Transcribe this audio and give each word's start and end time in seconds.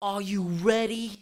Are 0.00 0.22
you 0.22 0.42
ready? 0.42 1.18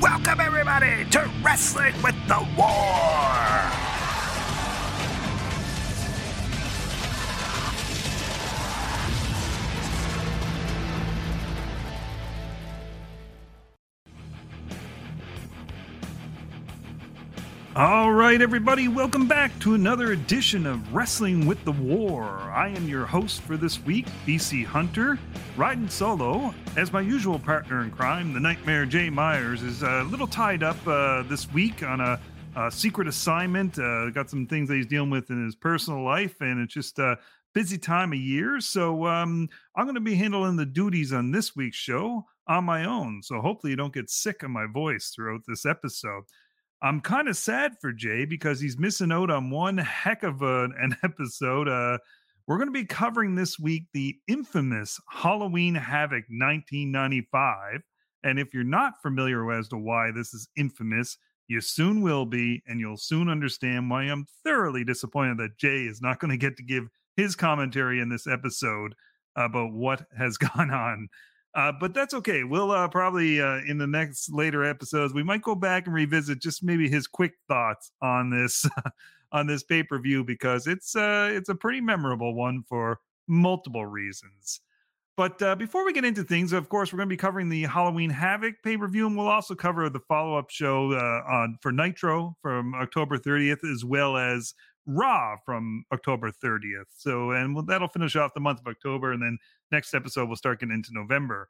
Welcome, 0.00 0.40
everybody, 0.40 1.04
to 1.10 1.28
Wrestling 1.42 1.94
with 2.04 2.14
the 2.28 2.46
War! 2.56 3.05
All 17.76 18.10
right, 18.10 18.40
everybody, 18.40 18.88
welcome 18.88 19.28
back 19.28 19.52
to 19.58 19.74
another 19.74 20.12
edition 20.12 20.64
of 20.64 20.94
Wrestling 20.94 21.44
with 21.44 21.62
the 21.66 21.72
War. 21.72 22.24
I 22.24 22.68
am 22.68 22.88
your 22.88 23.04
host 23.04 23.42
for 23.42 23.58
this 23.58 23.84
week, 23.84 24.06
BC 24.26 24.64
Hunter, 24.64 25.18
riding 25.58 25.86
solo. 25.90 26.54
As 26.74 26.90
my 26.90 27.02
usual 27.02 27.38
partner 27.38 27.82
in 27.82 27.90
crime, 27.90 28.32
the 28.32 28.40
Nightmare 28.40 28.86
Jay 28.86 29.10
Myers, 29.10 29.62
is 29.62 29.82
a 29.82 30.04
little 30.04 30.26
tied 30.26 30.62
up 30.62 30.78
uh, 30.86 31.24
this 31.24 31.52
week 31.52 31.82
on 31.82 32.00
a, 32.00 32.18
a 32.56 32.70
secret 32.70 33.08
assignment. 33.08 33.78
Uh, 33.78 34.08
got 34.08 34.30
some 34.30 34.46
things 34.46 34.70
that 34.70 34.76
he's 34.76 34.86
dealing 34.86 35.10
with 35.10 35.28
in 35.28 35.44
his 35.44 35.54
personal 35.54 36.02
life, 36.02 36.40
and 36.40 36.58
it's 36.58 36.72
just 36.72 36.98
a 36.98 37.18
busy 37.52 37.76
time 37.76 38.14
of 38.14 38.18
year. 38.18 38.58
So 38.58 39.06
um, 39.06 39.50
I'm 39.76 39.84
going 39.84 39.96
to 39.96 40.00
be 40.00 40.14
handling 40.14 40.56
the 40.56 40.64
duties 40.64 41.12
on 41.12 41.30
this 41.30 41.54
week's 41.54 41.76
show 41.76 42.24
on 42.48 42.64
my 42.64 42.86
own. 42.86 43.22
So 43.22 43.42
hopefully, 43.42 43.72
you 43.72 43.76
don't 43.76 43.92
get 43.92 44.08
sick 44.08 44.42
of 44.42 44.50
my 44.50 44.64
voice 44.66 45.12
throughout 45.14 45.42
this 45.46 45.66
episode. 45.66 46.22
I'm 46.82 47.00
kind 47.00 47.28
of 47.28 47.36
sad 47.36 47.72
for 47.80 47.92
Jay 47.92 48.24
because 48.24 48.60
he's 48.60 48.78
missing 48.78 49.10
out 49.10 49.30
on 49.30 49.50
one 49.50 49.78
heck 49.78 50.22
of 50.22 50.42
a, 50.42 50.64
an 50.64 50.96
episode. 51.02 51.68
Uh, 51.68 51.98
we're 52.46 52.58
going 52.58 52.68
to 52.68 52.72
be 52.72 52.84
covering 52.84 53.34
this 53.34 53.58
week 53.58 53.84
the 53.92 54.16
infamous 54.28 55.00
Halloween 55.10 55.74
Havoc 55.74 56.24
1995. 56.28 57.80
And 58.22 58.38
if 58.38 58.52
you're 58.52 58.64
not 58.64 59.00
familiar 59.02 59.50
as 59.52 59.68
to 59.68 59.78
why 59.78 60.10
this 60.10 60.34
is 60.34 60.48
infamous, 60.56 61.16
you 61.48 61.60
soon 61.60 62.02
will 62.02 62.26
be, 62.26 62.62
and 62.66 62.80
you'll 62.80 62.96
soon 62.96 63.28
understand 63.28 63.88
why 63.88 64.02
I'm 64.02 64.26
thoroughly 64.44 64.84
disappointed 64.84 65.38
that 65.38 65.58
Jay 65.58 65.84
is 65.84 66.00
not 66.02 66.18
going 66.18 66.30
to 66.30 66.36
get 66.36 66.56
to 66.56 66.62
give 66.62 66.88
his 67.16 67.36
commentary 67.36 68.00
in 68.00 68.08
this 68.08 68.26
episode 68.26 68.94
about 69.36 69.72
what 69.72 70.06
has 70.16 70.36
gone 70.38 70.70
on. 70.70 71.08
Uh, 71.56 71.72
but 71.72 71.94
that's 71.94 72.12
okay. 72.12 72.44
We'll 72.44 72.70
uh, 72.70 72.86
probably 72.86 73.40
uh, 73.40 73.60
in 73.66 73.78
the 73.78 73.86
next 73.86 74.30
later 74.30 74.62
episodes 74.62 75.14
we 75.14 75.22
might 75.22 75.40
go 75.40 75.54
back 75.54 75.86
and 75.86 75.94
revisit 75.94 76.38
just 76.38 76.62
maybe 76.62 76.86
his 76.86 77.06
quick 77.06 77.32
thoughts 77.48 77.90
on 78.02 78.28
this 78.28 78.68
on 79.32 79.46
this 79.46 79.62
pay 79.62 79.82
per 79.82 79.98
view 79.98 80.22
because 80.22 80.66
it's 80.66 80.94
uh, 80.94 81.30
it's 81.32 81.48
a 81.48 81.54
pretty 81.54 81.80
memorable 81.80 82.34
one 82.34 82.62
for 82.68 83.00
multiple 83.26 83.86
reasons. 83.86 84.60
But 85.16 85.40
uh, 85.40 85.56
before 85.56 85.86
we 85.86 85.94
get 85.94 86.04
into 86.04 86.22
things, 86.24 86.52
of 86.52 86.68
course, 86.68 86.92
we're 86.92 86.98
going 86.98 87.08
to 87.08 87.12
be 87.14 87.16
covering 87.16 87.48
the 87.48 87.62
Halloween 87.62 88.10
Havoc 88.10 88.56
pay 88.62 88.76
per 88.76 88.86
view, 88.86 89.06
and 89.06 89.16
we'll 89.16 89.28
also 89.28 89.54
cover 89.54 89.88
the 89.88 90.00
follow 90.00 90.36
up 90.36 90.50
show 90.50 90.92
uh, 90.92 91.32
on 91.32 91.56
for 91.62 91.72
Nitro 91.72 92.36
from 92.42 92.74
October 92.74 93.16
30th, 93.16 93.64
as 93.72 93.82
well 93.82 94.18
as 94.18 94.52
Raw 94.86 95.36
from 95.44 95.84
October 95.92 96.30
30th. 96.30 96.86
So, 96.96 97.32
and 97.32 97.54
we'll, 97.54 97.64
that'll 97.64 97.88
finish 97.88 98.16
off 98.16 98.34
the 98.34 98.40
month 98.40 98.60
of 98.60 98.66
October, 98.66 99.12
and 99.12 99.22
then 99.22 99.38
next 99.72 99.94
episode 99.94 100.26
we'll 100.26 100.36
start 100.36 100.60
getting 100.60 100.74
into 100.74 100.90
November. 100.92 101.48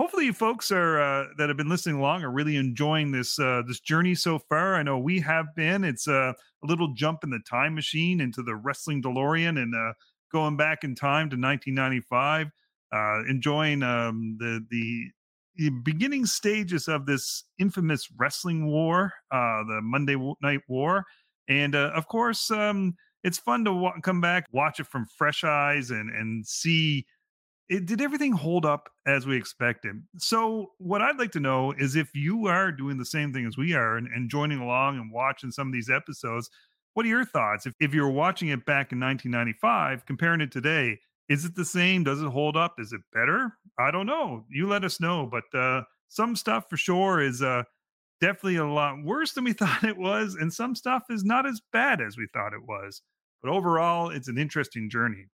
Hopefully, 0.00 0.26
you 0.26 0.32
folks 0.32 0.70
are 0.70 1.00
uh, 1.00 1.24
that 1.38 1.48
have 1.48 1.56
been 1.56 1.68
listening 1.68 1.96
along 1.96 2.22
are 2.22 2.30
really 2.30 2.56
enjoying 2.56 3.10
this 3.10 3.38
uh, 3.38 3.62
this 3.66 3.80
journey 3.80 4.14
so 4.14 4.38
far. 4.38 4.76
I 4.76 4.82
know 4.84 4.96
we 4.96 5.18
have 5.20 5.46
been. 5.56 5.82
It's 5.82 6.06
uh, 6.06 6.32
a 6.62 6.66
little 6.66 6.94
jump 6.94 7.24
in 7.24 7.30
the 7.30 7.40
time 7.48 7.74
machine 7.74 8.20
into 8.20 8.42
the 8.42 8.54
wrestling 8.54 9.02
DeLorean 9.02 9.60
and 9.60 9.74
uh, 9.74 9.92
going 10.32 10.56
back 10.56 10.84
in 10.84 10.94
time 10.94 11.30
to 11.30 11.36
1995. 11.36 12.46
Uh, 12.90 13.22
enjoying 13.28 13.82
um, 13.82 14.36
the 14.38 14.64
the 14.70 15.10
the 15.56 15.70
beginning 15.82 16.24
stages 16.24 16.86
of 16.86 17.04
this 17.04 17.44
infamous 17.58 18.08
wrestling 18.16 18.66
war, 18.66 19.12
uh, 19.32 19.64
the 19.64 19.80
Monday 19.82 20.16
Night 20.40 20.60
War, 20.68 21.04
and 21.48 21.74
uh, 21.74 21.90
of 21.94 22.08
course, 22.08 22.50
um, 22.50 22.94
it's 23.24 23.38
fun 23.38 23.64
to 23.64 23.72
wa- 23.72 24.00
come 24.02 24.20
back, 24.20 24.46
watch 24.52 24.80
it 24.80 24.86
from 24.86 25.06
fresh 25.16 25.44
eyes, 25.44 25.90
and 25.90 26.10
and 26.10 26.46
see 26.46 27.06
it 27.68 27.84
did 27.84 28.00
everything 28.00 28.32
hold 28.32 28.64
up 28.64 28.88
as 29.06 29.26
we 29.26 29.36
expected. 29.36 30.02
So, 30.16 30.72
what 30.78 31.02
I'd 31.02 31.18
like 31.18 31.32
to 31.32 31.40
know 31.40 31.72
is 31.72 31.96
if 31.96 32.14
you 32.14 32.46
are 32.46 32.72
doing 32.72 32.96
the 32.96 33.04
same 33.04 33.32
thing 33.32 33.46
as 33.46 33.58
we 33.58 33.74
are 33.74 33.96
and, 33.96 34.08
and 34.08 34.30
joining 34.30 34.60
along 34.60 34.96
and 34.96 35.12
watching 35.12 35.50
some 35.50 35.68
of 35.68 35.72
these 35.72 35.90
episodes, 35.90 36.48
what 36.94 37.04
are 37.04 37.10
your 37.10 37.24
thoughts? 37.24 37.66
If 37.66 37.74
if 37.80 37.94
you 37.94 38.02
were 38.02 38.10
watching 38.10 38.48
it 38.48 38.64
back 38.64 38.92
in 38.92 39.00
1995, 39.00 40.06
comparing 40.06 40.40
it 40.40 40.50
today, 40.50 40.98
is 41.28 41.44
it 41.44 41.54
the 41.54 41.64
same? 41.64 42.04
Does 42.04 42.22
it 42.22 42.28
hold 42.28 42.56
up? 42.56 42.76
Is 42.78 42.92
it 42.92 43.02
better? 43.12 43.52
I 43.78 43.90
don't 43.90 44.06
know. 44.06 44.44
You 44.50 44.66
let 44.66 44.84
us 44.84 45.00
know. 45.00 45.30
But 45.30 45.58
uh, 45.58 45.82
some 46.08 46.36
stuff 46.36 46.64
for 46.70 46.76
sure 46.76 47.20
is 47.20 47.42
uh, 47.42 47.64
definitely 48.20 48.56
a 48.56 48.66
lot 48.66 49.02
worse 49.02 49.32
than 49.32 49.44
we 49.44 49.52
thought 49.54 49.84
it 49.84 49.96
was, 49.96 50.34
and 50.34 50.52
some 50.52 50.74
stuff 50.74 51.04
is 51.10 51.24
not 51.24 51.46
as 51.46 51.60
bad 51.72 52.00
as 52.00 52.16
we 52.16 52.26
thought 52.32 52.54
it 52.54 52.66
was. 52.66 53.02
But 53.42 53.50
overall, 53.50 54.10
it's 54.10 54.28
an 54.28 54.38
interesting 54.38 54.90
journey. 54.90 55.26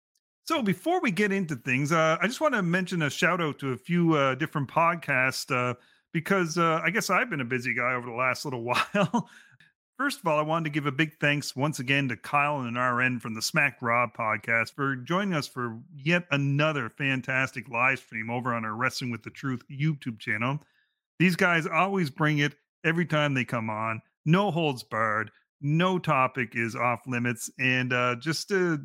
So 0.47 0.63
before 0.63 1.01
we 1.01 1.11
get 1.11 1.33
into 1.33 1.57
things, 1.57 1.91
uh, 1.91 2.19
I 2.21 2.27
just 2.27 2.41
want 2.41 2.55
to 2.55 2.63
mention 2.63 3.01
a 3.01 3.09
shout 3.09 3.41
out 3.41 3.59
to 3.61 3.73
a 3.73 3.79
few 3.79 4.15
uh, 4.15 4.35
different 4.35 4.69
podcasts 4.69 5.51
uh, 5.51 5.75
because 6.13 6.59
uh, 6.59 6.81
I 6.85 6.91
guess 6.91 7.09
I've 7.09 7.31
been 7.31 7.41
a 7.41 7.47
busy 7.47 7.75
guy 7.75 7.95
over 7.95 8.07
the 8.07 8.17
last 8.17 8.45
little 8.45 8.63
while. 8.93 9.29
First 9.97 10.21
of 10.21 10.27
all, 10.27 10.39
I 10.39 10.43
wanted 10.43 10.65
to 10.65 10.71
give 10.71 10.87
a 10.87 10.93
big 10.93 11.19
thanks 11.21 11.55
once 11.55 11.79
again 11.79 12.09
to 12.09 12.17
Kyle 12.17 12.61
and 12.61 12.77
RN 12.77 13.21
from 13.21 13.33
the 13.33 13.41
Smack 13.41 13.79
Rob 13.81 14.11
podcast 14.13 14.75
for 14.75 14.97
joining 14.97 15.35
us 15.35 15.47
for 15.47 15.79
yet 15.97 16.25
another 16.31 16.91
fantastic 16.91 17.69
live 17.69 18.01
stream 18.01 18.29
over 18.29 18.53
on 18.53 18.65
our 18.65 18.75
Wrestling 18.75 19.13
with 19.13 19.23
the 19.23 19.31
Truth 19.31 19.63
YouTube 19.71 20.19
channel. 20.19 20.59
These 21.21 21.37
guys 21.37 21.67
always 21.67 22.11
bring 22.11 22.39
it 22.39 22.55
every 22.85 23.07
time 23.07 23.35
they 23.35 23.45
come 23.45 23.71
on, 23.71 24.01
no 24.25 24.51
holds 24.51 24.83
barred, 24.83 25.31
no 25.61 25.99
topic 25.99 26.51
is 26.55 26.77
off 26.77 27.01
limits, 27.07 27.51
and 27.59 27.93
uh, 27.93 28.17
just 28.17 28.51
a 28.51 28.79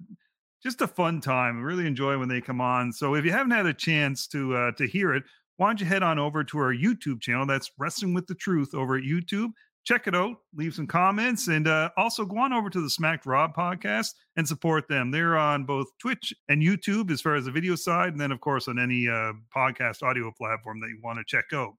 just 0.61 0.81
a 0.81 0.87
fun 0.87 1.21
time. 1.21 1.59
I 1.59 1.61
really 1.61 1.87
enjoy 1.87 2.17
when 2.17 2.27
they 2.27 2.41
come 2.41 2.61
on. 2.61 2.91
So 2.91 3.15
if 3.15 3.23
you 3.23 3.31
haven't 3.31 3.51
had 3.51 3.65
a 3.65 3.73
chance 3.73 4.27
to 4.27 4.55
uh, 4.55 4.71
to 4.73 4.87
hear 4.87 5.13
it, 5.13 5.23
why 5.57 5.67
don't 5.67 5.79
you 5.79 5.85
head 5.85 6.03
on 6.03 6.19
over 6.19 6.43
to 6.43 6.57
our 6.57 6.73
YouTube 6.73 7.21
channel? 7.21 7.45
That's 7.45 7.71
Wrestling 7.77 8.13
with 8.13 8.27
the 8.27 8.35
Truth 8.35 8.73
over 8.73 8.97
at 8.97 9.03
YouTube 9.03 9.51
check 9.89 10.05
it 10.07 10.15
out, 10.15 10.37
leave 10.53 10.75
some 10.75 10.85
comments, 10.85 11.47
and 11.47 11.67
uh, 11.67 11.89
also 11.97 12.23
go 12.23 12.37
on 12.37 12.53
over 12.53 12.69
to 12.69 12.79
the 12.79 12.89
Smacked 12.89 13.25
Rob 13.25 13.55
podcast 13.55 14.13
and 14.35 14.47
support 14.47 14.87
them. 14.87 15.09
They're 15.09 15.35
on 15.37 15.65
both 15.65 15.87
Twitch 15.99 16.31
and 16.47 16.61
YouTube 16.61 17.09
as 17.11 17.21
far 17.21 17.35
as 17.35 17.45
the 17.45 17.51
video 17.51 17.75
side, 17.75 18.09
and 18.09 18.21
then, 18.21 18.31
of 18.31 18.39
course, 18.39 18.67
on 18.67 18.77
any 18.77 19.07
uh, 19.07 19.33
podcast 19.55 20.03
audio 20.03 20.31
platform 20.37 20.79
that 20.81 20.89
you 20.89 20.99
want 21.03 21.17
to 21.17 21.23
check 21.25 21.45
out. 21.53 21.73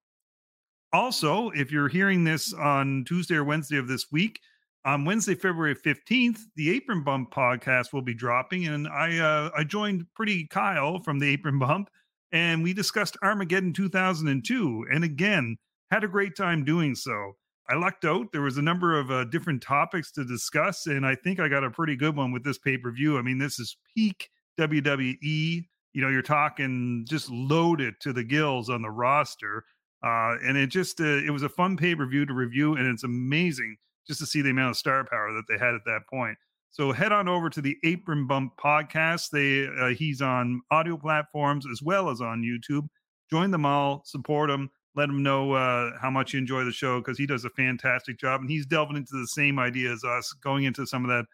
Also, 0.92 1.50
if 1.50 1.70
you're 1.70 1.88
hearing 1.88 2.24
this 2.24 2.52
on 2.52 3.04
Tuesday 3.06 3.36
or 3.36 3.44
Wednesday 3.44 3.78
of 3.78 3.86
this 3.88 4.06
week, 4.10 4.40
on 4.84 5.04
Wednesday, 5.04 5.34
February 5.34 5.74
15th, 5.74 6.40
the 6.56 6.70
Apron 6.70 7.04
Bump 7.04 7.32
podcast 7.32 7.92
will 7.92 8.02
be 8.02 8.14
dropping. 8.14 8.66
And 8.66 8.88
I 8.88 9.18
uh, 9.18 9.50
I 9.56 9.64
joined 9.64 10.06
Pretty 10.14 10.46
Kyle 10.46 10.98
from 10.98 11.18
the 11.18 11.28
Apron 11.28 11.58
Bump, 11.58 11.90
and 12.32 12.62
we 12.62 12.72
discussed 12.72 13.16
Armageddon 13.22 13.72
2002. 13.72 14.86
And 14.90 15.04
again, 15.04 15.56
had 15.90 16.04
a 16.04 16.08
great 16.08 16.36
time 16.36 16.64
doing 16.64 16.94
so. 16.94 17.34
I 17.68 17.76
lucked 17.76 18.04
out. 18.04 18.32
There 18.32 18.42
was 18.42 18.56
a 18.56 18.62
number 18.62 18.98
of 18.98 19.10
uh, 19.10 19.24
different 19.24 19.62
topics 19.62 20.10
to 20.12 20.24
discuss, 20.24 20.86
and 20.86 21.06
I 21.06 21.14
think 21.14 21.38
I 21.38 21.48
got 21.48 21.62
a 21.62 21.70
pretty 21.70 21.94
good 21.94 22.16
one 22.16 22.32
with 22.32 22.42
this 22.42 22.58
pay 22.58 22.78
per 22.78 22.90
view. 22.90 23.18
I 23.18 23.22
mean, 23.22 23.38
this 23.38 23.60
is 23.60 23.76
peak 23.94 24.28
WWE. 24.58 25.66
You 25.92 26.02
know, 26.02 26.08
you're 26.08 26.22
talking 26.22 27.04
just 27.08 27.30
loaded 27.30 27.94
to 28.00 28.12
the 28.12 28.24
gills 28.24 28.70
on 28.70 28.82
the 28.82 28.90
roster, 28.90 29.64
uh, 30.04 30.36
and 30.44 30.56
it 30.56 30.68
just 30.68 31.00
uh, 31.00 31.04
it 31.04 31.30
was 31.30 31.42
a 31.42 31.48
fun 31.48 31.76
pay 31.76 31.94
per 31.94 32.06
view 32.06 32.26
to 32.26 32.34
review, 32.34 32.74
and 32.74 32.86
it's 32.86 33.04
amazing 33.04 33.76
just 34.06 34.20
to 34.20 34.26
see 34.26 34.42
the 34.42 34.50
amount 34.50 34.70
of 34.70 34.76
star 34.76 35.04
power 35.04 35.32
that 35.32 35.44
they 35.48 35.58
had 35.58 35.74
at 35.74 35.84
that 35.86 36.00
point. 36.08 36.36
So 36.70 36.92
head 36.92 37.12
on 37.12 37.28
over 37.28 37.50
to 37.50 37.60
the 37.60 37.76
Apron 37.84 38.26
Bump 38.26 38.52
podcast. 38.62 39.30
They 39.30 39.66
uh, 39.80 39.94
he's 39.94 40.22
on 40.22 40.62
audio 40.70 40.96
platforms 40.96 41.66
as 41.70 41.82
well 41.82 42.10
as 42.10 42.20
on 42.20 42.42
YouTube. 42.42 42.86
Join 43.30 43.50
them 43.50 43.66
all, 43.66 44.02
support 44.04 44.50
them 44.50 44.70
let 44.96 45.08
him 45.08 45.22
know 45.22 45.52
uh, 45.52 45.92
how 46.00 46.10
much 46.10 46.32
you 46.32 46.38
enjoy 46.38 46.64
the 46.64 46.72
show 46.72 46.98
because 47.00 47.16
he 47.16 47.26
does 47.26 47.44
a 47.44 47.50
fantastic 47.50 48.18
job 48.18 48.40
and 48.40 48.50
he's 48.50 48.66
delving 48.66 48.96
into 48.96 49.16
the 49.16 49.26
same 49.26 49.58
idea 49.58 49.92
as 49.92 50.02
us, 50.04 50.32
going 50.42 50.64
into 50.64 50.86
some 50.86 51.04
of 51.04 51.08
that 51.08 51.26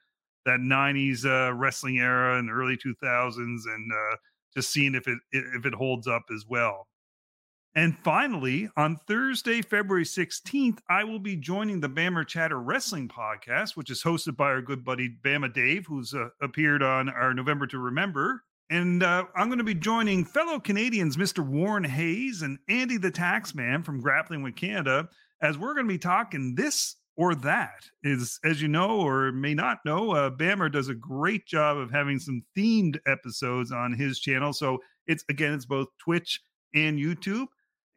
that 0.45 0.61
'90s 0.61 1.25
uh, 1.25 1.53
wrestling 1.55 1.99
era 1.99 2.39
and 2.39 2.51
early 2.51 2.77
2000s, 2.77 3.39
and 3.39 3.93
uh, 3.93 4.17
just 4.55 4.73
seeing 4.73 4.95
if 4.95 5.09
it 5.09 5.19
if 5.33 5.65
it 5.65 5.75
holds 5.75 6.07
up 6.07 6.23
as 6.35 6.45
well. 6.49 6.87
And 7.77 7.95
finally, 7.99 8.71
on 8.79 8.97
Thursday, 9.07 9.61
February 9.61 10.05
16th, 10.05 10.79
I 10.89 11.05
will 11.05 11.19
be 11.19 11.37
joining 11.37 11.79
the 11.79 11.91
Bama 11.91 12.27
Chatter 12.27 12.59
Wrestling 12.59 13.07
podcast, 13.07 13.77
which 13.77 13.91
is 13.91 14.03
hosted 14.03 14.35
by 14.35 14.47
our 14.47 14.63
good 14.63 14.83
buddy 14.83 15.15
Bama 15.23 15.53
Dave, 15.53 15.85
who's 15.87 16.15
uh, 16.15 16.29
appeared 16.41 16.83
on 16.83 17.11
our 17.11 17.35
November 17.35 17.67
to 17.67 17.79
Remember 17.79 18.43
And 18.71 19.03
uh, 19.03 19.27
I'm 19.37 19.49
going 19.49 19.59
to 19.59 19.65
be 19.65 19.75
joining 19.75 20.25
fellow 20.25 20.59
Canadians, 20.59 21.19
Mr. 21.19 21.47
Warren 21.47 21.85
Hayes 21.85 22.41
and 22.41 22.59
Andy 22.67 22.97
the 22.97 23.13
Taxman 23.13 23.85
from 23.85 24.01
Grappling 24.01 24.43
with 24.43 24.57
Canada, 24.57 25.11
as 25.43 25.59
we're 25.59 25.75
going 25.75 25.87
to 25.87 25.93
be 25.93 25.99
talking 25.99 26.55
this 26.55 26.97
or 27.15 27.35
that. 27.35 27.85
Is 28.03 28.41
as 28.43 28.63
you 28.63 28.69
know 28.69 29.01
or 29.01 29.33
may 29.33 29.53
not 29.53 29.81
know, 29.85 30.13
uh, 30.13 30.31
Bama 30.31 30.73
does 30.73 30.89
a 30.89 30.95
great 30.95 31.45
job 31.45 31.77
of 31.77 31.91
having 31.91 32.21
some 32.21 32.43
themed 32.57 32.97
episodes 33.07 33.71
on 33.71 33.93
his 33.93 34.19
channel. 34.19 34.55
So 34.55 34.79
it's 35.07 35.25
again, 35.29 35.53
it's 35.53 35.67
both 35.67 35.89
Twitch 35.99 36.41
and 36.75 36.99
YouTube. 36.99 37.49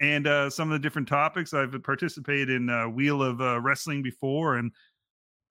And 0.01 0.27
uh, 0.27 0.49
some 0.49 0.71
of 0.71 0.73
the 0.73 0.79
different 0.79 1.07
topics 1.07 1.53
I've 1.53 1.75
participated 1.83 2.49
in 2.49 2.69
uh, 2.69 2.87
Wheel 2.87 3.21
of 3.21 3.41
uh, 3.41 3.59
Wrestling 3.59 4.01
before, 4.01 4.55
and 4.55 4.71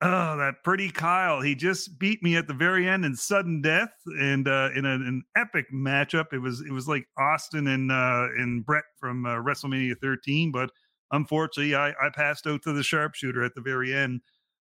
Oh, 0.00 0.36
that 0.36 0.62
pretty 0.62 0.90
Kyle. 0.90 1.40
He 1.40 1.56
just 1.56 1.98
beat 1.98 2.22
me 2.22 2.36
at 2.36 2.46
the 2.46 2.54
very 2.54 2.88
end 2.88 3.04
in 3.04 3.16
sudden 3.16 3.60
death 3.60 3.90
and 4.06 4.46
uh, 4.46 4.70
in 4.76 4.84
an 4.84 5.24
epic 5.36 5.66
matchup. 5.74 6.32
It 6.32 6.38
was 6.38 6.60
it 6.60 6.70
was 6.70 6.86
like 6.86 7.08
Austin 7.18 7.66
and 7.66 7.90
uh, 7.90 8.28
and 8.36 8.64
Bret 8.64 8.84
from 9.00 9.26
uh, 9.26 9.30
WrestleMania 9.36 9.96
13, 10.00 10.52
but 10.52 10.70
unfortunately, 11.10 11.74
I, 11.74 11.88
I 11.90 12.10
passed 12.14 12.46
out 12.46 12.62
to 12.62 12.72
the 12.72 12.84
sharpshooter 12.84 13.42
at 13.42 13.56
the 13.56 13.60
very 13.60 13.92
end. 13.92 14.20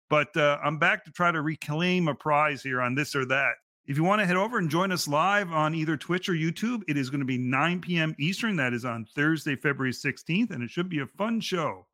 But 0.09 0.35
uh, 0.35 0.57
I'm 0.63 0.79
back 0.79 1.05
to 1.05 1.11
try 1.11 1.31
to 1.31 1.41
reclaim 1.41 2.07
a 2.07 2.15
prize 2.15 2.63
here 2.63 2.81
on 2.81 2.95
this 2.95 3.15
or 3.15 3.25
that. 3.25 3.53
If 3.87 3.95
you 3.95 4.03
want 4.03 4.19
to 4.19 4.25
head 4.25 4.35
over 4.35 4.57
and 4.57 4.69
join 4.69 4.91
us 4.91 5.07
live 5.07 5.49
on 5.53 5.73
either 5.73 5.95
Twitch 5.95 6.27
or 6.27 6.33
YouTube, 6.33 6.83
it 6.89 6.97
is 6.97 7.09
going 7.09 7.21
to 7.21 7.25
be 7.25 7.37
9 7.37 7.79
p.m. 7.79 8.13
Eastern. 8.19 8.57
That 8.57 8.73
is 8.73 8.83
on 8.83 9.05
Thursday, 9.05 9.55
February 9.55 9.93
16th, 9.93 10.51
and 10.51 10.61
it 10.61 10.69
should 10.69 10.89
be 10.89 10.99
a 10.99 11.07
fun 11.07 11.39
show. 11.39 11.87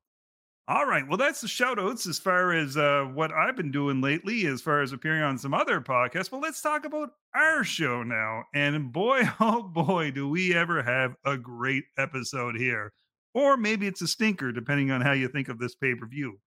All 0.67 0.87
right. 0.87 1.07
Well, 1.07 1.19
that's 1.19 1.41
the 1.41 1.47
shout 1.47 1.77
outs 1.77 2.07
as 2.07 2.17
far 2.17 2.51
as 2.51 2.77
uh, 2.77 3.03
what 3.13 3.31
I've 3.31 3.55
been 3.55 3.69
doing 3.69 4.01
lately, 4.01 4.47
as 4.47 4.59
far 4.59 4.81
as 4.81 4.91
appearing 4.91 5.21
on 5.21 5.37
some 5.37 5.53
other 5.53 5.81
podcasts. 5.81 6.31
But 6.31 6.41
let's 6.41 6.63
talk 6.63 6.83
about 6.85 7.11
our 7.35 7.63
show 7.63 8.01
now. 8.01 8.45
And 8.55 8.91
boy, 8.91 9.21
oh 9.39 9.61
boy, 9.61 10.09
do 10.09 10.27
we 10.27 10.55
ever 10.55 10.81
have 10.81 11.15
a 11.23 11.37
great 11.37 11.83
episode 11.99 12.55
here. 12.55 12.91
Or 13.35 13.55
maybe 13.55 13.85
it's 13.85 14.01
a 14.01 14.07
stinker, 14.07 14.51
depending 14.51 14.89
on 14.89 15.01
how 15.01 15.11
you 15.11 15.27
think 15.27 15.47
of 15.47 15.59
this 15.59 15.75
pay 15.75 15.93
per 15.93 16.07
view. 16.07 16.39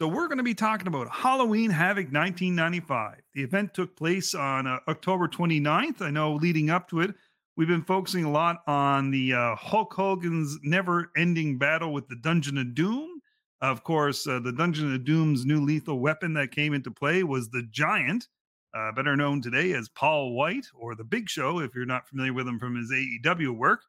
So, 0.00 0.06
we're 0.06 0.28
going 0.28 0.38
to 0.38 0.44
be 0.44 0.54
talking 0.54 0.86
about 0.86 1.10
Halloween 1.10 1.70
Havoc 1.70 2.12
1995. 2.12 3.16
The 3.34 3.42
event 3.42 3.74
took 3.74 3.96
place 3.96 4.34
on 4.34 4.66
uh, 4.66 4.78
October 4.86 5.26
29th. 5.26 6.00
I 6.00 6.10
know 6.10 6.34
leading 6.34 6.70
up 6.70 6.88
to 6.90 7.00
it, 7.00 7.14
we've 7.56 7.66
been 7.66 7.82
focusing 7.82 8.24
a 8.24 8.30
lot 8.30 8.58
on 8.68 9.10
the 9.10 9.34
uh, 9.34 9.56
Hulk 9.56 9.92
Hogan's 9.92 10.56
never 10.62 11.10
ending 11.16 11.58
battle 11.58 11.92
with 11.92 12.06
the 12.06 12.16
Dungeon 12.16 12.58
of 12.58 12.74
Doom 12.74 13.18
of 13.60 13.82
course, 13.82 14.26
uh, 14.26 14.38
the 14.38 14.52
Dungeon 14.52 14.94
of 14.94 15.04
Doom's 15.04 15.44
new 15.44 15.60
lethal 15.60 15.98
weapon 15.98 16.34
that 16.34 16.52
came 16.52 16.74
into 16.74 16.90
play 16.90 17.24
was 17.24 17.48
the 17.48 17.64
Giant, 17.70 18.28
uh, 18.72 18.92
better 18.92 19.16
known 19.16 19.42
today 19.42 19.72
as 19.72 19.88
Paul 19.88 20.34
White 20.34 20.66
or 20.74 20.94
the 20.94 21.04
Big 21.04 21.28
Show, 21.28 21.58
if 21.58 21.74
you're 21.74 21.84
not 21.84 22.08
familiar 22.08 22.32
with 22.32 22.46
him 22.46 22.58
from 22.58 22.76
his 22.76 22.92
AEW 22.92 23.56
work. 23.56 23.82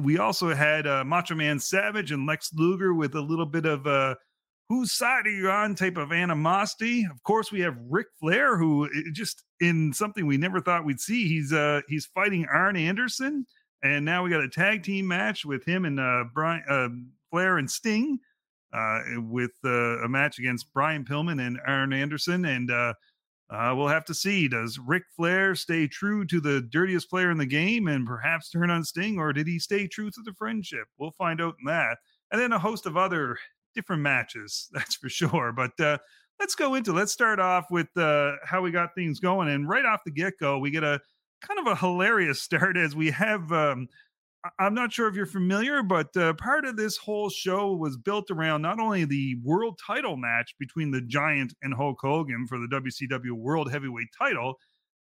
We 0.00 0.18
also 0.18 0.54
had 0.54 0.86
uh, 0.86 1.04
Macho 1.04 1.34
Man 1.34 1.58
Savage 1.60 2.12
and 2.12 2.26
Lex 2.26 2.50
Luger 2.54 2.94
with 2.94 3.14
a 3.14 3.20
little 3.20 3.46
bit 3.46 3.66
of 3.66 3.86
uh, 3.86 4.14
whose 4.68 4.92
side 4.92 5.26
are 5.26 5.30
you 5.30 5.50
on 5.50 5.74
type 5.74 5.96
of 5.96 6.12
animosity. 6.12 7.06
Of 7.10 7.22
course, 7.22 7.52
we 7.52 7.60
have 7.60 7.76
Ric 7.88 8.06
Flair, 8.20 8.56
who 8.56 8.88
just 9.12 9.44
in 9.60 9.92
something 9.92 10.26
we 10.26 10.36
never 10.36 10.60
thought 10.60 10.84
we'd 10.84 11.00
see. 11.00 11.28
He's 11.28 11.52
uh, 11.52 11.80
he's 11.88 12.06
fighting 12.06 12.46
Arn 12.46 12.76
Anderson, 12.76 13.46
and 13.82 14.04
now 14.04 14.22
we 14.22 14.30
got 14.30 14.42
a 14.42 14.48
tag 14.48 14.82
team 14.82 15.06
match 15.06 15.44
with 15.44 15.64
him 15.64 15.84
and 15.84 16.00
uh, 16.00 16.24
Brian 16.32 16.62
uh, 16.68 16.88
Flair 17.30 17.58
and 17.58 17.70
Sting 17.70 18.18
uh, 18.72 19.00
with 19.18 19.52
uh, 19.64 20.02
a 20.02 20.08
match 20.08 20.38
against 20.38 20.72
Brian 20.72 21.04
Pillman 21.04 21.46
and 21.46 21.60
Arn 21.66 21.92
Anderson. 21.92 22.44
And 22.46 22.70
uh, 22.70 22.94
uh, 23.50 23.74
we'll 23.76 23.88
have 23.88 24.04
to 24.06 24.14
see. 24.14 24.48
Does 24.48 24.78
Ric 24.78 25.04
Flair 25.14 25.54
stay 25.54 25.86
true 25.86 26.24
to 26.26 26.40
the 26.40 26.62
dirtiest 26.70 27.08
player 27.10 27.30
in 27.30 27.38
the 27.38 27.46
game 27.46 27.88
and 27.88 28.06
perhaps 28.06 28.50
turn 28.50 28.70
on 28.70 28.84
Sting, 28.84 29.18
or 29.18 29.32
did 29.32 29.46
he 29.46 29.58
stay 29.58 29.86
true 29.86 30.10
to 30.10 30.22
the 30.24 30.32
friendship? 30.34 30.86
We'll 30.98 31.12
find 31.12 31.40
out 31.40 31.54
in 31.60 31.66
that. 31.66 31.98
And 32.32 32.40
then 32.40 32.52
a 32.52 32.58
host 32.58 32.86
of 32.86 32.96
other 32.96 33.36
different 33.74 34.02
matches, 34.02 34.68
that's 34.72 34.94
for 34.94 35.08
sure. 35.08 35.52
But 35.52 35.78
uh, 35.80 35.98
let's 36.40 36.54
go 36.54 36.74
into 36.74 36.92
let's 36.92 37.12
start 37.12 37.40
off 37.40 37.66
with 37.70 37.88
uh, 37.96 38.32
how 38.44 38.62
we 38.62 38.70
got 38.70 38.94
things 38.94 39.20
going. 39.20 39.48
And 39.48 39.68
right 39.68 39.84
off 39.84 40.00
the 40.04 40.12
get 40.12 40.34
go, 40.40 40.58
we 40.58 40.70
get 40.70 40.84
a 40.84 41.00
kind 41.42 41.60
of 41.60 41.66
a 41.66 41.76
hilarious 41.76 42.42
start 42.42 42.76
as 42.76 42.94
we 42.96 43.10
have 43.10 43.50
um, 43.52 43.88
I'm 44.58 44.74
not 44.74 44.92
sure 44.92 45.08
if 45.08 45.14
you're 45.14 45.26
familiar, 45.26 45.82
but 45.82 46.14
uh, 46.16 46.34
part 46.34 46.66
of 46.66 46.76
this 46.76 46.98
whole 46.98 47.30
show 47.30 47.74
was 47.74 47.96
built 47.96 48.30
around 48.30 48.60
not 48.62 48.78
only 48.78 49.04
the 49.04 49.36
world 49.42 49.78
title 49.84 50.16
match 50.16 50.54
between 50.58 50.90
the 50.90 51.00
Giant 51.00 51.54
and 51.62 51.72
Hulk 51.72 51.98
Hogan 52.00 52.46
for 52.46 52.58
the 52.58 52.66
WCW 52.66 53.32
World 53.32 53.72
Heavyweight 53.72 54.08
title, 54.18 54.56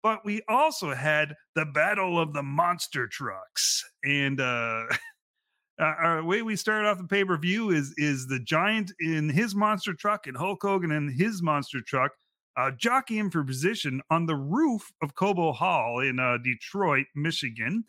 but 0.05 0.25
we 0.25 0.43
also 0.49 0.95
had 0.95 1.35
the 1.57 1.65
Battle 1.65 2.21
of 2.21 2.33
the 2.33 2.45
Monster 2.45 3.09
Trucks. 3.09 3.83
And 4.05 4.41
uh, 4.41 4.85
our 5.79 6.23
way 6.23 6.43
we 6.43 6.57
started 6.57 6.89
off 6.89 6.99
the 6.99 7.05
pay 7.05 7.25
per 7.25 7.37
view 7.37 7.71
is 7.71 7.95
is 7.97 8.27
the 8.27 8.41
Giant 8.41 8.93
in 9.01 9.29
his 9.29 9.55
monster 9.55 9.93
truck 9.93 10.27
and 10.27 10.37
Hulk 10.37 10.61
Hogan 10.63 10.93
in 10.93 11.09
his 11.09 11.43
monster 11.43 11.81
truck. 11.81 12.13
Uh, 12.57 12.71
jockeying 12.71 13.31
for 13.31 13.43
position 13.43 14.01
on 14.11 14.27
the 14.27 14.37
roof 14.37 14.93
of 15.03 15.17
Cobo 15.17 15.51
Hall 15.51 15.99
in 15.99 16.21
uh, 16.21 16.39
Detroit, 16.45 17.07
Michigan. 17.17 17.83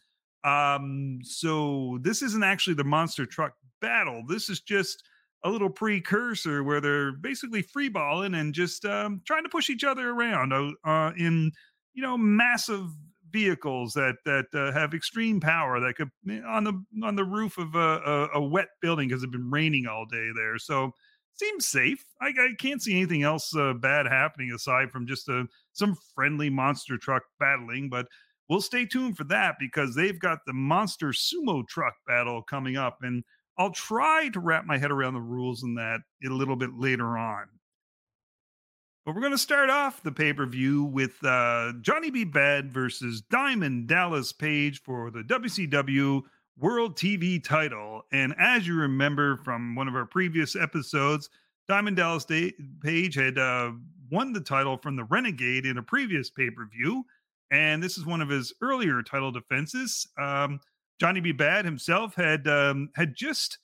Um, 0.44 1.20
so 1.22 2.00
this 2.02 2.24
isn't 2.24 2.44
actually 2.44 2.74
the 2.74 2.84
monster 2.84 3.28
truck 3.28 3.54
battle. 3.80 4.24
This 4.28 4.50
is 4.50 4.62
just 4.62 5.04
a 5.44 5.50
little 5.50 5.70
precursor 5.70 6.64
where 6.64 6.81
they're 6.81 7.12
basically 7.12 7.62
freeballing 7.62 8.40
and 8.40 8.54
just 8.54 8.84
um, 8.86 9.22
trying 9.26 9.44
to 9.44 9.50
push 9.50 9.70
each 9.70 9.84
other 9.84 10.10
around 10.10 10.52
uh, 10.52 10.72
uh, 10.84 11.12
in 11.18 11.52
you 11.94 12.02
know 12.02 12.18
massive 12.18 12.88
vehicles 13.36 13.94
that 13.94 14.16
that 14.24 14.46
uh, 14.54 14.72
have 14.72 14.94
extreme 14.94 15.42
power 15.42 15.82
that 15.82 15.96
could 15.98 16.10
eh, 16.30 16.40
on 16.48 16.64
the 16.64 16.74
on 17.04 17.18
the 17.18 17.24
roof 17.26 17.58
of 17.58 17.76
a, 17.76 17.80
a, 17.80 18.30
a 18.36 18.42
wet 18.42 18.70
building 18.82 19.10
because 19.10 19.24
it's 19.24 19.32
been 19.32 19.52
raining 19.52 19.88
all 19.88 20.06
day 20.06 20.30
there. 20.34 20.58
So 20.58 20.92
seems 21.34 21.68
safe. 21.68 22.02
I, 22.22 22.28
I 22.28 22.50
can't 22.58 22.82
see 22.82 22.94
anything 22.94 23.24
else 23.24 23.54
uh, 23.54 23.74
bad 23.74 24.06
happening 24.08 24.54
aside 24.56 24.90
from 24.90 25.06
just 25.06 25.28
a, 25.28 25.42
uh, 25.42 25.44
some 25.74 25.98
friendly 26.16 26.50
monster 26.50 26.98
truck 26.98 27.24
battling. 27.38 27.90
But 27.90 28.08
we'll 28.48 28.62
stay 28.62 28.86
tuned 28.86 29.18
for 29.18 29.26
that 29.26 29.56
because 29.60 29.96
they've 29.96 30.20
got 30.20 30.40
the 30.46 30.54
monster 30.54 31.08
sumo 31.08 31.68
truck 31.68 31.96
battle 32.08 32.42
coming 32.42 32.78
up. 32.78 33.00
And 33.02 33.22
I'll 33.58 33.72
try 33.72 34.30
to 34.31 34.40
wrap 34.40 34.66
my 34.66 34.78
head 34.78 34.92
around 34.92 35.14
the 35.14 35.20
rules 35.20 35.62
in 35.64 35.76
that 35.76 36.00
a 36.26 36.30
little 36.30 36.56
bit 36.56 36.72
later 36.78 37.18
on. 37.18 37.48
But 39.06 39.13
we're 39.13 39.22
going 39.22 39.34
to 39.34 39.38
start 39.38 39.69
off 39.69 40.02
the 40.02 40.12
pay 40.12 40.34
per 40.34 40.46
view 40.46 40.84
with 40.84 41.24
uh, 41.24 41.74
Johnny 41.81 42.10
B. 42.10 42.24
Bad 42.24 42.72
versus 42.72 43.22
Diamond 43.22 43.88
Dallas 43.88 44.34
Page 44.34 44.81
for 44.81 45.12
the 45.12 45.22
WCW 45.22 46.24
World 46.57 46.98
TV 46.98 47.44
title. 47.44 48.02
And 48.12 48.34
as 48.40 48.68
you 48.68 48.75
remember 48.75 49.38
from 49.38 49.75
one 49.75 49.88
of 49.88 49.96
our 49.96 50.06
previous 50.06 50.56
episodes, 50.56 51.30
Diamond 51.68 51.97
Dallas 51.97 52.26
Page 52.26 53.16
had 53.16 53.38
uh, 53.38 53.71
won 54.09 54.33
the 54.33 54.42
title 54.42 54.78
from 54.78 54.95
the 54.95 55.04
Renegade 55.04 55.66
in 55.66 55.78
a 55.78 55.83
previous 55.83 56.30
pay 56.30 56.50
per 56.50 56.66
view 56.66 57.06
and 57.52 57.81
this 57.81 57.97
is 57.97 58.06
one 58.06 58.21
of 58.21 58.30
his 58.30 58.54
earlier 58.62 59.02
title 59.02 59.31
defenses. 59.31 60.07
Um, 60.18 60.59
Johnny 61.00 61.19
B. 61.19 61.31
Bad 61.31 61.66
himself 61.66 62.16
had 62.16 62.47
um, 62.47 62.90
had 62.95 63.16
just 63.16 63.59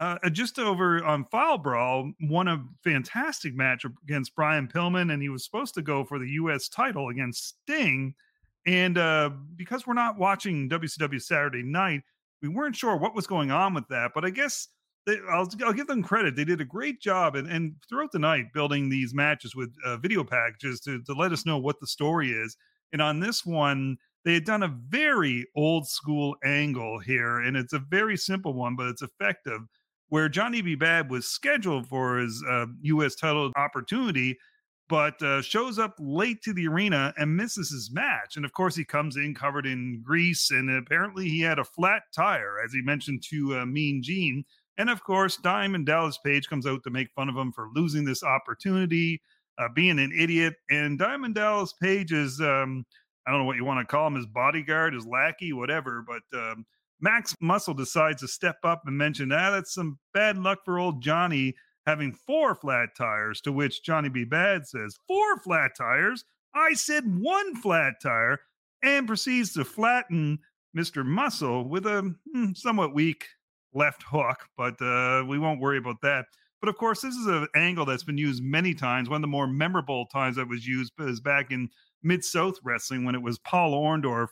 uh, 0.00 0.30
just 0.30 0.58
over 0.58 1.04
on 1.04 1.24
Fall 1.24 1.58
Brawl 1.58 2.12
won 2.20 2.48
a 2.48 2.64
fantastic 2.84 3.54
match 3.54 3.84
against 4.04 4.34
Brian 4.36 4.68
Pillman, 4.68 5.12
and 5.12 5.20
he 5.20 5.28
was 5.28 5.44
supposed 5.44 5.74
to 5.74 5.82
go 5.82 6.04
for 6.04 6.18
the 6.18 6.30
U.S. 6.30 6.68
title 6.68 7.08
against 7.08 7.56
Sting. 7.62 8.14
And 8.66 8.96
uh, 8.96 9.30
because 9.56 9.86
we're 9.86 9.94
not 9.94 10.18
watching 10.18 10.68
WCW 10.68 11.20
Saturday 11.20 11.62
Night, 11.62 12.02
we 12.42 12.48
weren't 12.48 12.76
sure 12.76 12.96
what 12.96 13.14
was 13.14 13.26
going 13.26 13.50
on 13.50 13.74
with 13.74 13.88
that. 13.88 14.12
But 14.14 14.24
I 14.24 14.30
guess 14.30 14.68
they, 15.06 15.16
I'll, 15.30 15.48
I'll, 15.64 15.72
give 15.72 15.86
them 15.88 16.02
credit; 16.02 16.36
they 16.36 16.44
did 16.44 16.60
a 16.60 16.66
great 16.66 17.00
job, 17.00 17.34
and, 17.34 17.48
and 17.48 17.74
throughout 17.88 18.12
the 18.12 18.18
night 18.18 18.52
building 18.52 18.88
these 18.88 19.14
matches 19.14 19.56
with 19.56 19.74
uh, 19.84 19.96
video 19.96 20.22
packages 20.22 20.80
to 20.80 21.02
to 21.02 21.12
let 21.12 21.32
us 21.32 21.46
know 21.46 21.58
what 21.58 21.80
the 21.80 21.86
story 21.86 22.30
is. 22.30 22.56
And 22.92 23.02
on 23.02 23.18
this 23.18 23.44
one, 23.44 23.98
they 24.24 24.34
had 24.34 24.44
done 24.44 24.62
a 24.62 24.76
very 24.88 25.46
old 25.56 25.88
school 25.88 26.36
angle 26.44 26.98
here, 26.98 27.38
and 27.38 27.56
it's 27.56 27.72
a 27.72 27.78
very 27.78 28.16
simple 28.16 28.54
one, 28.54 28.76
but 28.76 28.86
it's 28.86 29.02
effective. 29.02 29.60
Where 30.08 30.28
Johnny 30.28 30.62
B. 30.62 30.74
Bad 30.74 31.10
was 31.10 31.26
scheduled 31.26 31.86
for 31.86 32.18
his 32.18 32.42
uh, 32.48 32.66
U.S. 32.82 33.14
title 33.14 33.52
opportunity, 33.56 34.38
but 34.88 35.20
uh, 35.22 35.42
shows 35.42 35.78
up 35.78 35.94
late 35.98 36.40
to 36.42 36.52
the 36.52 36.66
arena 36.66 37.12
and 37.18 37.36
misses 37.36 37.70
his 37.70 37.90
match. 37.92 38.36
And 38.36 38.44
of 38.44 38.52
course, 38.52 38.74
he 38.74 38.84
comes 38.84 39.16
in 39.16 39.34
covered 39.34 39.66
in 39.66 40.00
grease, 40.02 40.50
and 40.50 40.70
apparently 40.70 41.28
he 41.28 41.40
had 41.40 41.58
a 41.58 41.64
flat 41.64 42.02
tire, 42.14 42.56
as 42.64 42.72
he 42.72 42.80
mentioned 42.80 43.22
to 43.30 43.58
uh, 43.58 43.66
Mean 43.66 44.02
Gene. 44.02 44.44
And 44.78 44.88
of 44.88 45.02
course, 45.02 45.36
Diamond 45.36 45.86
Dallas 45.86 46.18
Page 46.24 46.48
comes 46.48 46.66
out 46.66 46.82
to 46.84 46.90
make 46.90 47.10
fun 47.10 47.28
of 47.28 47.36
him 47.36 47.52
for 47.52 47.68
losing 47.74 48.04
this 48.04 48.22
opportunity 48.22 49.20
uh, 49.58 49.68
being 49.74 49.98
an 49.98 50.12
idiot. 50.16 50.54
And 50.70 50.98
Diamond 50.98 51.34
Dallas 51.34 51.74
Page 51.82 52.12
is, 52.12 52.40
um, 52.40 52.86
I 53.26 53.30
don't 53.30 53.40
know 53.40 53.44
what 53.44 53.56
you 53.56 53.64
want 53.64 53.80
to 53.80 53.90
call 53.90 54.06
him, 54.06 54.14
his 54.14 54.26
bodyguard, 54.26 54.94
his 54.94 55.06
lackey, 55.06 55.52
whatever. 55.52 56.04
But 56.06 56.38
um, 56.38 56.64
Max 57.00 57.34
Muscle 57.40 57.74
decides 57.74 58.20
to 58.22 58.28
step 58.28 58.56
up 58.64 58.82
and 58.86 58.96
mention, 58.96 59.32
ah, 59.32 59.50
that's 59.50 59.74
some 59.74 59.98
bad 60.14 60.36
luck 60.38 60.58
for 60.64 60.78
old 60.78 61.02
Johnny 61.02 61.54
having 61.86 62.12
four 62.12 62.54
flat 62.54 62.90
tires. 62.96 63.40
To 63.42 63.52
which 63.52 63.82
Johnny 63.82 64.08
B. 64.08 64.24
Bad 64.24 64.66
says, 64.66 64.96
Four 65.06 65.38
flat 65.38 65.72
tires? 65.76 66.24
I 66.54 66.74
said 66.74 67.04
one 67.06 67.56
flat 67.56 67.94
tire. 68.02 68.40
and 68.82 69.06
proceeds 69.06 69.52
to 69.54 69.64
flatten 69.64 70.38
Mr. 70.76 71.04
Muscle 71.04 71.68
with 71.68 71.86
a 71.86 72.14
hmm, 72.32 72.52
somewhat 72.54 72.94
weak 72.94 73.26
left 73.74 74.04
hook, 74.04 74.46
but 74.56 74.80
uh, 74.80 75.24
we 75.26 75.38
won't 75.38 75.60
worry 75.60 75.78
about 75.78 76.00
that. 76.02 76.26
But 76.60 76.68
of 76.68 76.76
course, 76.76 77.00
this 77.00 77.14
is 77.14 77.26
an 77.26 77.46
angle 77.54 77.84
that's 77.84 78.04
been 78.04 78.18
used 78.18 78.42
many 78.42 78.74
times. 78.74 79.08
One 79.08 79.16
of 79.16 79.22
the 79.22 79.28
more 79.28 79.46
memorable 79.46 80.06
times 80.06 80.36
that 80.36 80.48
was 80.48 80.66
used 80.66 80.92
is 80.98 81.20
back 81.20 81.50
in 81.50 81.68
Mid 82.02 82.24
South 82.24 82.56
Wrestling 82.64 83.04
when 83.04 83.14
it 83.14 83.22
was 83.22 83.38
Paul 83.38 83.72
Orndorff 83.72 84.28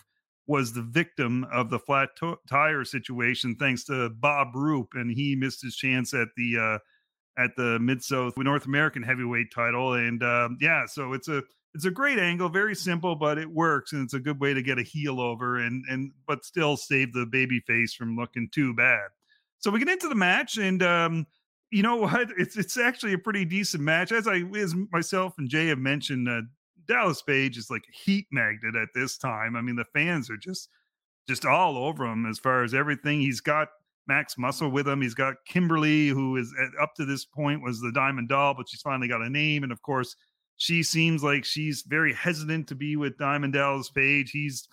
was 0.46 0.72
the 0.72 0.82
victim 0.82 1.44
of 1.52 1.70
the 1.70 1.78
flat 1.78 2.10
t- 2.18 2.34
tire 2.48 2.84
situation 2.84 3.56
thanks 3.56 3.84
to 3.84 4.10
Bob 4.10 4.54
Roop, 4.54 4.88
and 4.94 5.10
he 5.10 5.34
missed 5.34 5.62
his 5.62 5.76
chance 5.76 6.14
at 6.14 6.28
the 6.36 6.58
uh, 6.58 7.42
at 7.42 7.50
the 7.56 7.78
Mid 7.78 8.02
South 8.02 8.36
North 8.36 8.66
American 8.66 9.02
Heavyweight 9.02 9.52
title. 9.52 9.94
And 9.94 10.22
uh, 10.22 10.50
yeah, 10.60 10.86
so 10.86 11.12
it's 11.12 11.28
a 11.28 11.42
it's 11.74 11.84
a 11.84 11.90
great 11.90 12.18
angle, 12.18 12.48
very 12.48 12.74
simple, 12.74 13.14
but 13.16 13.38
it 13.38 13.50
works, 13.50 13.92
and 13.92 14.02
it's 14.02 14.14
a 14.14 14.20
good 14.20 14.40
way 14.40 14.54
to 14.54 14.62
get 14.62 14.78
a 14.78 14.82
heel 14.82 15.20
over 15.20 15.58
and 15.58 15.84
and 15.90 16.12
but 16.26 16.44
still 16.44 16.76
save 16.76 17.12
the 17.12 17.26
baby 17.26 17.60
face 17.66 17.94
from 17.94 18.16
looking 18.16 18.48
too 18.52 18.72
bad. 18.74 19.08
So 19.58 19.70
we 19.70 19.78
get 19.78 19.88
into 19.88 20.08
the 20.08 20.14
match, 20.14 20.58
and 20.58 20.82
um, 20.82 21.26
you 21.70 21.82
know 21.82 21.96
what? 21.96 22.28
It's 22.38 22.56
it's 22.56 22.78
actually 22.78 23.14
a 23.14 23.18
pretty 23.18 23.44
decent 23.44 23.82
match, 23.82 24.12
as 24.12 24.26
I 24.26 24.42
as 24.56 24.74
myself 24.92 25.34
and 25.38 25.48
Jay 25.48 25.66
have 25.66 25.78
mentioned. 25.78 26.28
Uh, 26.28 26.42
Dallas 26.86 27.22
Page 27.22 27.56
is 27.56 27.70
like 27.70 27.84
a 27.88 27.96
heat 27.96 28.26
magnet 28.30 28.76
at 28.76 28.88
this 28.94 29.16
time. 29.16 29.56
I 29.56 29.60
mean, 29.60 29.76
the 29.76 29.84
fans 29.92 30.30
are 30.30 30.36
just 30.36 30.68
just 31.28 31.44
all 31.44 31.76
over 31.76 32.04
him 32.06 32.26
as 32.26 32.38
far 32.38 32.62
as 32.62 32.74
everything. 32.74 33.20
He's 33.20 33.40
got 33.40 33.68
Max 34.06 34.38
Muscle 34.38 34.70
with 34.70 34.86
him. 34.86 35.02
He's 35.02 35.14
got 35.14 35.34
Kimberly, 35.46 36.08
who 36.08 36.36
is 36.36 36.54
at, 36.60 36.70
up 36.80 36.94
to 36.96 37.04
this 37.04 37.24
point 37.24 37.62
was 37.62 37.80
the 37.80 37.92
Diamond 37.92 38.28
Doll, 38.28 38.54
but 38.54 38.68
she's 38.68 38.82
finally 38.82 39.08
got 39.08 39.22
a 39.22 39.30
name. 39.30 39.62
And 39.62 39.72
of 39.72 39.82
course, 39.82 40.14
she 40.56 40.82
seems 40.82 41.22
like 41.22 41.44
she's 41.44 41.82
very 41.86 42.14
hesitant 42.14 42.68
to 42.68 42.74
be 42.74 42.96
with 42.96 43.18
Diamond 43.18 43.54
Dallas 43.54 43.90
Page. 43.90 44.30
He's 44.30 44.68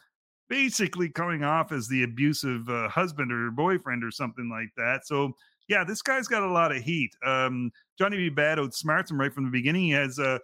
basically 0.50 1.10
coming 1.10 1.44
off 1.44 1.72
as 1.72 1.88
the 1.88 2.04
abusive 2.04 2.70
uh, 2.70 2.88
husband 2.90 3.32
or 3.32 3.50
boyfriend 3.52 4.04
or 4.04 4.12
something 4.12 4.50
like 4.50 4.70
that. 4.78 5.08
So 5.08 5.34
yeah, 5.68 5.84
this 5.84 6.02
guy's 6.02 6.28
got 6.28 6.44
a 6.44 6.52
lot 6.52 6.76
of 6.76 6.84
heat. 6.84 7.12
Um, 7.26 7.72
Johnny 7.98 8.18
B. 8.18 8.30
Bad 8.30 8.58
outsmarts 8.58 9.10
him 9.10 9.20
right 9.20 9.34
from 9.34 9.46
the 9.46 9.52
beginning. 9.52 9.84
He 9.84 9.92
has 9.92 10.20
uh, 10.20 10.40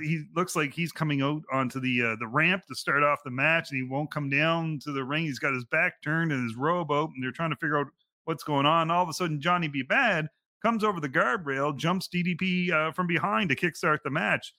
he 0.00 0.24
looks 0.34 0.56
like 0.56 0.72
he's 0.72 0.92
coming 0.92 1.22
out 1.22 1.42
onto 1.52 1.80
the 1.80 2.02
uh, 2.02 2.16
the 2.18 2.26
ramp 2.26 2.66
to 2.66 2.74
start 2.74 3.02
off 3.02 3.20
the 3.24 3.30
match, 3.30 3.70
and 3.70 3.76
he 3.78 3.88
won't 3.88 4.10
come 4.10 4.30
down 4.30 4.78
to 4.84 4.92
the 4.92 5.04
ring. 5.04 5.24
He's 5.24 5.38
got 5.38 5.54
his 5.54 5.64
back 5.64 6.02
turned 6.02 6.32
and 6.32 6.44
his 6.44 6.56
robe 6.56 6.90
and 6.90 7.22
they're 7.22 7.32
trying 7.32 7.50
to 7.50 7.56
figure 7.56 7.78
out 7.78 7.88
what's 8.24 8.44
going 8.44 8.66
on. 8.66 8.90
All 8.90 9.02
of 9.02 9.08
a 9.08 9.12
sudden, 9.12 9.40
Johnny 9.40 9.68
B. 9.68 9.82
Bad 9.82 10.28
comes 10.62 10.84
over 10.84 11.00
the 11.00 11.08
guardrail, 11.08 11.76
jumps 11.76 12.08
DDP 12.08 12.70
uh, 12.70 12.92
from 12.92 13.06
behind 13.06 13.50
to 13.50 13.56
kickstart 13.56 13.98
the 14.04 14.10
match. 14.10 14.54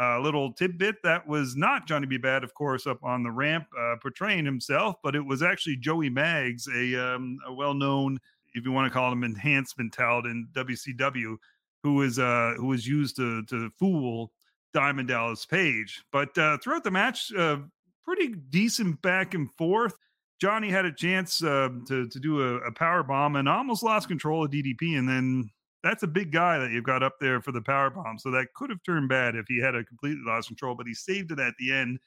A 0.00 0.04
uh, 0.04 0.20
little 0.20 0.52
tidbit 0.52 0.96
that 1.04 1.24
was 1.26 1.54
not 1.54 1.86
Johnny 1.86 2.06
B. 2.06 2.16
Bad, 2.16 2.42
of 2.42 2.52
course, 2.54 2.84
up 2.86 3.02
on 3.04 3.22
the 3.22 3.30
ramp 3.30 3.66
uh, 3.78 3.94
portraying 4.02 4.44
himself, 4.44 4.96
but 5.04 5.14
it 5.14 5.24
was 5.24 5.40
actually 5.40 5.76
Joey 5.76 6.10
Maggs, 6.10 6.66
a, 6.74 7.14
um, 7.14 7.38
a 7.46 7.54
well 7.54 7.74
known, 7.74 8.18
if 8.54 8.64
you 8.64 8.72
want 8.72 8.90
to 8.90 8.96
call 8.96 9.12
him 9.12 9.22
enhancement 9.22 9.92
talent 9.92 10.26
in 10.26 10.48
WCW, 10.52 11.36
who 11.84 12.02
is 12.02 12.18
uh, 12.18 12.54
who 12.56 12.66
was 12.66 12.88
used 12.88 13.14
to 13.16 13.44
to 13.44 13.70
fool 13.78 14.32
Diamond 14.74 15.08
Dallas 15.08 15.46
Page. 15.46 16.04
But 16.12 16.36
uh, 16.36 16.58
throughout 16.58 16.84
the 16.84 16.90
match, 16.90 17.32
uh, 17.32 17.58
pretty 18.04 18.34
decent 18.50 19.00
back 19.00 19.32
and 19.32 19.50
forth. 19.54 19.96
Johnny 20.40 20.68
had 20.68 20.84
a 20.84 20.92
chance 20.92 21.42
uh, 21.42 21.70
to 21.88 22.08
to 22.08 22.20
do 22.20 22.42
a, 22.42 22.56
a 22.56 22.72
power 22.72 23.02
bomb 23.02 23.36
and 23.36 23.48
almost 23.48 23.82
lost 23.82 24.08
control 24.08 24.44
of 24.44 24.50
DDP, 24.50 24.98
and 24.98 25.08
then 25.08 25.48
that's 25.82 26.02
a 26.02 26.08
big 26.08 26.32
guy 26.32 26.58
that 26.58 26.70
you've 26.70 26.84
got 26.84 27.02
up 27.02 27.14
there 27.20 27.40
for 27.40 27.52
the 27.52 27.62
power 27.62 27.88
bomb. 27.88 28.18
So 28.18 28.30
that 28.32 28.52
could 28.54 28.70
have 28.70 28.82
turned 28.84 29.08
bad 29.08 29.36
if 29.36 29.46
he 29.48 29.60
had 29.60 29.74
a 29.74 29.84
completely 29.84 30.22
lost 30.26 30.48
control, 30.48 30.74
but 30.74 30.86
he 30.86 30.94
saved 30.94 31.30
it 31.30 31.38
at 31.38 31.54
the 31.58 31.72
end. 31.72 31.98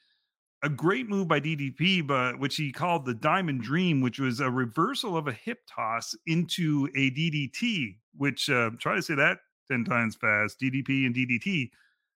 A 0.62 0.68
great 0.68 1.08
move 1.08 1.28
by 1.28 1.40
DDP, 1.40 2.04
but 2.04 2.38
which 2.38 2.56
he 2.56 2.72
called 2.72 3.06
the 3.06 3.14
Diamond 3.14 3.62
Dream, 3.62 4.00
which 4.00 4.18
was 4.18 4.40
a 4.40 4.50
reversal 4.50 5.16
of 5.16 5.28
a 5.28 5.32
hip 5.32 5.60
toss 5.72 6.14
into 6.26 6.88
a 6.96 7.10
DDT. 7.12 7.96
Which 8.16 8.50
uh, 8.50 8.70
try 8.78 8.96
to 8.96 9.02
say 9.02 9.14
that 9.14 9.38
ten 9.70 9.84
times 9.84 10.16
fast. 10.16 10.60
DDP 10.60 11.06
and 11.06 11.14
DDT 11.14 11.70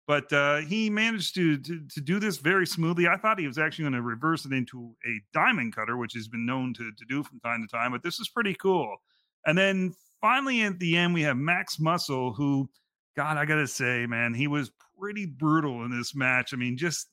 but 0.08 0.32
uh, 0.32 0.56
he 0.62 0.88
managed 0.88 1.34
to, 1.34 1.58
to, 1.58 1.80
to 1.86 2.00
do 2.00 2.18
this 2.18 2.38
very 2.38 2.66
smoothly. 2.66 3.06
I 3.06 3.18
thought 3.18 3.38
he 3.38 3.46
was 3.46 3.58
actually 3.58 3.84
going 3.84 3.92
to 3.92 4.02
reverse 4.02 4.46
it 4.46 4.54
into 4.54 4.96
a 5.06 5.20
diamond 5.34 5.76
cutter, 5.76 5.98
which 5.98 6.14
he's 6.14 6.28
been 6.28 6.46
known 6.46 6.72
to 6.74 6.90
to 6.90 7.04
do 7.10 7.22
from 7.22 7.38
time 7.40 7.60
to 7.60 7.68
time. 7.68 7.92
But 7.92 8.02
this 8.02 8.18
is 8.18 8.30
pretty 8.30 8.54
cool. 8.54 8.96
And 9.44 9.56
then 9.56 9.94
finally 10.22 10.62
at 10.62 10.78
the 10.78 10.96
end, 10.96 11.12
we 11.12 11.20
have 11.22 11.36
Max 11.36 11.78
Muscle, 11.78 12.32
who, 12.32 12.70
God, 13.16 13.36
I 13.36 13.44
gotta 13.44 13.68
say, 13.68 14.06
man, 14.06 14.32
he 14.32 14.46
was 14.46 14.72
pretty 14.98 15.26
brutal 15.26 15.84
in 15.84 15.90
this 15.90 16.14
match. 16.14 16.54
I 16.54 16.56
mean, 16.56 16.78
just 16.78 17.08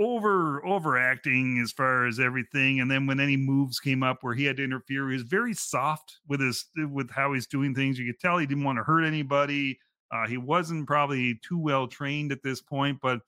over 0.00 0.66
overacting 0.66 1.60
as 1.62 1.70
far 1.70 2.06
as 2.06 2.20
everything 2.20 2.80
and 2.80 2.90
then 2.90 3.06
when 3.06 3.18
any 3.18 3.34
moves 3.34 3.80
came 3.80 4.02
up 4.02 4.18
where 4.20 4.34
he 4.34 4.44
had 4.44 4.58
to 4.58 4.62
interfere 4.62 5.08
he 5.08 5.14
was 5.14 5.22
very 5.22 5.54
soft 5.54 6.18
with 6.28 6.38
his 6.38 6.66
with 6.92 7.10
how 7.10 7.32
he's 7.32 7.46
doing 7.46 7.74
things 7.74 7.98
you 7.98 8.04
could 8.04 8.20
tell 8.20 8.36
he 8.36 8.44
didn't 8.44 8.62
want 8.62 8.76
to 8.76 8.84
hurt 8.84 9.04
anybody 9.04 9.78
uh, 10.10 10.26
he 10.26 10.36
wasn't 10.36 10.86
probably 10.86 11.38
too 11.46 11.58
well 11.58 11.86
trained 11.86 12.32
at 12.32 12.42
this 12.42 12.60
point, 12.60 12.98
but 13.02 13.20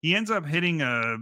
he 0.00 0.14
ends 0.14 0.30
up 0.30 0.46
hitting 0.46 0.82
a 0.82 1.16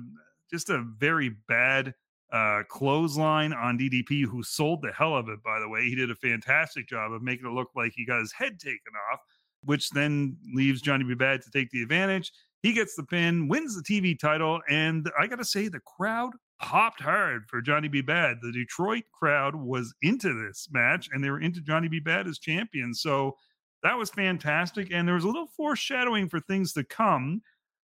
just 0.51 0.71
a 0.71 0.85
very 0.99 1.31
bad 1.49 1.95
uh, 2.33 2.63
clothesline 2.69 3.53
on 3.53 3.79
DDP, 3.79 4.25
who 4.25 4.43
sold 4.43 4.83
the 4.83 4.93
hell 4.93 5.17
of 5.17 5.29
it. 5.29 5.43
By 5.43 5.59
the 5.61 5.69
way, 5.69 5.85
he 5.85 5.95
did 5.95 6.11
a 6.11 6.15
fantastic 6.15 6.89
job 6.89 7.13
of 7.13 7.23
making 7.23 7.47
it 7.47 7.53
look 7.53 7.71
like 7.75 7.93
he 7.95 8.05
got 8.05 8.21
his 8.21 8.33
head 8.33 8.59
taken 8.61 8.93
off, 9.13 9.21
which 9.65 9.91
then 9.91 10.37
leaves 10.55 10.81
Johnny 10.81 11.05
B. 11.05 11.15
Bad 11.15 11.43
to 11.43 11.51
take 11.51 11.71
the 11.71 11.83
advantage. 11.83 12.33
He 12.63 12.73
gets 12.73 12.95
the 12.95 13.05
pin, 13.05 13.49
wins 13.49 13.75
the 13.75 13.83
TV 13.83 14.19
title, 14.19 14.61
and 14.69 15.11
I 15.19 15.27
got 15.27 15.37
to 15.37 15.45
say, 15.45 15.69
the 15.69 15.81
crowd 15.81 16.33
popped 16.61 17.01
hard 17.01 17.47
for 17.49 17.63
Johnny 17.63 17.89
B. 17.89 18.03
Bad. 18.03 18.37
The 18.43 18.53
Detroit 18.53 19.05
crowd 19.19 19.55
was 19.57 19.95
into 20.03 20.47
this 20.47 20.69
match, 20.71 21.09
and 21.11 21.25
they 21.25 21.31
were 21.31 21.41
into 21.41 21.63
Johnny 21.63 21.89
B. 21.89 22.01
Bad 22.01 22.29
as 22.29 22.39
champion. 22.39 22.95
So 22.95 23.37
that 23.83 23.97
was 23.97 24.11
fantastic. 24.11 24.93
And 24.93 25.07
there 25.07 25.15
was 25.15 25.25
a 25.25 25.29
little 25.29 25.49
foreshadowing 25.57 26.29
for 26.29 26.41
things 26.41 26.73
to 26.75 26.85
come 26.85 27.43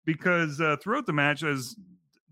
because 0.05 0.61
uh, 0.61 0.77
throughout 0.83 1.07
the 1.07 1.13
match, 1.13 1.43
as 1.43 1.77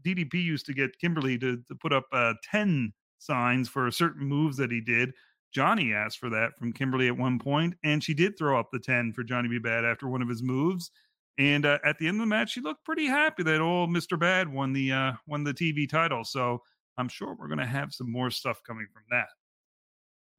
DDP 0.04 0.34
used 0.42 0.66
to 0.66 0.74
get 0.74 0.98
Kimberly 0.98 1.38
to, 1.38 1.58
to 1.68 1.74
put 1.74 1.92
up 1.92 2.06
uh, 2.12 2.34
10 2.50 2.92
signs 3.18 3.68
for 3.68 3.90
certain 3.90 4.26
moves 4.26 4.56
that 4.56 4.70
he 4.70 4.80
did. 4.80 5.12
Johnny 5.52 5.92
asked 5.92 6.18
for 6.18 6.30
that 6.30 6.56
from 6.58 6.72
Kimberly 6.72 7.08
at 7.08 7.16
one 7.16 7.38
point, 7.38 7.74
and 7.82 8.02
she 8.02 8.14
did 8.14 8.38
throw 8.38 8.58
up 8.58 8.68
the 8.72 8.78
10 8.78 9.12
for 9.12 9.24
Johnny 9.24 9.48
B. 9.48 9.58
Bad 9.58 9.84
after 9.84 10.08
one 10.08 10.22
of 10.22 10.28
his 10.28 10.42
moves. 10.42 10.90
And 11.38 11.66
uh, 11.66 11.78
at 11.84 11.98
the 11.98 12.06
end 12.06 12.16
of 12.16 12.20
the 12.20 12.26
match, 12.26 12.52
she 12.52 12.60
looked 12.60 12.84
pretty 12.84 13.06
happy 13.06 13.42
that 13.42 13.60
old 13.60 13.90
Mr. 13.90 14.18
Bad 14.18 14.48
won 14.48 14.72
the 14.72 14.92
uh, 14.92 15.12
won 15.26 15.42
the 15.42 15.54
TV 15.54 15.88
title. 15.88 16.22
So 16.22 16.62
I'm 16.98 17.08
sure 17.08 17.34
we're 17.34 17.48
going 17.48 17.58
to 17.58 17.66
have 17.66 17.92
some 17.92 18.12
more 18.12 18.30
stuff 18.30 18.60
coming 18.66 18.86
from 18.92 19.02
that. 19.10 19.28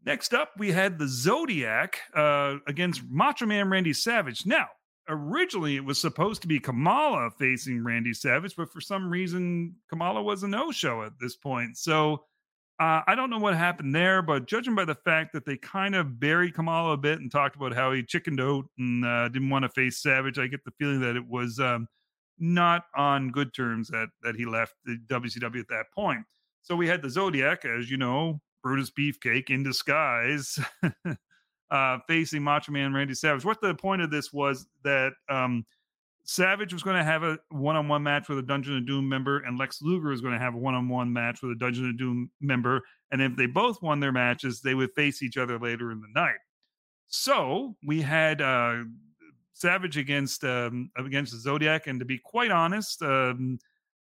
Next 0.04 0.34
up, 0.34 0.52
we 0.58 0.72
had 0.72 0.98
the 0.98 1.08
Zodiac 1.08 2.00
uh, 2.16 2.56
against 2.68 3.04
Macho 3.10 3.46
Man 3.46 3.70
Randy 3.70 3.94
Savage. 3.94 4.46
Now, 4.46 4.68
originally 5.08 5.76
it 5.76 5.86
was 5.86 6.00
supposed 6.00 6.42
to 6.42 6.48
be 6.48 6.60
Kamala 6.60 7.30
facing 7.38 7.84
Randy 7.84 8.14
Savage, 8.14 8.56
but 8.56 8.72
for 8.72 8.82
some 8.82 9.10
reason, 9.10 9.76
Kamala 9.90 10.24
was 10.24 10.44
a 10.44 10.48
no 10.48 10.72
show 10.72 11.04
at 11.04 11.14
this 11.20 11.36
point. 11.36 11.78
So 11.78 12.24
uh, 12.80 13.02
I 13.06 13.14
don't 13.14 13.30
know 13.30 13.38
what 13.38 13.56
happened 13.56 13.94
there, 13.94 14.24
but 14.24 14.48
judging 14.48 14.74
by 14.74 14.86
the 14.86 14.96
fact 14.96 15.34
that 15.34 15.46
they 15.46 15.58
kind 15.58 15.94
of 15.94 16.20
buried 16.20 16.56
Kamala 16.56 16.94
a 16.94 16.98
bit 16.98 17.20
and 17.20 17.32
talked 17.32 17.56
about 17.56 17.76
how 17.76 17.92
he 17.92 18.02
chickened 18.02 18.42
out 18.42 18.66
and 18.80 19.06
uh, 19.06 19.30
didn't 19.30 19.52
want 19.52 19.64
to 19.64 19.70
face 19.70 20.02
Savage, 20.02 20.40
I 20.40 20.48
get 20.48 20.64
the 20.66 20.72
feeling 20.80 21.00
that 21.02 21.16
it 21.16 21.28
was 21.28 21.60
um, 21.60 21.88
not 22.40 22.86
on 22.96 23.30
good 23.30 23.54
terms 23.54 23.88
that 23.90 24.08
that 24.24 24.36
he 24.36 24.46
left 24.46 24.74
the 24.84 24.98
WCW 25.10 25.60
at 25.60 25.68
that 25.68 25.86
point. 25.94 26.24
So 26.64 26.76
we 26.76 26.88
had 26.88 27.04
the 27.04 27.10
Zodiac, 27.10 27.66
as 27.66 27.90
you 27.90 27.98
know, 27.98 28.42
Brutus 28.64 28.92
Beefcake 28.92 29.50
in 29.50 29.64
disguise, 29.64 30.60
uh, 31.72 31.98
facing 32.08 32.44
Macho 32.44 32.72
Man 32.72 32.94
Randy 32.94 33.14
Savage. 33.14 33.46
What 33.46 33.62
the 33.62 33.74
point 33.74 34.02
of 34.02 34.12
this 34.12 34.32
was 34.32 34.68
that 34.84 35.14
um, 35.30 35.66
Savage 36.24 36.74
was 36.74 36.84
going 36.84 36.98
to 36.98 37.04
have 37.04 37.24
a 37.24 37.38
one-on-one 37.50 38.04
match 38.04 38.30
with 38.30 38.38
a 38.38 38.44
Dungeon 38.44 38.78
of 38.78 38.86
Doom 38.86 39.10
member, 39.10 39.40
and 39.40 39.58
Lex 39.58 39.82
Luger 39.82 40.10
was 40.10 40.22
going 40.22 40.34
to 40.34 40.40
have 40.40 40.54
a 40.54 40.58
one-on-one 40.58 41.12
match 41.12 41.42
with 41.42 41.52
a 41.52 41.56
Dungeon 41.56 41.90
of 41.90 41.98
Doom 41.98 42.30
member. 42.40 42.82
And 43.12 43.22
if 43.22 43.36
they 43.36 43.48
both 43.48 43.82
won 43.82 44.00
their 44.00 44.12
matches, 44.12 44.62
they 44.62 44.76
would 44.76 44.94
face 44.96 45.22
each 45.22 45.38
other 45.38 45.60
later 45.60 45.92
in 45.92 46.00
the 46.00 46.08
night. 46.14 46.38
So 47.08 47.76
we 47.86 48.02
had 48.02 48.42
uh, 48.42 48.84
Savage 49.54 49.98
against 49.98 50.44
um, 50.44 50.90
against 50.98 51.34
the 51.34 51.40
Zodiac, 51.40 51.88
and 51.88 52.00
to 52.00 52.06
be 52.06 52.18
quite 52.18 52.52
honest, 52.52 53.02
um, 53.02 53.60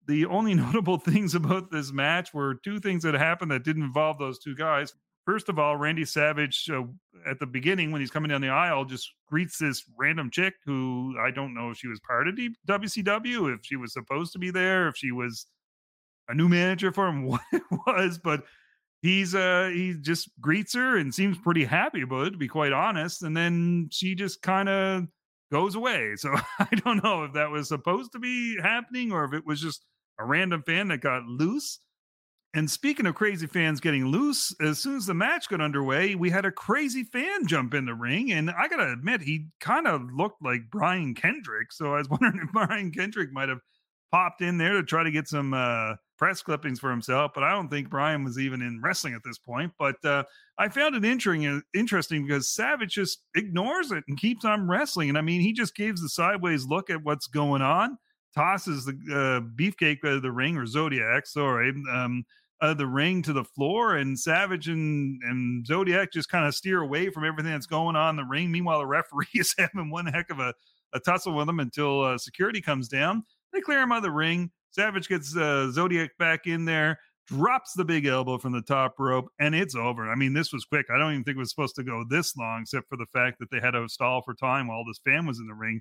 the 0.06 0.26
only 0.26 0.54
notable 0.54 0.98
things 0.98 1.34
about 1.34 1.70
this 1.70 1.92
match 1.92 2.32
were 2.34 2.54
two 2.64 2.80
things 2.80 3.02
that 3.02 3.14
happened 3.14 3.50
that 3.50 3.64
didn't 3.64 3.84
involve 3.84 4.18
those 4.18 4.38
two 4.38 4.54
guys. 4.54 4.94
First 5.24 5.48
of 5.48 5.58
all, 5.58 5.76
Randy 5.76 6.04
Savage 6.04 6.70
uh, 6.72 6.82
at 7.28 7.40
the 7.40 7.46
beginning 7.46 7.90
when 7.90 8.00
he's 8.00 8.12
coming 8.12 8.28
down 8.28 8.40
the 8.40 8.48
aisle 8.48 8.84
just 8.84 9.12
greets 9.26 9.58
this 9.58 9.82
random 9.98 10.30
chick 10.30 10.54
who 10.64 11.16
I 11.20 11.32
don't 11.32 11.52
know 11.52 11.70
if 11.70 11.78
she 11.78 11.88
was 11.88 11.98
part 12.00 12.28
of 12.28 12.36
WCW, 12.68 13.52
if 13.52 13.60
she 13.64 13.76
was 13.76 13.92
supposed 13.92 14.32
to 14.34 14.38
be 14.38 14.52
there, 14.52 14.86
if 14.88 14.96
she 14.96 15.10
was 15.10 15.46
a 16.28 16.34
new 16.34 16.48
manager 16.48 16.92
for 16.92 17.08
him, 17.08 17.26
what 17.26 17.40
it 17.52 17.62
was, 17.70 18.18
but 18.18 18.44
he's 19.02 19.34
uh 19.34 19.70
he 19.72 19.94
just 20.00 20.28
greets 20.40 20.74
her 20.74 20.96
and 20.96 21.14
seems 21.14 21.38
pretty 21.38 21.64
happy 21.64 22.02
about 22.02 22.26
it 22.26 22.30
to 22.30 22.36
be 22.36 22.48
quite 22.48 22.72
honest 22.72 23.22
and 23.22 23.36
then 23.36 23.88
she 23.92 24.14
just 24.14 24.42
kind 24.42 24.68
of 24.68 25.04
goes 25.52 25.74
away 25.74 26.14
so 26.16 26.34
i 26.58 26.68
don't 26.84 27.04
know 27.04 27.24
if 27.24 27.32
that 27.32 27.50
was 27.50 27.68
supposed 27.68 28.12
to 28.12 28.18
be 28.18 28.56
happening 28.60 29.12
or 29.12 29.24
if 29.24 29.32
it 29.32 29.46
was 29.46 29.60
just 29.60 29.84
a 30.18 30.24
random 30.24 30.62
fan 30.62 30.88
that 30.88 31.00
got 31.00 31.24
loose. 31.24 31.80
And 32.54 32.70
speaking 32.70 33.04
of 33.04 33.14
crazy 33.14 33.46
fans 33.46 33.80
getting 33.80 34.06
loose, 34.06 34.54
as 34.62 34.78
soon 34.78 34.96
as 34.96 35.04
the 35.04 35.12
match 35.12 35.48
got 35.50 35.60
underway, 35.60 36.14
we 36.14 36.30
had 36.30 36.46
a 36.46 36.50
crazy 36.50 37.04
fan 37.04 37.46
jump 37.46 37.74
in 37.74 37.84
the 37.84 37.94
ring. 37.94 38.32
And 38.32 38.50
I 38.50 38.66
got 38.68 38.76
to 38.76 38.92
admit, 38.92 39.20
he 39.20 39.48
kind 39.60 39.86
of 39.86 40.10
looked 40.10 40.42
like 40.42 40.70
Brian 40.70 41.14
Kendrick. 41.14 41.70
So 41.70 41.94
I 41.94 41.98
was 41.98 42.08
wondering 42.10 42.40
if 42.42 42.52
Brian 42.52 42.90
Kendrick 42.92 43.30
might 43.30 43.50
have 43.50 43.60
popped 44.10 44.40
in 44.40 44.56
there 44.56 44.72
to 44.72 44.82
try 44.82 45.02
to 45.04 45.10
get 45.10 45.28
some 45.28 45.52
uh, 45.52 45.96
press 46.16 46.40
clippings 46.40 46.80
for 46.80 46.90
himself. 46.90 47.32
But 47.34 47.44
I 47.44 47.52
don't 47.52 47.68
think 47.68 47.90
Brian 47.90 48.24
was 48.24 48.38
even 48.38 48.62
in 48.62 48.80
wrestling 48.82 49.12
at 49.12 49.22
this 49.22 49.38
point. 49.38 49.72
But 49.78 50.02
uh, 50.02 50.24
I 50.56 50.70
found 50.70 50.94
it 50.94 51.04
interesting, 51.04 51.46
uh, 51.46 51.60
interesting 51.74 52.26
because 52.26 52.48
Savage 52.48 52.94
just 52.94 53.18
ignores 53.34 53.90
it 53.90 54.04
and 54.08 54.18
keeps 54.18 54.46
on 54.46 54.66
wrestling. 54.66 55.10
And 55.10 55.18
I 55.18 55.20
mean, 55.20 55.42
he 55.42 55.52
just 55.52 55.76
gives 55.76 56.00
the 56.00 56.08
sideways 56.08 56.64
look 56.64 56.88
at 56.88 57.02
what's 57.02 57.26
going 57.26 57.60
on, 57.60 57.98
tosses 58.36 58.84
the 58.84 58.92
uh, 58.92 59.40
beefcake 59.56 60.04
of 60.04 60.22
the 60.22 60.30
ring 60.30 60.56
or 60.56 60.66
Zodiac, 60.66 61.26
sorry. 61.26 61.70
Um, 61.92 62.24
uh, 62.60 62.74
the 62.74 62.86
ring 62.86 63.22
to 63.22 63.32
the 63.32 63.44
floor, 63.44 63.96
and 63.96 64.18
Savage 64.18 64.68
and, 64.68 65.20
and 65.24 65.66
Zodiac 65.66 66.12
just 66.12 66.28
kind 66.28 66.46
of 66.46 66.54
steer 66.54 66.80
away 66.80 67.10
from 67.10 67.24
everything 67.24 67.52
that's 67.52 67.66
going 67.66 67.96
on 67.96 68.10
in 68.10 68.16
the 68.16 68.24
ring. 68.24 68.50
Meanwhile, 68.50 68.78
the 68.78 68.86
referee 68.86 69.26
is 69.34 69.54
having 69.58 69.90
one 69.90 70.06
heck 70.06 70.30
of 70.30 70.38
a, 70.38 70.54
a 70.94 71.00
tussle 71.00 71.34
with 71.34 71.46
them 71.46 71.60
until 71.60 72.02
uh, 72.02 72.18
security 72.18 72.60
comes 72.60 72.88
down. 72.88 73.24
They 73.52 73.60
clear 73.60 73.82
him 73.82 73.92
out 73.92 73.98
of 73.98 74.04
the 74.04 74.10
ring. 74.10 74.50
Savage 74.70 75.08
gets 75.08 75.36
uh, 75.36 75.70
Zodiac 75.70 76.10
back 76.18 76.46
in 76.46 76.64
there, 76.64 76.98
drops 77.26 77.72
the 77.74 77.84
big 77.84 78.06
elbow 78.06 78.38
from 78.38 78.52
the 78.52 78.62
top 78.62 78.94
rope, 78.98 79.26
and 79.38 79.54
it's 79.54 79.74
over. 79.74 80.10
I 80.10 80.14
mean, 80.14 80.32
this 80.32 80.52
was 80.52 80.64
quick. 80.64 80.86
I 80.90 80.98
don't 80.98 81.12
even 81.12 81.24
think 81.24 81.36
it 81.36 81.40
was 81.40 81.50
supposed 81.50 81.76
to 81.76 81.82
go 81.82 82.04
this 82.08 82.36
long, 82.36 82.62
except 82.62 82.88
for 82.88 82.96
the 82.96 83.06
fact 83.06 83.38
that 83.40 83.50
they 83.50 83.60
had 83.60 83.72
to 83.72 83.88
stall 83.88 84.22
for 84.22 84.34
time 84.34 84.68
while 84.68 84.84
this 84.84 85.00
fan 85.04 85.26
was 85.26 85.38
in 85.38 85.46
the 85.46 85.54
ring. 85.54 85.80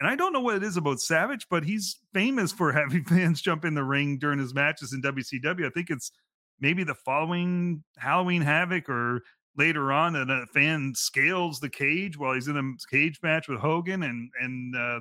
And 0.00 0.08
I 0.08 0.16
don't 0.16 0.32
know 0.32 0.40
what 0.40 0.56
it 0.56 0.62
is 0.62 0.76
about 0.76 1.00
Savage, 1.00 1.46
but 1.48 1.64
he's 1.64 1.98
famous 2.12 2.52
for 2.52 2.72
having 2.80 3.04
fans 3.04 3.40
jump 3.40 3.64
in 3.64 3.74
the 3.74 3.84
ring 3.84 4.18
during 4.18 4.38
his 4.38 4.54
matches 4.54 4.92
in 4.92 5.02
WCW. 5.02 5.66
I 5.66 5.70
think 5.70 5.90
it's 5.90 6.10
maybe 6.60 6.84
the 6.84 6.94
following 6.94 7.84
Halloween 7.98 8.42
Havoc 8.42 8.88
or 8.88 9.22
later 9.56 9.92
on 9.92 10.14
that 10.14 10.30
a 10.30 10.46
fan 10.52 10.92
scales 10.96 11.60
the 11.60 11.70
cage 11.70 12.18
while 12.18 12.34
he's 12.34 12.48
in 12.48 12.56
a 12.56 12.94
cage 12.94 13.20
match 13.22 13.48
with 13.48 13.60
Hogan. 13.60 14.02
And, 14.02 14.30
and, 14.40 14.76
uh, 14.76 15.00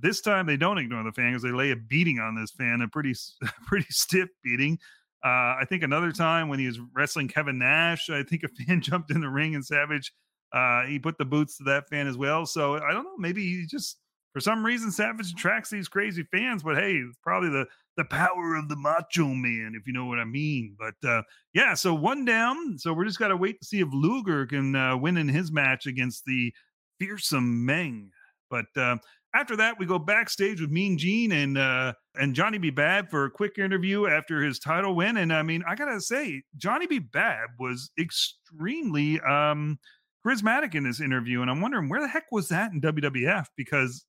this 0.00 0.22
time 0.22 0.46
they 0.46 0.56
don't 0.56 0.78
ignore 0.78 1.04
the 1.04 1.12
fan 1.12 1.32
because 1.32 1.42
they 1.42 1.52
lay 1.52 1.70
a 1.70 1.76
beating 1.76 2.18
on 2.18 2.34
this 2.34 2.50
fan, 2.50 2.80
a 2.80 2.88
pretty, 2.88 3.14
pretty 3.66 3.86
stiff 3.90 4.28
beating. 4.42 4.78
Uh, 5.24 5.54
I 5.60 5.64
think 5.68 5.84
another 5.84 6.10
time 6.10 6.48
when 6.48 6.58
he 6.58 6.66
was 6.66 6.80
wrestling 6.94 7.28
Kevin 7.28 7.58
Nash, 7.58 8.10
I 8.10 8.22
think 8.22 8.42
a 8.42 8.48
fan 8.64 8.80
jumped 8.80 9.10
in 9.10 9.20
the 9.20 9.28
ring 9.28 9.54
and 9.54 9.64
Savage, 9.64 10.12
uh, 10.52 10.84
he 10.86 10.98
put 10.98 11.16
the 11.18 11.24
boots 11.24 11.56
to 11.58 11.64
that 11.64 11.88
fan 11.88 12.06
as 12.06 12.16
well. 12.16 12.44
So 12.44 12.74
I 12.74 12.92
don't 12.92 13.04
know, 13.04 13.16
maybe 13.18 13.42
he 13.42 13.66
just 13.66 13.98
for 14.32 14.40
some 14.40 14.64
reason 14.64 14.90
Savage 14.90 15.30
attracts 15.32 15.70
these 15.70 15.88
crazy 15.88 16.22
fans, 16.24 16.62
but 16.62 16.76
hey, 16.76 16.94
it's 16.94 17.18
probably 17.22 17.50
the 17.50 17.66
the 17.96 18.04
power 18.04 18.54
of 18.56 18.68
the 18.68 18.76
macho 18.76 19.26
man, 19.26 19.74
if 19.78 19.86
you 19.86 19.92
know 19.92 20.06
what 20.06 20.18
I 20.18 20.24
mean. 20.24 20.76
But 20.78 21.08
uh, 21.08 21.22
yeah, 21.52 21.74
so 21.74 21.94
one 21.94 22.24
down. 22.24 22.78
So 22.78 22.92
we're 22.92 23.04
just 23.04 23.18
got 23.18 23.28
to 23.28 23.36
wait 23.36 23.60
to 23.60 23.66
see 23.66 23.80
if 23.80 23.88
Luger 23.92 24.46
can 24.46 24.74
uh, 24.74 24.96
win 24.96 25.18
in 25.18 25.28
his 25.28 25.52
match 25.52 25.86
against 25.86 26.24
the 26.24 26.52
fearsome 26.98 27.66
Meng. 27.66 28.10
But 28.50 28.66
uh, 28.76 28.96
after 29.34 29.56
that, 29.56 29.78
we 29.78 29.86
go 29.86 29.98
backstage 29.98 30.60
with 30.60 30.70
Mean 30.70 30.96
Gene 30.96 31.32
and 31.32 31.58
uh, 31.58 31.92
and 32.14 32.34
Johnny 32.34 32.58
B. 32.58 32.70
Bad 32.70 33.10
for 33.10 33.26
a 33.26 33.30
quick 33.30 33.58
interview 33.58 34.06
after 34.06 34.42
his 34.42 34.58
title 34.58 34.94
win. 34.94 35.18
And 35.18 35.32
I 35.32 35.42
mean, 35.42 35.62
I 35.68 35.74
gotta 35.74 36.00
say, 36.00 36.42
Johnny 36.56 36.86
B. 36.86 36.98
Bad 36.98 37.48
was 37.58 37.90
extremely 37.98 39.20
um, 39.20 39.78
charismatic 40.26 40.74
in 40.74 40.84
this 40.84 41.00
interview, 41.00 41.42
and 41.42 41.50
I'm 41.50 41.60
wondering 41.60 41.88
where 41.88 42.00
the 42.00 42.08
heck 42.08 42.30
was 42.30 42.48
that 42.48 42.72
in 42.72 42.80
WWF 42.80 43.46
because 43.56 44.04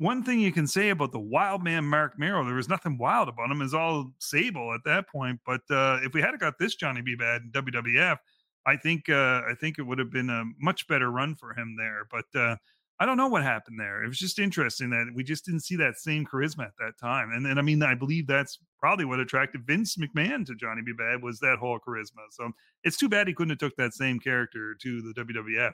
one 0.00 0.22
thing 0.22 0.40
you 0.40 0.50
can 0.50 0.66
say 0.66 0.88
about 0.88 1.12
the 1.12 1.20
wild 1.20 1.62
man 1.62 1.84
Mark 1.84 2.18
Mero, 2.18 2.42
there 2.42 2.54
was 2.54 2.70
nothing 2.70 2.96
wild 2.96 3.28
about 3.28 3.50
him. 3.50 3.60
Is 3.60 3.74
all 3.74 4.10
Sable 4.18 4.72
at 4.72 4.80
that 4.86 5.06
point. 5.06 5.38
But 5.44 5.60
uh, 5.70 5.98
if 6.02 6.14
we 6.14 6.22
had 6.22 6.38
got 6.40 6.58
this 6.58 6.74
Johnny 6.74 7.02
B. 7.02 7.14
Bad 7.14 7.42
in 7.42 7.52
WWF, 7.52 8.16
I 8.66 8.76
think 8.76 9.10
uh, 9.10 9.42
I 9.46 9.52
think 9.60 9.78
it 9.78 9.82
would 9.82 9.98
have 9.98 10.10
been 10.10 10.30
a 10.30 10.44
much 10.58 10.88
better 10.88 11.10
run 11.10 11.34
for 11.34 11.52
him 11.52 11.76
there. 11.76 12.06
But 12.10 12.40
uh, 12.40 12.56
I 12.98 13.04
don't 13.04 13.18
know 13.18 13.28
what 13.28 13.42
happened 13.42 13.78
there. 13.78 14.02
It 14.02 14.08
was 14.08 14.18
just 14.18 14.38
interesting 14.38 14.88
that 14.88 15.12
we 15.14 15.22
just 15.22 15.44
didn't 15.44 15.64
see 15.64 15.76
that 15.76 15.98
same 15.98 16.24
charisma 16.24 16.64
at 16.64 16.78
that 16.78 16.98
time. 16.98 17.32
And 17.32 17.44
then 17.44 17.58
I 17.58 17.62
mean, 17.62 17.82
I 17.82 17.94
believe 17.94 18.26
that's 18.26 18.58
probably 18.78 19.04
what 19.04 19.20
attracted 19.20 19.66
Vince 19.66 19.98
McMahon 19.98 20.46
to 20.46 20.54
Johnny 20.54 20.80
B. 20.80 20.92
Bad 20.96 21.22
was 21.22 21.40
that 21.40 21.58
whole 21.60 21.78
charisma. 21.78 22.24
So 22.30 22.50
it's 22.84 22.96
too 22.96 23.10
bad 23.10 23.28
he 23.28 23.34
couldn't 23.34 23.50
have 23.50 23.58
took 23.58 23.76
that 23.76 23.92
same 23.92 24.18
character 24.18 24.74
to 24.80 25.02
the 25.02 25.12
WWF. 25.22 25.72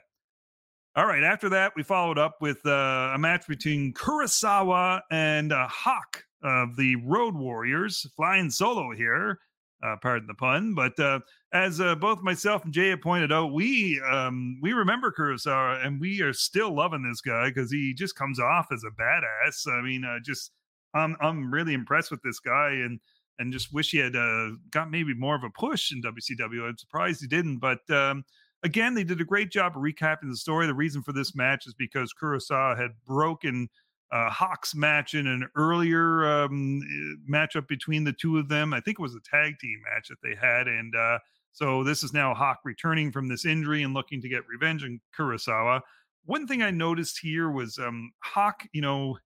All 0.97 1.05
right. 1.05 1.23
After 1.23 1.47
that, 1.49 1.73
we 1.75 1.83
followed 1.83 2.17
up 2.17 2.37
with 2.41 2.57
uh, 2.65 3.11
a 3.13 3.19
match 3.19 3.47
between 3.47 3.93
Kurosawa 3.93 5.01
and 5.11 5.53
uh, 5.53 5.67
Hawk 5.67 6.23
of 6.41 6.75
the 6.75 6.95
Road 7.05 7.35
Warriors, 7.35 8.07
flying 8.15 8.49
solo 8.49 8.95
here. 8.95 9.37
Uh, 9.83 9.95
pardon 10.01 10.25
the 10.25 10.33
pun, 10.33 10.73
but 10.73 10.99
uh, 10.99 11.19
as 11.53 11.79
uh, 11.79 11.93
both 11.93 12.23
myself 12.23 12.65
and 12.65 12.73
Jay 12.73 12.89
have 12.89 13.01
pointed 13.01 13.31
out, 13.31 13.53
we 13.53 14.01
um, 14.09 14.57
we 14.59 14.73
remember 14.73 15.13
Kurosawa, 15.15 15.85
and 15.85 16.01
we 16.01 16.19
are 16.21 16.33
still 16.33 16.75
loving 16.75 17.07
this 17.07 17.21
guy 17.21 17.49
because 17.49 17.69
he 17.69 17.93
just 17.93 18.15
comes 18.15 18.39
off 18.39 18.69
as 18.73 18.83
a 18.83 18.89
badass. 18.99 19.71
I 19.71 19.83
mean, 19.83 20.03
uh, 20.03 20.17
just 20.25 20.51
I'm 20.95 21.15
I'm 21.21 21.53
really 21.53 21.75
impressed 21.75 22.09
with 22.09 22.23
this 22.23 22.39
guy, 22.39 22.69
and 22.71 22.99
and 23.37 23.53
just 23.53 23.71
wish 23.71 23.91
he 23.91 23.99
had 23.99 24.15
uh, 24.15 24.49
got 24.71 24.89
maybe 24.89 25.13
more 25.13 25.35
of 25.35 25.43
a 25.43 25.51
push 25.51 25.91
in 25.91 26.01
WCW. 26.01 26.67
I'm 26.67 26.77
surprised 26.79 27.21
he 27.21 27.27
didn't, 27.27 27.59
but 27.59 27.87
um, 27.91 28.25
again, 28.67 28.93
they 28.93 29.05
did 29.05 29.21
a 29.21 29.25
great 29.25 29.49
job 29.49 29.77
of 29.77 29.81
recapping 29.81 30.29
the 30.29 30.35
story. 30.35 30.67
The 30.67 30.73
reason 30.73 31.01
for 31.01 31.13
this 31.13 31.33
match 31.33 31.67
is 31.67 31.73
because 31.73 32.13
Kurosawa 32.21 32.77
had 32.77 32.91
broken 33.05 33.69
uh, 34.11 34.29
Hawk's 34.29 34.75
match 34.75 35.13
in 35.13 35.25
an 35.25 35.47
earlier 35.55 36.25
um, 36.25 36.81
eh, 36.83 37.31
matchup 37.31 37.67
between 37.69 38.03
the 38.03 38.11
two 38.11 38.37
of 38.37 38.49
them. 38.49 38.73
I 38.73 38.81
think 38.81 38.99
it 38.99 39.01
was 39.01 39.15
a 39.15 39.21
tag 39.21 39.57
team 39.59 39.81
match 39.89 40.09
that 40.09 40.17
they 40.21 40.35
had. 40.35 40.67
And 40.67 40.93
uh, 40.95 41.19
so 41.53 41.81
this 41.83 42.03
is 42.03 42.11
now 42.11 42.33
Hawk 42.33 42.59
returning 42.65 43.09
from 43.09 43.29
this 43.29 43.45
injury 43.45 43.83
and 43.83 43.93
looking 43.93 44.21
to 44.21 44.29
get 44.29 44.47
revenge 44.47 44.83
on 44.83 44.99
Kurosawa. 45.17 45.79
One 46.25 46.45
thing 46.45 46.61
I 46.61 46.71
noticed 46.71 47.19
here 47.21 47.49
was 47.49 47.79
um, 47.79 48.11
Hawk, 48.19 48.63
you 48.73 48.81
know, 48.81 49.17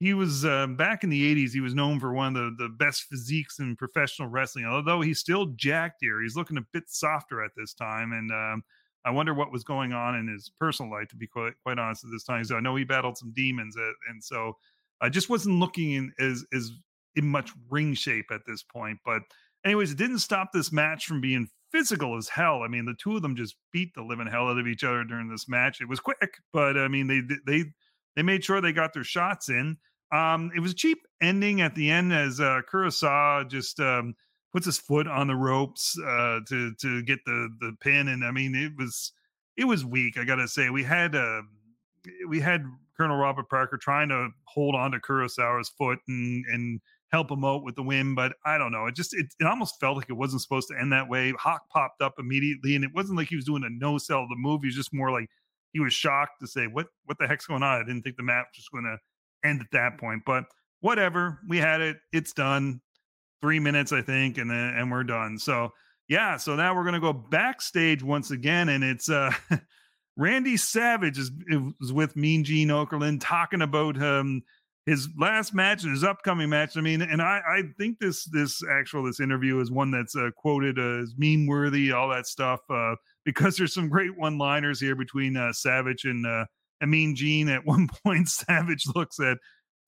he 0.00 0.14
was 0.14 0.46
uh, 0.46 0.66
back 0.66 1.04
in 1.04 1.10
the 1.10 1.34
80s 1.34 1.50
he 1.50 1.60
was 1.60 1.74
known 1.74 1.98
for 1.98 2.12
one 2.12 2.36
of 2.36 2.56
the, 2.56 2.64
the 2.64 2.68
best 2.68 3.02
physiques 3.04 3.58
in 3.58 3.74
professional 3.74 4.28
wrestling 4.28 4.64
although 4.64 5.00
he's 5.00 5.18
still 5.18 5.46
jacked 5.56 5.98
here 6.00 6.22
he's 6.22 6.36
looking 6.36 6.56
a 6.56 6.66
bit 6.72 6.84
softer 6.86 7.42
at 7.42 7.50
this 7.56 7.74
time 7.74 8.12
and 8.12 8.30
um, 8.30 8.62
i 9.08 9.10
wonder 9.10 9.34
what 9.34 9.52
was 9.52 9.64
going 9.64 9.92
on 9.92 10.14
in 10.14 10.28
his 10.28 10.50
personal 10.58 10.90
life 10.90 11.08
to 11.08 11.16
be 11.16 11.26
quite, 11.26 11.54
quite 11.62 11.78
honest 11.78 12.04
at 12.04 12.10
this 12.10 12.24
time 12.24 12.44
so 12.44 12.56
i 12.56 12.60
know 12.60 12.76
he 12.76 12.84
battled 12.84 13.16
some 13.16 13.32
demons 13.32 13.76
and 14.08 14.22
so 14.22 14.52
i 15.00 15.08
just 15.08 15.28
wasn't 15.28 15.58
looking 15.58 15.92
in 15.92 16.12
as 16.20 16.44
as 16.52 16.70
in 17.16 17.26
much 17.26 17.50
ring 17.70 17.94
shape 17.94 18.26
at 18.30 18.42
this 18.46 18.62
point 18.62 18.98
but 19.04 19.22
anyways 19.64 19.90
it 19.92 19.98
didn't 19.98 20.18
stop 20.18 20.50
this 20.52 20.72
match 20.72 21.06
from 21.06 21.20
being 21.20 21.48
physical 21.72 22.16
as 22.16 22.28
hell 22.28 22.62
i 22.62 22.68
mean 22.68 22.84
the 22.84 22.94
two 23.02 23.16
of 23.16 23.22
them 23.22 23.36
just 23.36 23.56
beat 23.72 23.92
the 23.94 24.02
living 24.02 24.26
hell 24.26 24.48
out 24.48 24.58
of 24.58 24.66
each 24.66 24.84
other 24.84 25.04
during 25.04 25.28
this 25.28 25.48
match 25.48 25.80
it 25.80 25.88
was 25.88 26.00
quick 26.00 26.38
but 26.52 26.78
i 26.78 26.86
mean 26.88 27.06
they 27.06 27.20
they 27.46 27.64
they 28.18 28.22
made 28.24 28.42
sure 28.42 28.60
they 28.60 28.72
got 28.72 28.92
their 28.92 29.04
shots 29.04 29.48
in. 29.48 29.76
Um, 30.12 30.50
it 30.52 30.58
was 30.58 30.72
a 30.72 30.74
cheap 30.74 30.98
ending 31.22 31.60
at 31.60 31.76
the 31.76 31.88
end 31.88 32.12
as 32.12 32.40
uh, 32.40 32.62
Kurosawa 32.68 33.48
just 33.48 33.78
um, 33.78 34.16
puts 34.52 34.66
his 34.66 34.78
foot 34.78 35.06
on 35.06 35.26
the 35.26 35.34
ropes 35.34 35.98
uh, 36.00 36.40
to 36.48 36.74
to 36.74 37.02
get 37.02 37.20
the 37.24 37.48
the 37.60 37.76
pin, 37.80 38.08
and 38.08 38.24
I 38.24 38.30
mean 38.30 38.54
it 38.54 38.72
was 38.76 39.12
it 39.56 39.64
was 39.64 39.84
weak. 39.84 40.18
I 40.18 40.24
gotta 40.24 40.48
say 40.48 40.70
we 40.70 40.84
had 40.84 41.14
uh, 41.14 41.42
we 42.28 42.40
had 42.40 42.64
Colonel 42.96 43.16
Robert 43.16 43.48
Parker 43.48 43.76
trying 43.76 44.08
to 44.08 44.28
hold 44.44 44.74
on 44.74 44.92
to 44.92 44.98
Kurosawa's 44.98 45.68
foot 45.68 45.98
and 46.08 46.44
and 46.46 46.80
help 47.10 47.30
him 47.30 47.44
out 47.44 47.62
with 47.62 47.74
the 47.74 47.82
win, 47.82 48.14
but 48.14 48.34
I 48.44 48.58
don't 48.58 48.72
know. 48.72 48.86
It 48.86 48.94
just 48.94 49.14
it, 49.14 49.26
it 49.40 49.46
almost 49.46 49.80
felt 49.80 49.96
like 49.96 50.10
it 50.10 50.14
wasn't 50.14 50.42
supposed 50.42 50.68
to 50.68 50.78
end 50.78 50.92
that 50.92 51.08
way. 51.08 51.32
Hawk 51.38 51.62
popped 51.70 52.02
up 52.02 52.14
immediately, 52.18 52.74
and 52.74 52.84
it 52.84 52.90
wasn't 52.94 53.18
like 53.18 53.28
he 53.28 53.36
was 53.36 53.44
doing 53.44 53.64
a 53.64 53.70
no 53.70 53.98
sell 53.98 54.22
of 54.22 54.28
the 54.28 54.36
move. 54.36 54.62
He 54.62 54.68
was 54.68 54.74
just 54.74 54.92
more 54.92 55.10
like 55.10 55.28
he 55.72 55.80
was 55.80 55.92
shocked 55.92 56.40
to 56.40 56.46
say, 56.46 56.66
"What 56.66 56.86
what 57.04 57.18
the 57.18 57.26
heck's 57.26 57.46
going 57.46 57.62
on?" 57.62 57.80
I 57.80 57.84
didn't 57.84 58.02
think 58.02 58.16
the 58.16 58.22
match 58.22 58.46
was 58.56 58.68
going 58.68 58.84
to 58.84 59.48
end 59.48 59.60
at 59.60 59.70
that 59.72 59.98
point, 59.98 60.22
but 60.26 60.44
whatever. 60.80 61.40
We 61.48 61.58
had 61.58 61.80
it. 61.80 61.98
It's 62.12 62.32
done. 62.32 62.80
Three 63.40 63.60
minutes, 63.60 63.92
I 63.92 64.02
think, 64.02 64.38
and 64.38 64.50
then 64.50 64.74
and 64.76 64.90
we're 64.90 65.04
done. 65.04 65.38
So 65.38 65.70
yeah. 66.08 66.36
So 66.36 66.56
now 66.56 66.74
we're 66.74 66.84
gonna 66.84 67.00
go 67.00 67.12
backstage 67.12 68.02
once 68.02 68.30
again, 68.30 68.68
and 68.68 68.82
it's 68.82 69.08
uh 69.08 69.32
Randy 70.16 70.56
Savage 70.56 71.16
is, 71.18 71.30
is 71.80 71.92
with 71.92 72.16
Mean 72.16 72.42
Gene 72.42 72.68
Okerlund 72.68 73.20
talking 73.20 73.62
about 73.62 74.00
um 74.02 74.42
his 74.88 75.06
last 75.18 75.52
match 75.52 75.82
and 75.82 75.92
his 75.92 76.02
upcoming 76.02 76.48
match. 76.48 76.76
I 76.76 76.80
mean, 76.80 77.02
and 77.02 77.20
I, 77.20 77.40
I 77.46 77.62
think 77.76 77.98
this 77.98 78.24
this 78.24 78.62
actual 78.70 79.04
this 79.04 79.20
interview 79.20 79.60
is 79.60 79.70
one 79.70 79.90
that's 79.90 80.16
uh, 80.16 80.30
quoted 80.34 80.78
as 80.78 81.14
meme 81.18 81.46
worthy, 81.46 81.92
all 81.92 82.08
that 82.08 82.26
stuff, 82.26 82.60
uh, 82.70 82.94
because 83.24 83.56
there's 83.56 83.74
some 83.74 83.90
great 83.90 84.16
one 84.16 84.38
liners 84.38 84.80
here 84.80 84.96
between 84.96 85.36
uh, 85.36 85.52
Savage 85.52 86.04
and 86.04 86.26
uh, 86.26 86.46
Mean 86.86 87.14
Gene. 87.14 87.50
At 87.50 87.64
one 87.66 87.88
point, 88.02 88.28
Savage 88.28 88.84
looks 88.94 89.20
at 89.20 89.36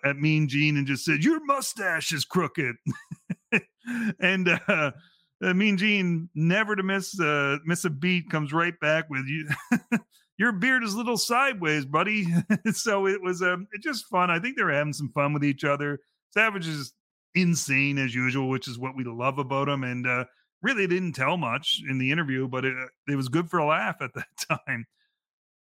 at 0.05 0.17
Mean 0.17 0.49
Gene 0.49 0.77
and 0.77 0.87
just 0.87 1.05
said, 1.07 1.25
"Your 1.25 1.43
mustache 1.47 2.13
is 2.13 2.27
crooked," 2.27 2.77
and 4.21 4.49
uh, 4.69 4.93
Mean 5.41 5.77
Gene, 5.77 6.29
never 6.35 6.77
to 6.77 6.83
miss 6.83 7.19
uh, 7.19 7.59
miss 7.65 7.85
a 7.85 7.91
beat, 7.91 8.31
comes 8.31 8.53
right 8.53 8.79
back 8.81 9.09
with 9.09 9.27
you. 9.27 9.49
your 10.39 10.53
beard 10.53 10.83
is 10.83 10.95
a 10.95 10.97
little 10.97 11.17
sideways, 11.17 11.85
buddy. 11.85 12.27
so 12.73 13.07
it 13.07 13.23
was 13.23 13.43
um, 13.43 13.67
just 13.83 14.07
fun. 14.07 14.31
I 14.31 14.39
think 14.39 14.57
they 14.57 14.65
were 14.65 14.73
having 14.73 14.93
some 14.93 15.11
fun 15.15 15.33
with 15.33 15.45
each 15.45 15.65
other. 15.65 16.01
Savage 16.33 16.67
is 16.67 16.93
insane 17.35 17.99
as 17.99 18.15
usual, 18.15 18.49
which 18.49 18.69
is 18.69 18.79
what 18.79 18.97
we 18.97 19.05
love 19.05 19.39
about 19.39 19.69
him. 19.69 19.85
And 19.85 20.07
uh, 20.07 20.25
really 20.63 20.87
didn't 20.87 21.13
tell 21.13 21.37
much 21.37 21.83
in 21.89 21.99
the 21.99 22.11
interview, 22.11 22.49
but 22.49 22.65
it, 22.65 22.75
it 23.09 23.17
was 23.17 23.29
good 23.29 23.51
for 23.51 23.59
a 23.59 23.67
laugh 23.67 23.97
at 24.01 24.15
that 24.15 24.59
time. 24.67 24.87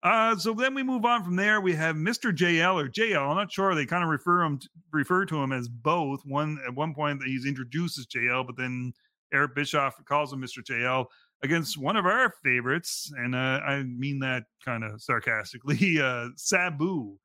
Uh, 0.06 0.36
so 0.36 0.54
then 0.54 0.72
we 0.72 0.84
move 0.84 1.04
on 1.04 1.24
from 1.24 1.34
there. 1.34 1.60
We 1.60 1.74
have 1.74 1.96
Mr. 1.96 2.32
JL 2.32 2.80
or 2.80 2.88
JL. 2.88 3.28
I'm 3.28 3.36
not 3.36 3.50
sure. 3.50 3.74
They 3.74 3.86
kind 3.86 4.04
of 4.04 4.08
refer 4.08 4.44
him 4.44 4.56
to, 4.60 4.68
refer 4.92 5.26
to 5.26 5.42
him 5.42 5.50
as 5.50 5.68
both. 5.68 6.20
One 6.24 6.60
at 6.64 6.72
one 6.72 6.94
point 6.94 7.20
he's 7.24 7.44
introduced 7.44 7.98
as 7.98 8.06
JL, 8.06 8.46
but 8.46 8.56
then 8.56 8.92
Eric 9.34 9.56
Bischoff 9.56 9.96
calls 10.04 10.32
him 10.32 10.40
Mr. 10.40 10.62
JL 10.62 11.06
against 11.42 11.76
one 11.76 11.96
of 11.96 12.06
our 12.06 12.32
favorites, 12.44 13.12
and 13.16 13.34
uh, 13.34 13.60
I 13.66 13.82
mean 13.82 14.20
that 14.20 14.44
kind 14.64 14.84
of 14.84 15.02
sarcastically, 15.02 15.98
uh, 16.00 16.28
Sabu. 16.36 17.16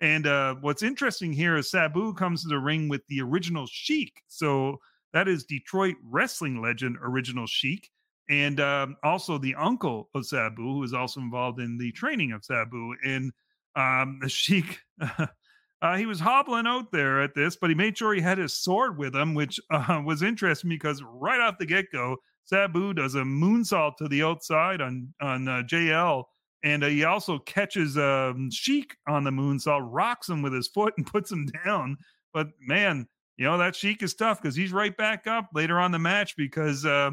And 0.00 0.26
uh, 0.26 0.54
what's 0.62 0.82
interesting 0.82 1.34
here 1.34 1.58
is 1.58 1.70
Sabu 1.70 2.14
comes 2.14 2.42
to 2.42 2.48
the 2.48 2.58
ring 2.58 2.88
with 2.88 3.06
the 3.08 3.20
original 3.20 3.66
Sheik. 3.70 4.22
So 4.28 4.78
that 5.12 5.28
is 5.28 5.44
Detroit 5.44 5.96
wrestling 6.02 6.62
legend 6.62 6.96
Original 7.02 7.46
Sheik 7.46 7.90
and 8.30 8.60
um, 8.60 8.96
also 9.02 9.38
the 9.38 9.56
uncle 9.56 10.08
of 10.14 10.24
Sabu, 10.24 10.62
who 10.62 10.84
is 10.84 10.94
also 10.94 11.20
involved 11.20 11.58
in 11.58 11.76
the 11.76 11.90
training 11.90 12.30
of 12.30 12.44
Sabu. 12.44 12.94
And 13.04 13.32
um, 13.74 14.18
the 14.22 14.28
Sheik, 14.28 14.78
uh, 15.82 15.96
he 15.96 16.06
was 16.06 16.20
hobbling 16.20 16.66
out 16.66 16.92
there 16.92 17.20
at 17.20 17.34
this, 17.34 17.56
but 17.56 17.70
he 17.70 17.76
made 17.76 17.98
sure 17.98 18.14
he 18.14 18.20
had 18.20 18.38
his 18.38 18.56
sword 18.56 18.96
with 18.96 19.14
him, 19.14 19.34
which 19.34 19.58
uh, 19.70 20.00
was 20.06 20.22
interesting 20.22 20.70
because 20.70 21.02
right 21.02 21.40
off 21.40 21.58
the 21.58 21.66
get 21.66 21.86
go, 21.92 22.16
Sabu 22.44 22.94
does 22.94 23.16
a 23.16 23.22
moonsault 23.22 23.96
to 23.96 24.08
the 24.08 24.22
outside 24.22 24.80
on 24.80 25.12
on 25.20 25.46
uh, 25.46 25.62
JL, 25.62 26.24
and 26.64 26.82
uh, 26.82 26.88
he 26.88 27.04
also 27.04 27.38
catches 27.38 27.98
um, 27.98 28.50
Sheik 28.50 28.96
on 29.08 29.24
the 29.24 29.30
moonsault, 29.30 29.88
rocks 29.90 30.28
him 30.28 30.42
with 30.42 30.52
his 30.52 30.68
foot, 30.68 30.94
and 30.96 31.06
puts 31.06 31.30
him 31.30 31.46
down. 31.64 31.96
But 32.32 32.48
man, 32.60 33.06
you 33.36 33.44
know 33.44 33.58
that 33.58 33.76
Sheik 33.76 34.02
is 34.02 34.14
tough 34.14 34.40
because 34.40 34.56
he's 34.56 34.72
right 34.72 34.96
back 34.96 35.26
up 35.26 35.50
later 35.54 35.78
on 35.78 35.92
the 35.92 35.98
match 35.98 36.36
because 36.36 36.84
uh, 36.84 37.10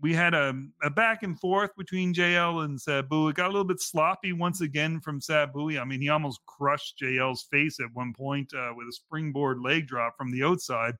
we 0.00 0.14
had 0.14 0.34
a, 0.34 0.54
a, 0.82 0.90
back 0.90 1.22
and 1.22 1.38
forth 1.38 1.70
between 1.76 2.14
JL 2.14 2.64
and 2.64 2.80
Sabu. 2.80 3.28
It 3.28 3.36
got 3.36 3.46
a 3.46 3.52
little 3.52 3.64
bit 3.64 3.80
sloppy 3.80 4.32
once 4.32 4.60
again 4.60 5.00
from 5.00 5.20
Sabu. 5.20 5.78
I 5.78 5.84
mean, 5.84 6.00
he 6.00 6.08
almost 6.08 6.40
crushed 6.46 7.00
JL's 7.02 7.46
face 7.50 7.80
at 7.80 7.92
one 7.94 8.12
point 8.12 8.52
uh, 8.54 8.72
with 8.76 8.86
a 8.88 8.92
springboard 8.92 9.60
leg 9.60 9.86
drop 9.86 10.16
from 10.16 10.30
the 10.30 10.44
outside. 10.44 10.94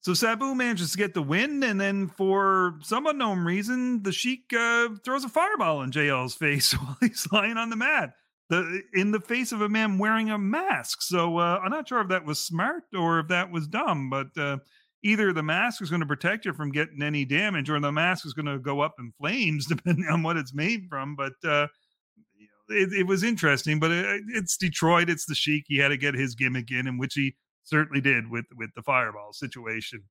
So 0.00 0.12
Sabu 0.12 0.54
manages 0.54 0.92
to 0.92 0.98
get 0.98 1.14
the 1.14 1.22
win, 1.22 1.62
and 1.62 1.80
then 1.80 2.08
for 2.08 2.78
some 2.82 3.06
unknown 3.06 3.38
reason, 3.38 4.02
the 4.02 4.12
Sheik 4.12 4.52
uh, 4.52 4.90
throws 5.02 5.24
a 5.24 5.30
fireball 5.30 5.80
in 5.80 5.92
JL's 5.92 6.34
face 6.34 6.72
while 6.78 6.98
he's 7.00 7.26
lying 7.32 7.56
on 7.56 7.70
the 7.70 7.76
mat. 7.76 8.10
The, 8.50 8.82
in 8.92 9.10
the 9.10 9.20
face 9.20 9.52
of 9.52 9.62
a 9.62 9.70
man 9.70 9.96
wearing 9.96 10.28
a 10.28 10.36
mask. 10.36 11.00
So 11.00 11.38
uh, 11.38 11.60
I'm 11.64 11.70
not 11.70 11.88
sure 11.88 12.02
if 12.02 12.08
that 12.08 12.26
was 12.26 12.38
smart 12.38 12.82
or 12.94 13.20
if 13.20 13.28
that 13.28 13.50
was 13.50 13.66
dumb, 13.66 14.10
but 14.10 14.36
uh, 14.36 14.58
either 15.04 15.32
the 15.32 15.42
mask 15.42 15.82
is 15.82 15.90
going 15.90 16.00
to 16.00 16.06
protect 16.06 16.46
you 16.46 16.52
from 16.52 16.72
getting 16.72 17.02
any 17.02 17.24
damage 17.24 17.70
or 17.70 17.78
the 17.78 17.92
mask 17.92 18.26
is 18.26 18.32
going 18.32 18.46
to 18.46 18.58
go 18.58 18.80
up 18.80 18.94
in 18.98 19.12
flames 19.20 19.66
depending 19.68 20.08
on 20.08 20.22
what 20.22 20.36
it's 20.36 20.54
made 20.54 20.86
from 20.88 21.14
but 21.14 21.32
uh 21.44 21.68
it, 22.70 22.94
it, 22.94 23.06
was 23.06 23.22
interesting 23.22 23.78
but 23.78 23.90
it, 23.90 24.22
it's 24.28 24.56
detroit 24.56 25.10
it's 25.10 25.26
the 25.26 25.34
sheik 25.34 25.64
he 25.68 25.76
had 25.76 25.88
to 25.88 25.98
get 25.98 26.14
his 26.14 26.34
gimmick 26.34 26.70
in 26.70 26.88
and 26.88 26.98
which 26.98 27.14
he 27.14 27.36
certainly 27.62 28.00
did 28.00 28.28
with 28.30 28.46
with 28.56 28.70
the 28.74 28.82
fireball 28.82 29.32
situation 29.32 30.02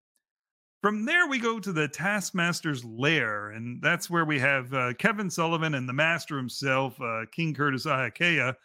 from 0.81 1.05
there 1.05 1.27
we 1.27 1.39
go 1.39 1.59
to 1.59 1.73
the 1.73 1.87
taskmaster's 1.87 2.85
lair 2.85 3.49
and 3.49 3.81
that's 3.81 4.07
where 4.07 4.25
we 4.25 4.37
have 4.37 4.71
uh, 4.73 4.93
kevin 4.93 5.31
sullivan 5.31 5.73
and 5.73 5.89
the 5.89 5.93
master 5.93 6.37
himself 6.37 6.99
uh, 7.01 7.25
king 7.31 7.53
curtis 7.53 7.87
Iaukea. 7.87 8.55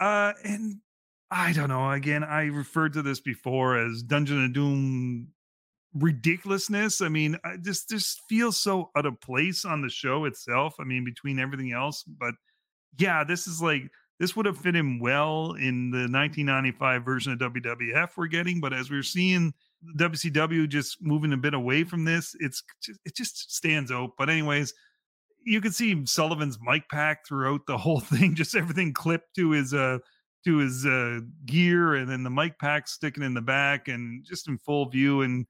Uh, 0.00 0.32
and 0.44 0.76
I 1.30 1.52
don't 1.52 1.68
know. 1.68 1.90
Again, 1.90 2.24
I 2.24 2.44
referred 2.44 2.94
to 2.94 3.02
this 3.02 3.20
before 3.20 3.78
as 3.78 4.02
Dungeon 4.02 4.44
of 4.46 4.52
Doom 4.52 5.28
ridiculousness. 5.94 7.00
I 7.00 7.08
mean, 7.08 7.36
I 7.44 7.56
just 7.56 7.88
just 7.88 8.20
feels 8.28 8.56
so 8.56 8.90
out 8.96 9.06
of 9.06 9.20
place 9.20 9.64
on 9.64 9.82
the 9.82 9.88
show 9.88 10.24
itself. 10.24 10.74
I 10.80 10.84
mean, 10.84 11.04
between 11.04 11.38
everything 11.38 11.72
else, 11.72 12.02
but 12.04 12.34
yeah, 12.98 13.24
this 13.24 13.46
is 13.46 13.60
like 13.62 13.82
this 14.18 14.36
would 14.36 14.46
have 14.46 14.58
fit 14.58 14.76
in 14.76 15.00
well 15.00 15.52
in 15.52 15.90
the 15.90 16.06
1995 16.08 17.04
version 17.04 17.32
of 17.32 17.38
WWF 17.38 18.10
we're 18.16 18.26
getting, 18.26 18.60
but 18.60 18.72
as 18.72 18.90
we're 18.90 19.02
seeing 19.02 19.52
WCW 19.96 20.68
just 20.68 20.98
moving 21.00 21.32
a 21.32 21.38
bit 21.38 21.54
away 21.54 21.84
from 21.84 22.04
this, 22.04 22.36
it's 22.38 22.62
it 23.04 23.16
just 23.16 23.54
stands 23.54 23.90
out. 23.90 24.10
But 24.18 24.28
anyways, 24.28 24.74
you 25.44 25.60
can 25.60 25.72
see 25.72 26.04
Sullivan's 26.04 26.58
mic 26.62 26.82
pack 26.90 27.26
throughout 27.26 27.66
the 27.66 27.78
whole 27.78 28.00
thing, 28.00 28.34
just 28.34 28.54
everything 28.54 28.92
clipped 28.92 29.34
to 29.36 29.50
his 29.50 29.74
uh 29.74 29.98
to 30.44 30.58
his 30.58 30.86
uh 30.86 31.20
gear 31.46 31.96
and 31.96 32.08
then 32.10 32.22
the 32.22 32.30
mic 32.30 32.58
pack 32.58 32.88
sticking 32.88 33.22
in 33.22 33.34
the 33.34 33.42
back 33.42 33.88
and 33.88 34.24
just 34.24 34.48
in 34.48 34.56
full 34.58 34.88
view 34.88 35.22
and 35.22 35.46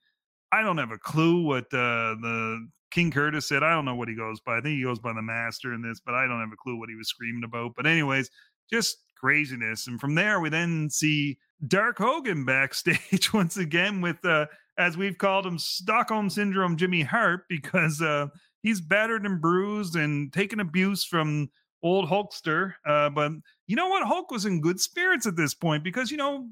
I 0.52 0.62
don't 0.62 0.78
have 0.78 0.90
a 0.90 0.98
clue 0.98 1.42
what 1.42 1.64
uh, 1.66 2.16
the 2.20 2.68
King 2.90 3.10
Curtis 3.10 3.46
said. 3.46 3.62
I 3.62 3.70
don't 3.70 3.84
know 3.84 3.94
what 3.94 4.08
he 4.08 4.16
goes 4.16 4.40
by. 4.40 4.58
I 4.58 4.60
think 4.60 4.76
he 4.76 4.82
goes 4.82 4.98
by 4.98 5.12
the 5.12 5.22
Master 5.22 5.74
in 5.74 5.82
this, 5.82 6.00
but 6.04 6.14
I 6.14 6.26
don't 6.26 6.40
have 6.40 6.52
a 6.52 6.56
clue 6.56 6.78
what 6.78 6.88
he 6.88 6.96
was 6.96 7.08
screaming 7.08 7.44
about. 7.44 7.72
But 7.76 7.86
anyways, 7.86 8.30
just 8.70 8.98
craziness. 9.16 9.86
And 9.86 10.00
from 10.00 10.14
there, 10.14 10.40
we 10.40 10.48
then 10.48 10.90
see 10.90 11.38
Dark 11.66 11.98
Hogan 11.98 12.44
backstage 12.44 13.32
once 13.32 13.56
again 13.56 14.00
with, 14.00 14.24
uh, 14.24 14.46
as 14.78 14.96
we've 14.96 15.18
called 15.18 15.46
him, 15.46 15.58
Stockholm 15.58 16.30
Syndrome 16.30 16.76
Jimmy 16.76 17.02
Hart, 17.02 17.42
because 17.48 18.00
uh, 18.00 18.26
he's 18.62 18.80
battered 18.80 19.24
and 19.24 19.40
bruised 19.40 19.94
and 19.94 20.32
taken 20.32 20.60
abuse 20.60 21.04
from 21.04 21.50
old 21.82 22.08
Hulkster. 22.08 22.74
Uh, 22.86 23.10
but 23.10 23.32
you 23.66 23.76
know 23.76 23.88
what? 23.88 24.06
Hulk 24.06 24.30
was 24.30 24.46
in 24.46 24.60
good 24.60 24.80
spirits 24.80 25.26
at 25.26 25.36
this 25.36 25.54
point 25.54 25.84
because, 25.84 26.10
you 26.10 26.16
know, 26.16 26.48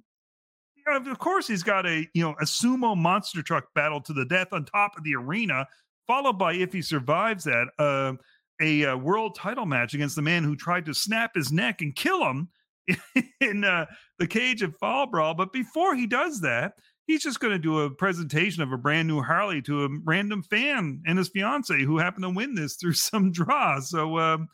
of 0.96 1.18
course 1.18 1.46
he's 1.46 1.62
got 1.62 1.86
a 1.86 2.06
you 2.14 2.22
know 2.22 2.34
a 2.40 2.44
sumo 2.44 2.96
monster 2.96 3.42
truck 3.42 3.72
battle 3.74 4.00
to 4.02 4.12
the 4.12 4.24
death 4.24 4.48
on 4.52 4.64
top 4.64 4.96
of 4.96 5.04
the 5.04 5.14
arena, 5.14 5.66
followed 6.06 6.38
by 6.38 6.54
if 6.54 6.72
he 6.72 6.82
survives 6.82 7.44
that 7.44 7.68
uh, 7.78 8.12
a, 8.60 8.94
world 8.94 9.34
title 9.36 9.66
match 9.66 9.94
against 9.94 10.16
the 10.16 10.22
man 10.22 10.44
who 10.44 10.56
tried 10.56 10.86
to 10.86 10.94
snap 10.94 11.32
his 11.34 11.52
neck 11.52 11.80
and 11.80 11.94
kill 11.94 12.24
him 12.24 12.48
in 13.40 13.64
uh, 13.64 13.86
the 14.18 14.26
cage 14.26 14.62
of 14.62 14.76
Fall 14.76 15.06
Brawl. 15.06 15.34
But 15.34 15.52
before 15.52 15.94
he 15.94 16.06
does 16.06 16.40
that, 16.40 16.74
he's 17.06 17.22
just 17.22 17.40
going 17.40 17.52
to 17.52 17.58
do 17.58 17.80
a 17.80 17.90
presentation 17.90 18.62
of 18.62 18.72
a 18.72 18.78
brand 18.78 19.08
new 19.08 19.20
Harley 19.20 19.62
to 19.62 19.84
a 19.84 19.88
random 20.04 20.42
fan 20.42 21.02
and 21.06 21.18
his 21.18 21.28
fiance 21.28 21.82
who 21.82 21.98
happened 21.98 22.24
to 22.24 22.30
win 22.30 22.54
this 22.54 22.76
through 22.76 22.92
some 22.94 23.32
draw. 23.32 23.80
So. 23.80 24.18
Um, 24.18 24.48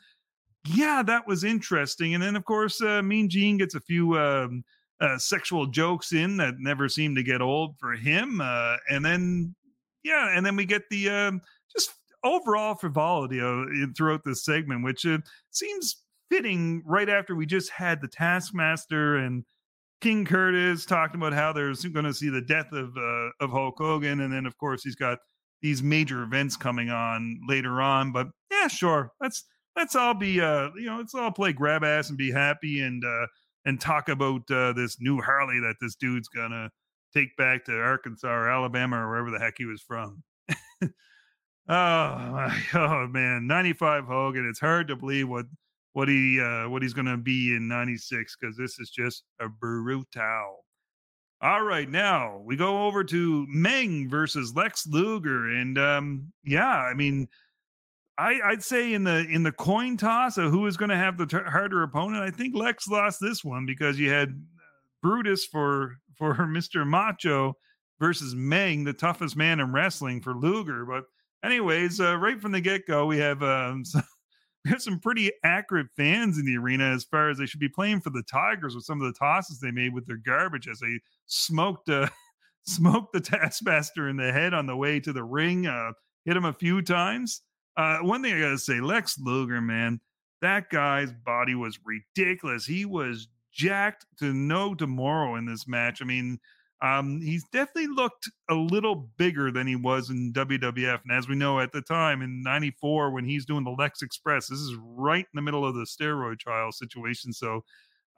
yeah, 0.67 1.03
that 1.03 1.27
was 1.27 1.45
interesting. 1.45 2.15
And 2.15 2.23
then, 2.23 2.37
of 2.37 2.45
course, 2.47 2.81
uh, 2.81 3.03
Mean 3.03 3.29
Gene 3.29 3.59
gets 3.59 3.75
a 3.75 3.81
few 3.81 4.19
um, 4.19 4.65
uh, 5.05 5.19
sexual 5.19 5.67
jokes 5.67 6.13
in 6.13 6.37
that 6.39 6.55
never 6.59 6.89
seem 6.89 7.15
to 7.15 7.23
get 7.23 7.43
old 7.43 7.79
for 7.79 7.93
him. 7.93 8.41
Uh, 8.41 8.77
and 8.89 9.05
then, 9.05 9.55
yeah, 10.03 10.37
and 10.37 10.45
then 10.45 10.57
we 10.57 10.65
get 10.65 10.83
the 10.91 11.09
uh, 11.09 11.33
just 11.75 11.93
overall 12.25 12.75
frivolity 12.75 13.41
of, 13.41 13.69
throughout 13.97 14.23
this 14.25 14.45
segment, 14.45 14.83
which 14.83 15.07
uh, 15.07 15.19
seems 15.51 15.97
fitting 16.31 16.83
right 16.87 17.09
after 17.09 17.35
we 17.35 17.47
just 17.47 17.71
had 17.71 18.01
the 18.01 18.09
Taskmaster 18.09 19.17
and 19.17 19.45
King 20.01 20.25
Curtis 20.25 20.85
talking 20.85 21.21
about 21.21 21.33
how 21.33 21.53
they're 21.53 21.75
going 21.93 22.05
to 22.05 22.15
see 22.15 22.29
the 22.29 22.41
death 22.41 22.73
of 22.73 22.97
uh, 22.97 23.29
of 23.41 23.51
Hulk 23.51 23.77
Hogan, 23.79 24.21
and 24.21 24.33
then 24.33 24.47
of 24.47 24.57
course 24.59 24.83
he's 24.83 24.97
got 24.97 25.19
these 25.63 25.83
major 25.83 26.23
events 26.23 26.57
coming 26.57 26.91
on 26.91 27.41
later 27.49 27.81
on. 27.81 28.13
But 28.13 28.29
yeah, 28.51 28.69
sure, 28.69 29.13
let's 29.21 29.45
let's 29.77 29.97
all 29.97 30.15
be 30.15 30.41
uh 30.41 30.71
you 30.77 30.87
know 30.87 30.99
let's 30.99 31.15
all 31.15 31.31
play 31.31 31.53
grab 31.53 31.85
ass 31.85 32.09
and 32.09 32.19
be 32.19 32.31
happy 32.31 32.81
and 32.81 33.05
uh 33.05 33.27
and 33.65 33.81
talk 33.81 34.09
about 34.09 34.51
uh, 34.51 34.73
this 34.73 34.97
new 35.01 35.21
Harley 35.21 35.61
that 35.61 35.77
this 35.81 35.95
dude's 35.95 36.29
gonna 36.29 36.71
take 37.15 37.37
back 37.37 37.65
to 37.65 37.73
Arkansas 37.73 38.29
or 38.29 38.49
Alabama 38.49 38.99
or 38.99 39.09
wherever 39.09 39.31
the 39.31 39.39
heck 39.39 39.55
he 39.57 39.65
was 39.65 39.83
from. 39.83 40.23
oh, 40.83 40.89
my, 41.69 42.63
oh 42.75 43.07
man, 43.09 43.47
95 43.47 44.05
Hogan. 44.05 44.49
It's 44.49 44.61
hard 44.61 44.89
to 44.89 44.97
believe 44.97 45.29
what 45.29 45.47
what 45.93 46.09
he 46.09 46.41
uh, 46.41 46.69
what 46.69 46.83
he's 46.83 46.95
gonna 46.95 47.17
be 47.17 47.55
in 47.55 47.69
96 47.69 48.37
because 48.39 48.57
this 48.57 48.79
is 48.79 48.91
just 48.91 49.25
a 49.41 49.49
brutal. 49.49 50.65
All 51.41 51.63
right, 51.63 51.89
now 51.89 52.41
we 52.45 52.57
go 52.57 52.87
over 52.87 53.05
to 53.05 53.47
Meng 53.49 54.09
versus 54.09 54.55
Lex 54.55 54.87
Luger, 54.87 55.49
and 55.49 55.79
um, 55.79 56.33
yeah, 56.43 56.69
I 56.69 56.95
mean 56.95 57.29
I, 58.17 58.51
would 58.51 58.63
say 58.63 58.95
in 58.95 59.05
the 59.05 59.27
in 59.29 59.43
the 59.43 59.53
coin 59.53 59.97
toss 59.97 60.39
of 60.39 60.51
who 60.51 60.67
is 60.67 60.77
going 60.77 60.91
to 60.91 60.97
have 60.97 61.19
the 61.19 61.45
harder 61.49 61.83
opponent, 61.83 62.23
I 62.23 62.31
think 62.31 62.55
Lex 62.55 62.87
lost 62.89 63.19
this 63.21 63.45
one 63.45 63.67
because 63.67 63.99
you 63.99 64.11
had 64.11 64.41
Brutus 65.03 65.45
for 65.45 65.97
for 66.17 66.35
Mr. 66.39 66.87
Macho 66.87 67.57
versus 67.99 68.35
Meng, 68.35 68.85
the 68.85 68.93
toughest 68.93 69.37
man 69.37 69.61
in 69.61 69.73
wrestling 69.73 70.21
for 70.21 70.35
Luger. 70.35 70.85
But 70.85 71.05
anyways, 71.45 72.01
uh, 72.01 72.17
right 72.17 72.41
from 72.41 72.53
the 72.53 72.61
get 72.61 72.87
go, 72.87 73.07
we 73.07 73.19
have 73.19 73.43
um, 73.43 73.85
some, 73.85 74.05
we 74.65 74.71
have 74.71 74.83
some 74.83 75.01
pretty 75.01 75.33
accurate 75.45 75.89
fans 75.97 76.39
in 76.39 76.47
the 76.47 76.57
arena 76.57 76.85
as 76.85 77.05
far 77.05 77.31
as 77.31 77.39
they 77.39 77.47
should 77.47 77.61
be 77.61 77.69
playing 77.69 78.01
for 78.01 78.11
the 78.11 78.23
Tigers 78.31 78.75
with 78.75 78.85
some 78.85 79.01
of 79.01 79.07
the 79.07 79.19
tosses 79.19 79.59
they 79.59 79.71
made 79.71 79.93
with 79.93 80.07
their 80.07 80.21
garbage 80.25 80.69
as 80.69 80.79
they 80.79 81.01
smoked 81.27 81.89
uh, 81.89 82.09
smoked 82.67 83.13
the 83.13 83.21
Taskmaster 83.21 84.09
in 84.09 84.17
the 84.17 84.33
head 84.33 84.55
on 84.55 84.67
the 84.67 84.77
way 84.77 85.01
to 85.01 85.13
the 85.13 85.25
ring, 85.25 85.67
uh, 85.67 85.93
hit 86.25 86.37
him 86.37 86.45
a 86.45 86.53
few 86.53 86.81
times. 86.81 87.43
Uh, 87.77 87.99
one 87.99 88.23
thing 88.23 88.35
I 88.35 88.41
gotta 88.41 88.59
say, 88.59 88.81
Lex 88.81 89.19
Luger, 89.19 89.61
man, 89.61 90.01
that 90.41 90.71
guy's 90.71 91.13
body 91.13 91.55
was 91.55 91.79
ridiculous. 91.85 92.67
He 92.67 92.85
was 92.85 93.29
jacked 93.53 94.07
to 94.19 94.33
no 94.33 94.75
tomorrow 94.75 95.37
in 95.37 95.47
this 95.47 95.67
match. 95.67 96.01
I 96.03 96.05
mean, 96.05 96.39
Um, 96.83 97.21
he's 97.23 97.45
definitely 97.51 97.87
looked 97.87 98.29
a 98.51 98.55
little 98.55 98.95
bigger 99.17 99.51
than 99.51 99.67
he 99.67 99.77
was 99.77 100.11
in 100.11 100.33
WWF. 100.35 101.01
And 101.05 101.13
as 101.13 101.29
we 101.29 101.35
know 101.35 101.59
at 101.61 101.73
the 101.73 101.81
time 101.81 102.21
in 102.21 102.43
94, 102.43 103.11
when 103.11 103.25
he's 103.25 103.47
doing 103.47 103.65
the 103.65 103.71
Lex 103.71 104.03
Express, 104.03 104.49
this 104.49 104.59
is 104.59 104.77
right 104.77 105.25
in 105.25 105.37
the 105.37 105.41
middle 105.43 105.65
of 105.65 105.75
the 105.75 105.87
steroid 105.87 106.41
trial 106.41 106.73
situation. 106.73 107.33
So 107.33 107.65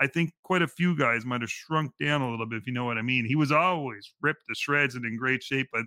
I 0.00 0.08
think 0.08 0.32
quite 0.42 0.62
a 0.62 0.68
few 0.68 0.96
guys 0.96 1.24
might 1.24 1.42
have 1.42 1.50
shrunk 1.50 1.92
down 2.00 2.22
a 2.22 2.30
little 2.30 2.46
bit, 2.46 2.58
if 2.58 2.66
you 2.66 2.72
know 2.72 2.84
what 2.86 2.98
I 2.98 3.02
mean. 3.02 3.24
He 3.24 3.36
was 3.36 3.52
always 3.52 4.12
ripped 4.20 4.46
to 4.48 4.54
shreds 4.54 4.94
and 4.96 5.04
in 5.04 5.16
great 5.16 5.42
shape, 5.42 5.68
but 5.72 5.84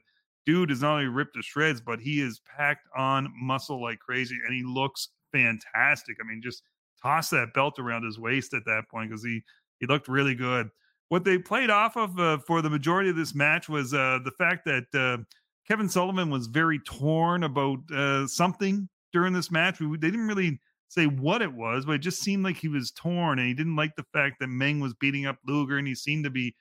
dude 0.50 0.72
is 0.72 0.82
not 0.82 0.94
only 0.94 1.06
ripped 1.06 1.36
to 1.36 1.44
shreds, 1.44 1.80
but 1.80 2.00
he 2.00 2.22
is 2.22 2.42
packed 2.58 2.88
on 2.98 3.32
muscle 3.40 3.80
like 3.80 4.00
crazy 4.00 4.36
and 4.44 4.56
he 4.56 4.64
looks 4.64 5.10
fantastic. 5.32 6.18
I 6.20 6.28
mean, 6.28 6.42
just 6.42 6.64
toss 7.04 7.30
that 7.30 7.54
belt 7.54 7.78
around 7.78 8.04
his 8.04 8.18
waist 8.18 8.56
at 8.56 8.66
that 8.66 8.90
point 8.90 9.12
because 9.12 9.24
he 9.24 9.44
he 9.80 9.86
looked 9.86 10.08
really 10.08 10.34
good. 10.34 10.70
What 11.10 11.24
they 11.24 11.38
played 11.38 11.70
off 11.70 11.96
of 11.98 12.20
uh, 12.20 12.40
for 12.40 12.64
the 12.64 12.70
majority 12.70 13.12
of 13.12 13.16
this 13.16 13.36
match 13.36 13.70
was 13.70 13.94
uh, 13.94 14.20
the 14.24 14.32
fact 14.32 14.66
that 14.66 14.86
uh, 14.96 15.24
Kevin 15.68 15.88
Sullivan 15.88 16.32
was 16.32 16.48
very 16.48 16.80
torn 16.80 17.44
about 17.44 17.78
uh, 17.94 18.26
something 18.26 18.90
during 19.14 19.34
this 19.34 19.52
match. 19.52 19.80
We, 19.80 19.98
they 19.98 20.10
didn't 20.10 20.28
really 20.28 20.60
say 20.88 21.06
what 21.06 21.44
it 21.44 21.54
was, 21.54 21.86
but 21.86 21.94
it 21.94 22.00
just 22.00 22.22
seemed 22.22 22.44
like 22.44 22.58
he 22.58 22.70
was 22.70 22.90
torn 22.90 23.38
and 23.38 23.48
he 23.48 23.54
didn't 23.54 23.76
like 23.76 23.96
the 23.96 24.06
fact 24.14 24.38
that 24.40 24.48
Meng 24.48 24.80
was 24.80 24.96
beating 24.96 25.28
up 25.28 25.38
Luger 25.46 25.78
and 25.78 25.88
he 25.88 25.94
seemed 25.94 26.24
to 26.24 26.32
be 26.32 26.56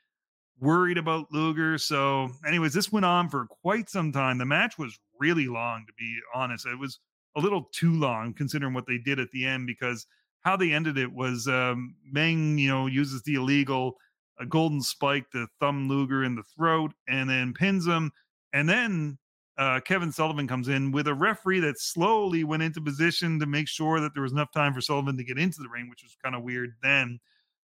worried 0.61 0.99
about 0.99 1.27
Luger. 1.31 1.79
So, 1.79 2.31
anyways, 2.47 2.73
this 2.73 2.93
went 2.93 3.07
on 3.07 3.29
for 3.29 3.47
quite 3.47 3.89
some 3.89 4.13
time. 4.13 4.39
The 4.39 4.45
match 4.45 4.79
was 4.79 4.99
really 5.19 5.49
long, 5.49 5.85
to 5.87 5.93
be 5.99 6.19
honest. 6.35 6.67
It 6.67 6.79
was 6.79 6.99
a 7.37 7.41
little 7.41 7.69
too 7.73 7.93
long 7.93 8.35
considering 8.35 8.75
what 8.75 8.87
they 8.87 8.99
did 8.99 9.21
at 9.21 9.31
the 9.31 9.47
end 9.47 9.67
because 9.67 10.07
how 10.43 10.57
they 10.57 10.73
ended 10.73 10.99
it 10.99 11.13
was 11.13 11.47
um, 11.49 11.95
Meng, 12.05 12.59
you 12.59 12.69
know, 12.69 12.87
uses 12.87 13.23
the 13.23 13.35
illegal 13.35 13.97
uh, 14.41 14.45
golden 14.45 14.81
spike 14.81 15.31
to 15.31 15.47
thumb 15.61 15.89
Luger 15.89 16.25
in 16.25 16.35
the 16.35 16.45
throat 16.57 16.93
and 17.09 17.29
then 17.29 17.53
pins 17.53 17.87
him. 17.87 18.11
And 18.53 18.69
then 18.69 19.19
uh, 19.59 19.81
Kevin 19.81 20.13
Sullivan 20.13 20.47
comes 20.47 20.69
in 20.69 20.93
with 20.93 21.09
a 21.09 21.15
referee 21.15 21.61
that 21.61 21.81
slowly 21.81 22.45
went 22.45 22.63
into 22.63 22.81
position 22.81 23.39
to 23.41 23.47
make 23.47 23.69
sure 23.69 24.01
that 24.01 24.15
there 24.15 24.23
was 24.23 24.33
enough 24.33 24.53
time 24.53 24.73
for 24.73 24.81
Sullivan 24.81 25.17
to 25.17 25.25
get 25.25 25.39
into 25.39 25.61
the 25.61 25.69
ring, 25.69 25.91
which 25.91 26.03
was 26.03 26.17
kind 26.23 26.35
of 26.35 26.43
weird 26.43 26.71
then. 26.83 27.19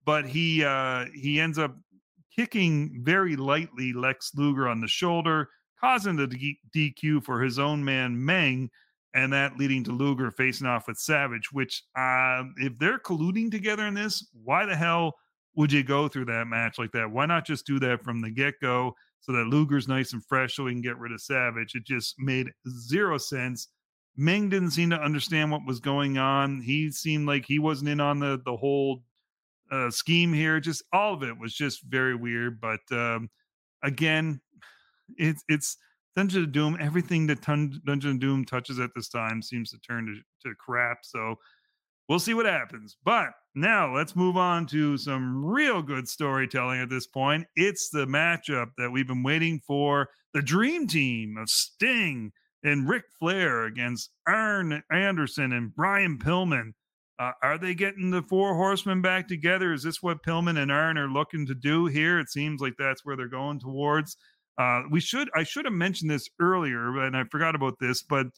But 0.04 0.26
he 0.26 0.64
uh, 0.64 1.06
he 1.14 1.40
ends 1.40 1.58
up 1.58 1.76
kicking 2.34 3.00
very 3.02 3.36
lightly 3.36 3.92
Lex 3.92 4.32
Luger 4.34 4.68
on 4.68 4.80
the 4.80 4.88
shoulder, 4.88 5.48
causing 5.80 6.16
the 6.16 6.56
DQ 6.74 7.24
for 7.24 7.42
his 7.42 7.58
own 7.58 7.84
man 7.84 8.24
Meng, 8.24 8.70
and 9.14 9.32
that 9.32 9.56
leading 9.56 9.82
to 9.84 9.92
Luger 9.92 10.30
facing 10.30 10.66
off 10.66 10.86
with 10.86 10.98
Savage. 10.98 11.52
Which, 11.52 11.82
uh, 11.96 12.44
if 12.56 12.78
they're 12.78 12.98
colluding 12.98 13.50
together 13.50 13.86
in 13.86 13.94
this, 13.94 14.28
why 14.44 14.66
the 14.66 14.76
hell 14.76 15.14
would 15.56 15.72
you 15.72 15.82
go 15.82 16.08
through 16.08 16.26
that 16.26 16.46
match 16.46 16.78
like 16.78 16.92
that? 16.92 17.10
Why 17.10 17.26
not 17.26 17.46
just 17.46 17.66
do 17.66 17.78
that 17.80 18.02
from 18.02 18.20
the 18.20 18.30
get 18.30 18.54
go 18.60 18.94
so 19.20 19.32
that 19.32 19.48
Luger's 19.48 19.88
nice 19.88 20.12
and 20.12 20.24
fresh 20.24 20.54
so 20.54 20.64
we 20.64 20.72
can 20.72 20.80
get 20.80 20.98
rid 20.98 21.12
of 21.12 21.20
Savage? 21.20 21.74
It 21.74 21.84
just 21.84 22.14
made 22.18 22.50
zero 22.68 23.18
sense. 23.18 23.68
Meng 24.16 24.48
didn't 24.48 24.72
seem 24.72 24.90
to 24.90 25.00
understand 25.00 25.50
what 25.50 25.66
was 25.66 25.80
going 25.80 26.18
on. 26.18 26.60
He 26.60 26.90
seemed 26.90 27.26
like 27.26 27.44
he 27.46 27.58
wasn't 27.58 27.90
in 27.90 28.00
on 28.00 28.20
the 28.20 28.40
the 28.44 28.56
whole 28.56 29.02
uh, 29.70 29.90
scheme 29.90 30.32
here. 30.32 30.60
Just 30.60 30.82
all 30.92 31.14
of 31.14 31.22
it 31.22 31.38
was 31.38 31.54
just 31.54 31.82
very 31.84 32.14
weird. 32.14 32.60
But 32.60 32.80
um, 32.92 33.28
again, 33.82 34.40
it's 35.16 35.42
it's 35.48 35.76
Dungeon 36.16 36.44
of 36.44 36.52
Doom. 36.52 36.76
Everything 36.80 37.26
that 37.28 37.42
Dungeon 37.42 38.10
of 38.10 38.20
Doom 38.20 38.44
touches 38.44 38.78
at 38.78 38.90
this 38.94 39.08
time 39.08 39.42
seems 39.42 39.70
to 39.70 39.78
turn 39.78 40.06
to, 40.06 40.48
to 40.48 40.54
crap. 40.56 40.98
So 41.02 41.36
we'll 42.08 42.18
see 42.18 42.34
what 42.34 42.46
happens. 42.46 42.96
But 43.04 43.30
now 43.54 43.94
let's 43.94 44.16
move 44.16 44.36
on 44.36 44.66
to 44.66 44.96
some 44.96 45.44
real 45.44 45.82
good 45.82 46.08
storytelling 46.08 46.80
at 46.80 46.90
this 46.90 47.06
point. 47.06 47.46
It's 47.56 47.90
the 47.90 48.06
matchup 48.06 48.70
that 48.78 48.90
we've 48.90 49.06
been 49.06 49.22
waiting 49.22 49.60
for 49.66 50.08
the 50.34 50.42
dream 50.42 50.86
team 50.86 51.36
of 51.36 51.48
Sting 51.48 52.32
and 52.62 52.88
Ric 52.88 53.04
Flair 53.18 53.64
against 53.64 54.10
Arn 54.26 54.82
Anderson 54.92 55.52
and 55.52 55.74
Brian 55.74 56.18
Pillman. 56.18 56.72
Uh, 57.20 57.32
are 57.42 57.58
they 57.58 57.74
getting 57.74 58.10
the 58.10 58.22
four 58.22 58.54
horsemen 58.54 59.02
back 59.02 59.28
together? 59.28 59.74
Is 59.74 59.82
this 59.82 60.02
what 60.02 60.22
Pillman 60.22 60.58
and 60.58 60.72
Arn 60.72 60.96
are 60.96 61.06
looking 61.06 61.44
to 61.46 61.54
do 61.54 61.84
here? 61.84 62.18
It 62.18 62.30
seems 62.30 62.62
like 62.62 62.72
that's 62.78 63.04
where 63.04 63.14
they're 63.14 63.28
going 63.28 63.60
towards. 63.60 64.16
Uh, 64.56 64.84
we 64.90 65.00
should 65.00 65.28
I 65.34 65.42
should 65.42 65.66
have 65.66 65.74
mentioned 65.74 66.10
this 66.10 66.30
earlier, 66.40 66.98
and 67.02 67.14
I 67.14 67.24
forgot 67.24 67.54
about 67.54 67.78
this, 67.78 68.02
but 68.02 68.28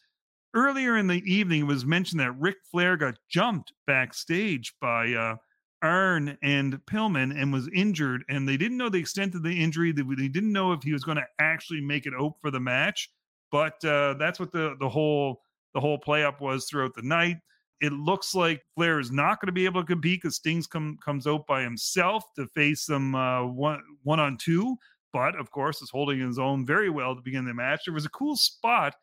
earlier 0.55 0.97
in 0.97 1.07
the 1.07 1.23
evening 1.33 1.61
it 1.61 1.67
was 1.67 1.87
mentioned 1.87 2.19
that 2.21 2.33
Ric 2.33 2.57
Flair 2.73 2.97
got 2.97 3.15
jumped 3.31 3.73
backstage 3.87 4.75
by 4.81 5.13
uh, 5.13 5.37
Arn 5.81 6.37
and 6.43 6.81
Pillman 6.87 7.41
and 7.41 7.53
was 7.53 7.69
injured, 7.73 8.25
and 8.29 8.49
they 8.49 8.57
didn't 8.57 8.79
know 8.79 8.89
the 8.89 8.99
extent 8.99 9.37
of 9.37 9.45
the 9.45 9.63
injury. 9.63 9.93
They, 9.93 10.03
they 10.03 10.29
didn't 10.29 10.53
know 10.53 10.73
if 10.73 10.83
he 10.83 10.93
was 10.93 11.05
going 11.05 11.19
to 11.19 11.27
actually 11.39 11.83
make 11.83 12.07
it 12.07 12.15
out 12.21 12.35
for 12.41 12.51
the 12.51 12.61
match, 12.61 13.11
but 13.53 13.85
uh, 13.85 14.15
that's 14.15 14.41
what 14.41 14.51
the 14.51 14.75
the 14.81 14.89
whole 14.89 15.41
the 15.73 15.81
whole 15.81 15.99
play 15.99 16.25
up 16.25 16.41
was 16.41 16.67
throughout 16.69 16.95
the 16.95 17.03
night. 17.03 17.37
It 17.83 17.93
looks 17.93 18.35
like 18.35 18.63
Flair 18.77 19.01
is 19.01 19.11
not 19.11 19.41
going 19.41 19.49
to 19.49 19.53
be 19.53 19.67
able 19.67 19.83
to 19.83 19.87
compete 19.87 20.23
because 20.23 20.37
Stings 20.37 20.67
come, 20.67 20.97
comes 21.05 21.27
out 21.27 21.47
by 21.47 21.63
himself 21.63 22.23
to 22.37 22.47
face 22.55 22.87
them 22.87 23.15
uh, 23.15 23.45
one 23.45 23.83
one 24.05 24.21
on 24.21 24.39
two. 24.39 24.77
But 25.13 25.39
of 25.39 25.51
course, 25.51 25.83
is 25.83 25.91
holding 25.91 26.21
his 26.21 26.39
own 26.39 26.65
very 26.65 26.89
well 26.89 27.15
to 27.15 27.21
begin 27.21 27.45
the 27.45 27.53
match. 27.53 27.81
There 27.85 27.93
was 27.93 28.07
a 28.07 28.11
cool 28.11 28.37
spot 28.37 28.95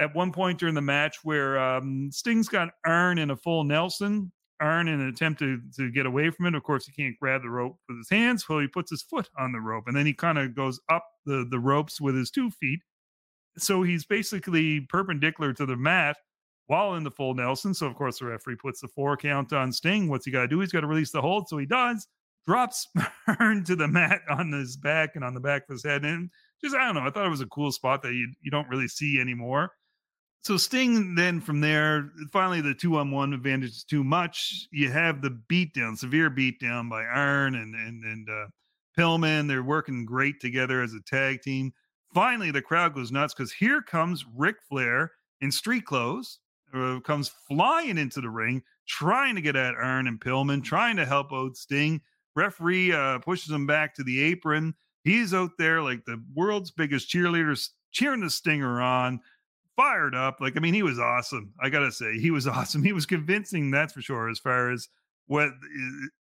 at 0.00 0.14
one 0.14 0.32
point 0.32 0.58
during 0.58 0.74
the 0.74 0.80
match 0.80 1.18
where 1.22 1.58
um, 1.58 2.10
Sting's 2.10 2.48
got 2.48 2.70
Arn 2.86 3.18
in 3.18 3.30
a 3.30 3.36
full 3.36 3.62
Nelson. 3.62 4.32
Arn 4.60 4.88
in 4.88 5.00
an 5.00 5.08
attempt 5.08 5.38
to, 5.38 5.60
to 5.76 5.90
get 5.92 6.06
away 6.06 6.30
from 6.30 6.46
it. 6.46 6.54
Of 6.54 6.64
course, 6.64 6.86
he 6.86 6.92
can't 6.92 7.14
grab 7.20 7.42
the 7.42 7.50
rope 7.50 7.76
with 7.88 7.98
his 7.98 8.10
hands, 8.10 8.44
so 8.44 8.58
he 8.58 8.66
puts 8.66 8.90
his 8.90 9.02
foot 9.02 9.28
on 9.38 9.52
the 9.52 9.60
rope, 9.60 9.84
and 9.86 9.96
then 9.96 10.06
he 10.06 10.14
kind 10.14 10.38
of 10.38 10.56
goes 10.56 10.80
up 10.90 11.04
the, 11.26 11.46
the 11.50 11.58
ropes 11.60 12.00
with 12.00 12.16
his 12.16 12.30
two 12.30 12.50
feet. 12.50 12.80
So 13.56 13.82
he's 13.82 14.04
basically 14.04 14.80
perpendicular 14.80 15.52
to 15.52 15.66
the 15.66 15.76
mat 15.76 16.16
while 16.68 16.94
in 16.94 17.02
the 17.02 17.10
full 17.10 17.34
Nelson. 17.34 17.74
So 17.74 17.86
of 17.86 17.96
course 17.96 18.20
the 18.20 18.26
referee 18.26 18.56
puts 18.56 18.80
the 18.80 18.88
four 18.88 19.16
count 19.16 19.52
on 19.52 19.72
Sting. 19.72 20.08
What's 20.08 20.24
he 20.24 20.30
got 20.30 20.42
to 20.42 20.48
do? 20.48 20.60
He's 20.60 20.72
got 20.72 20.82
to 20.82 20.86
release 20.86 21.10
the 21.10 21.20
hold. 21.20 21.48
So 21.48 21.58
he 21.58 21.66
does. 21.66 22.06
Drops 22.46 22.86
Arn 23.40 23.64
to 23.64 23.76
the 23.76 23.88
mat 23.88 24.20
on 24.30 24.52
his 24.52 24.76
back 24.76 25.16
and 25.16 25.24
on 25.24 25.34
the 25.34 25.40
back 25.40 25.62
of 25.62 25.74
his 25.74 25.84
head, 25.84 26.04
and 26.04 26.30
just 26.62 26.74
I 26.74 26.86
don't 26.86 26.94
know. 26.94 27.06
I 27.06 27.10
thought 27.10 27.26
it 27.26 27.30
was 27.30 27.42
a 27.42 27.46
cool 27.46 27.72
spot 27.72 28.02
that 28.02 28.14
you 28.14 28.32
you 28.40 28.50
don't 28.50 28.68
really 28.68 28.88
see 28.88 29.20
anymore. 29.20 29.72
So 30.42 30.56
Sting 30.56 31.14
then 31.14 31.40
from 31.40 31.60
there, 31.60 32.10
finally 32.32 32.62
the 32.62 32.72
two 32.72 32.96
on 32.96 33.10
one 33.10 33.34
advantage 33.34 33.70
is 33.70 33.84
too 33.84 34.02
much. 34.02 34.66
You 34.70 34.90
have 34.90 35.20
the 35.20 35.38
beatdown, 35.50 35.98
severe 35.98 36.30
beatdown 36.30 36.88
by 36.88 37.02
Arn 37.02 37.54
and 37.54 37.74
and 37.74 38.02
and 38.02 38.28
uh, 38.30 38.46
Pillman. 38.98 39.46
They're 39.46 39.62
working 39.62 40.06
great 40.06 40.40
together 40.40 40.80
as 40.80 40.94
a 40.94 41.02
tag 41.06 41.42
team. 41.42 41.72
Finally, 42.14 42.50
the 42.50 42.62
crowd 42.62 42.94
goes 42.94 43.12
nuts 43.12 43.34
because 43.34 43.52
here 43.52 43.82
comes 43.82 44.24
Ric 44.34 44.56
Flair 44.68 45.10
in 45.40 45.52
street 45.52 45.84
clothes, 45.84 46.38
uh, 46.74 47.00
comes 47.00 47.30
flying 47.48 47.98
into 47.98 48.20
the 48.20 48.30
ring, 48.30 48.62
trying 48.86 49.34
to 49.34 49.40
get 49.40 49.56
at 49.56 49.74
Arn 49.74 50.06
and 50.06 50.20
Pillman, 50.20 50.62
trying 50.62 50.96
to 50.96 51.06
help 51.06 51.32
out 51.32 51.56
Sting. 51.56 52.00
Referee 52.34 52.92
uh, 52.92 53.18
pushes 53.18 53.50
him 53.50 53.66
back 53.66 53.94
to 53.94 54.04
the 54.04 54.20
apron. 54.22 54.74
He's 55.04 55.34
out 55.34 55.52
there 55.58 55.82
like 55.82 56.04
the 56.04 56.22
world's 56.34 56.70
biggest 56.70 57.10
cheerleader, 57.10 57.58
cheering 57.92 58.20
the 58.20 58.30
Stinger 58.30 58.80
on 58.80 59.20
fired 59.76 60.14
up. 60.14 60.40
Like, 60.40 60.56
I 60.56 60.60
mean, 60.60 60.74
he 60.74 60.82
was 60.82 60.98
awesome. 60.98 61.52
I 61.60 61.70
gotta 61.70 61.92
say, 61.92 62.18
he 62.18 62.30
was 62.30 62.46
awesome. 62.48 62.82
He 62.82 62.92
was 62.92 63.06
convincing, 63.06 63.70
that's 63.70 63.92
for 63.92 64.02
sure, 64.02 64.28
as 64.28 64.38
far 64.38 64.70
as 64.70 64.88
what 65.26 65.50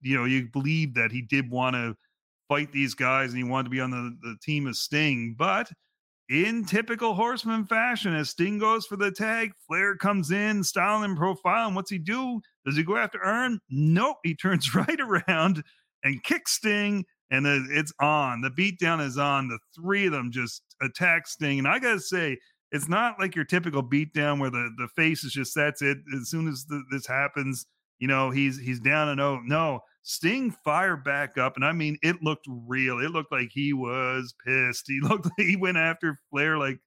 you 0.02 0.16
know, 0.16 0.26
you 0.26 0.48
believe 0.48 0.94
that 0.94 1.12
he 1.12 1.22
did 1.22 1.50
want 1.50 1.76
to 1.76 1.96
fight 2.48 2.72
these 2.72 2.94
guys 2.94 3.30
and 3.30 3.38
he 3.38 3.44
wanted 3.44 3.66
to 3.66 3.70
be 3.70 3.80
on 3.80 3.92
the, 3.92 4.18
the 4.22 4.38
team 4.42 4.68
of 4.68 4.76
Sting. 4.78 5.36
But 5.38 5.72
in 6.30 6.66
typical 6.66 7.14
horseman 7.14 7.66
fashion, 7.66 8.14
as 8.14 8.30
Sting 8.32 8.60
goes 8.60 8.86
for 8.86 8.98
the 8.98 9.12
tag, 9.12 9.52
Flair 9.68 9.96
comes 9.96 10.32
in, 10.32 10.64
styling 10.64 11.16
profile. 11.16 11.68
And 11.68 11.76
what's 11.76 11.92
he 11.92 11.98
do? 11.98 12.42
Does 12.66 12.76
he 12.76 12.84
go 12.84 12.98
after 12.98 13.24
Arn? 13.24 13.60
Nope. 13.70 14.18
He 14.24 14.36
turns 14.42 14.76
right 14.76 15.00
around 15.00 15.64
and 16.04 16.24
kicks 16.24 16.54
Sting, 16.54 17.06
and 17.32 17.46
it's 17.48 17.94
on. 18.02 18.42
The 18.42 18.50
beatdown 18.50 19.06
is 19.06 19.18
on. 19.18 19.48
The 19.48 19.60
three 19.76 20.06
of 20.08 20.12
them 20.12 20.32
just 20.32 20.62
attack 20.82 21.28
Sting. 21.28 21.60
And 21.60 21.68
I 21.68 21.80
got 21.80 21.94
to 21.94 22.00
say, 22.00 22.38
it's 22.72 22.90
not 22.90 23.20
like 23.20 23.36
your 23.36 23.46
typical 23.46 23.82
beatdown 23.84 24.40
where 24.40 24.50
the 24.50 24.70
the 24.78 24.90
face 24.96 25.24
is 25.24 25.32
just 25.32 25.56
that's 25.56 25.82
it. 25.82 26.00
As 26.14 26.30
soon 26.30 26.48
as 26.48 26.66
the, 26.66 26.84
this 26.92 27.08
happens, 27.08 27.66
you 28.00 28.08
know 28.08 28.30
he's 28.30 28.60
he's 28.60 28.80
down 28.80 29.10
and 29.10 29.22
oh 29.22 29.40
no. 29.46 29.80
Sting 30.10 30.52
fired 30.64 31.04
back 31.04 31.38
up, 31.38 31.58
and 31.58 31.66
I 31.66 31.74
mean 31.74 31.98
it 32.02 32.24
looked 32.24 32.46
real. 32.48 33.00
It 33.00 33.12
looked 33.12 33.34
like 33.34 33.50
he 33.52 33.74
was 33.74 34.34
pissed. 34.46 34.86
He 34.88 35.00
looked 35.04 35.26
like 35.26 35.46
he 35.46 35.58
went 35.58 35.76
after 35.76 36.18
Flair 36.30 36.58
like 36.58 36.80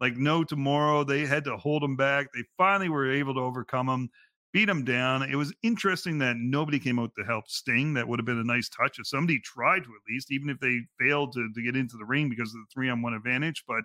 like 0.00 0.16
no 0.16 0.42
tomorrow. 0.42 1.04
They 1.04 1.24
had 1.24 1.44
to 1.44 1.56
hold 1.56 1.84
him 1.84 1.94
back. 1.94 2.26
They 2.34 2.42
finally 2.58 2.88
were 2.88 3.08
able 3.08 3.32
to 3.34 3.40
overcome 3.40 3.88
him, 3.88 4.10
beat 4.52 4.68
him 4.68 4.84
down. 4.84 5.22
It 5.22 5.36
was 5.36 5.54
interesting 5.62 6.18
that 6.18 6.34
nobody 6.36 6.80
came 6.80 6.98
out 6.98 7.12
to 7.16 7.24
help 7.24 7.48
Sting. 7.48 7.94
That 7.94 8.08
would 8.08 8.18
have 8.18 8.26
been 8.26 8.40
a 8.40 8.44
nice 8.44 8.68
touch 8.68 8.98
if 8.98 9.06
somebody 9.06 9.38
tried 9.38 9.84
to 9.84 9.90
at 9.90 10.12
least, 10.12 10.32
even 10.32 10.50
if 10.50 10.58
they 10.58 10.80
failed 10.98 11.32
to, 11.34 11.48
to 11.54 11.62
get 11.62 11.76
into 11.76 11.96
the 11.96 12.04
ring 12.04 12.28
because 12.28 12.48
of 12.48 12.54
the 12.56 12.66
three 12.74 12.90
on 12.90 13.02
one 13.02 13.14
advantage. 13.14 13.62
But 13.68 13.84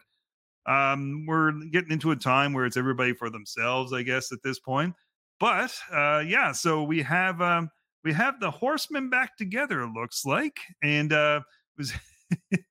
um, 0.65 1.27
we're 1.27 1.51
getting 1.71 1.91
into 1.91 2.09
a 2.09 2.15
time 2.15 2.53
where 2.53 2.65
it's 2.65 2.75
everybody 2.75 3.13
for 3.13 3.29
themselves, 3.29 3.93
I 3.93 4.01
guess, 4.01 4.31
at 4.31 4.41
this 4.43 4.57
point. 4.57 4.95
But 5.39 5.75
uh, 5.93 6.23
yeah, 6.25 6.53
so 6.53 6.81
we 6.81 7.03
have 7.03 7.39
um, 7.39 7.69
we 8.03 8.13
have 8.13 8.39
the 8.39 8.51
horsemen 8.51 9.09
back 9.09 9.37
together. 9.37 9.81
It 9.81 9.93
looks 9.93 10.25
like, 10.25 10.57
and 10.81 11.11
uh, 11.11 11.41
was 11.77 11.93
it, 12.51 12.61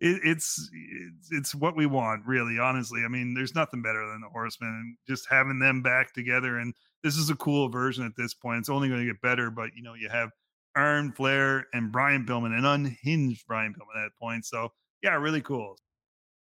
it's, 0.00 0.70
it's 0.72 1.28
it's 1.30 1.54
what 1.54 1.76
we 1.76 1.86
want, 1.86 2.26
really. 2.26 2.58
Honestly, 2.58 3.02
I 3.04 3.08
mean, 3.08 3.34
there's 3.34 3.54
nothing 3.54 3.82
better 3.82 4.06
than 4.06 4.20
the 4.20 4.28
Horsemen, 4.28 4.68
and 4.68 4.96
just 5.08 5.28
having 5.30 5.58
them 5.58 5.82
back 5.82 6.12
together. 6.12 6.58
And 6.58 6.74
this 7.02 7.16
is 7.16 7.30
a 7.30 7.36
cool 7.36 7.68
version 7.68 8.04
at 8.04 8.16
this 8.16 8.34
point. 8.34 8.60
It's 8.60 8.68
only 8.68 8.88
going 8.88 9.00
to 9.00 9.06
get 9.06 9.20
better, 9.20 9.50
but 9.50 9.70
you 9.76 9.82
know, 9.82 9.94
you 9.94 10.08
have 10.08 10.30
Arn 10.76 11.12
Flair 11.12 11.66
and 11.72 11.92
Brian 11.92 12.24
Pillman, 12.24 12.56
an 12.56 12.64
unhinged 12.64 13.46
Brian 13.46 13.72
Pillman 13.72 14.02
at 14.02 14.06
that 14.06 14.18
point. 14.18 14.44
So 14.44 14.70
yeah, 15.02 15.14
really 15.14 15.42
cool. 15.42 15.76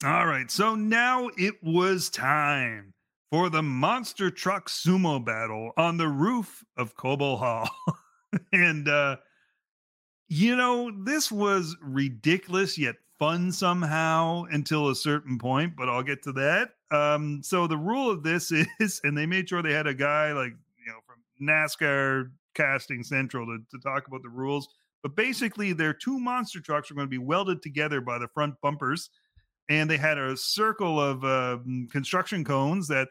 All 0.03 0.25
right, 0.25 0.51
so 0.51 0.75
now 0.75 1.29
it 1.37 1.55
was 1.63 2.09
time 2.09 2.93
for 3.31 3.49
the 3.49 3.63
monster 3.63 4.29
truck 4.29 4.69
sumo 4.69 5.23
battle 5.23 5.71
on 5.77 5.97
the 5.97 6.07
roof 6.07 6.63
of 6.77 6.95
Cobo 6.95 7.37
Hall. 7.37 7.69
and 8.53 8.87
uh 8.87 9.17
you 10.27 10.55
know, 10.55 10.91
this 11.03 11.31
was 11.31 11.75
ridiculous 11.81 12.77
yet 12.77 12.95
fun 13.19 13.51
somehow 13.51 14.43
until 14.51 14.89
a 14.89 14.95
certain 14.95 15.37
point, 15.37 15.75
but 15.75 15.89
I'll 15.89 16.03
get 16.03 16.23
to 16.23 16.31
that. 16.33 16.71
Um, 16.91 17.41
so 17.43 17.67
the 17.67 17.77
rule 17.77 18.09
of 18.09 18.23
this 18.23 18.51
is, 18.79 19.01
and 19.03 19.17
they 19.17 19.25
made 19.25 19.49
sure 19.49 19.61
they 19.61 19.73
had 19.73 19.87
a 19.87 19.93
guy 19.93 20.33
like, 20.33 20.53
you 20.77 20.87
know, 20.87 20.99
from 21.05 21.17
NASCAR 21.41 22.31
Casting 22.53 23.03
Central 23.03 23.45
to, 23.45 23.59
to 23.71 23.83
talk 23.83 24.07
about 24.07 24.23
the 24.23 24.29
rules. 24.29 24.67
But 25.03 25.15
basically, 25.15 25.73
their 25.73 25.93
two 25.93 26.19
monster 26.19 26.59
trucks 26.59 26.89
are 26.89 26.95
going 26.95 27.07
to 27.07 27.11
be 27.11 27.19
welded 27.19 27.61
together 27.61 28.01
by 28.01 28.17
the 28.17 28.27
front 28.29 28.55
bumpers. 28.61 29.09
And 29.69 29.89
they 29.89 29.97
had 29.97 30.17
a 30.17 30.35
circle 30.37 30.99
of 30.99 31.23
uh, 31.23 31.57
construction 31.91 32.43
cones 32.43 32.87
that, 32.87 33.09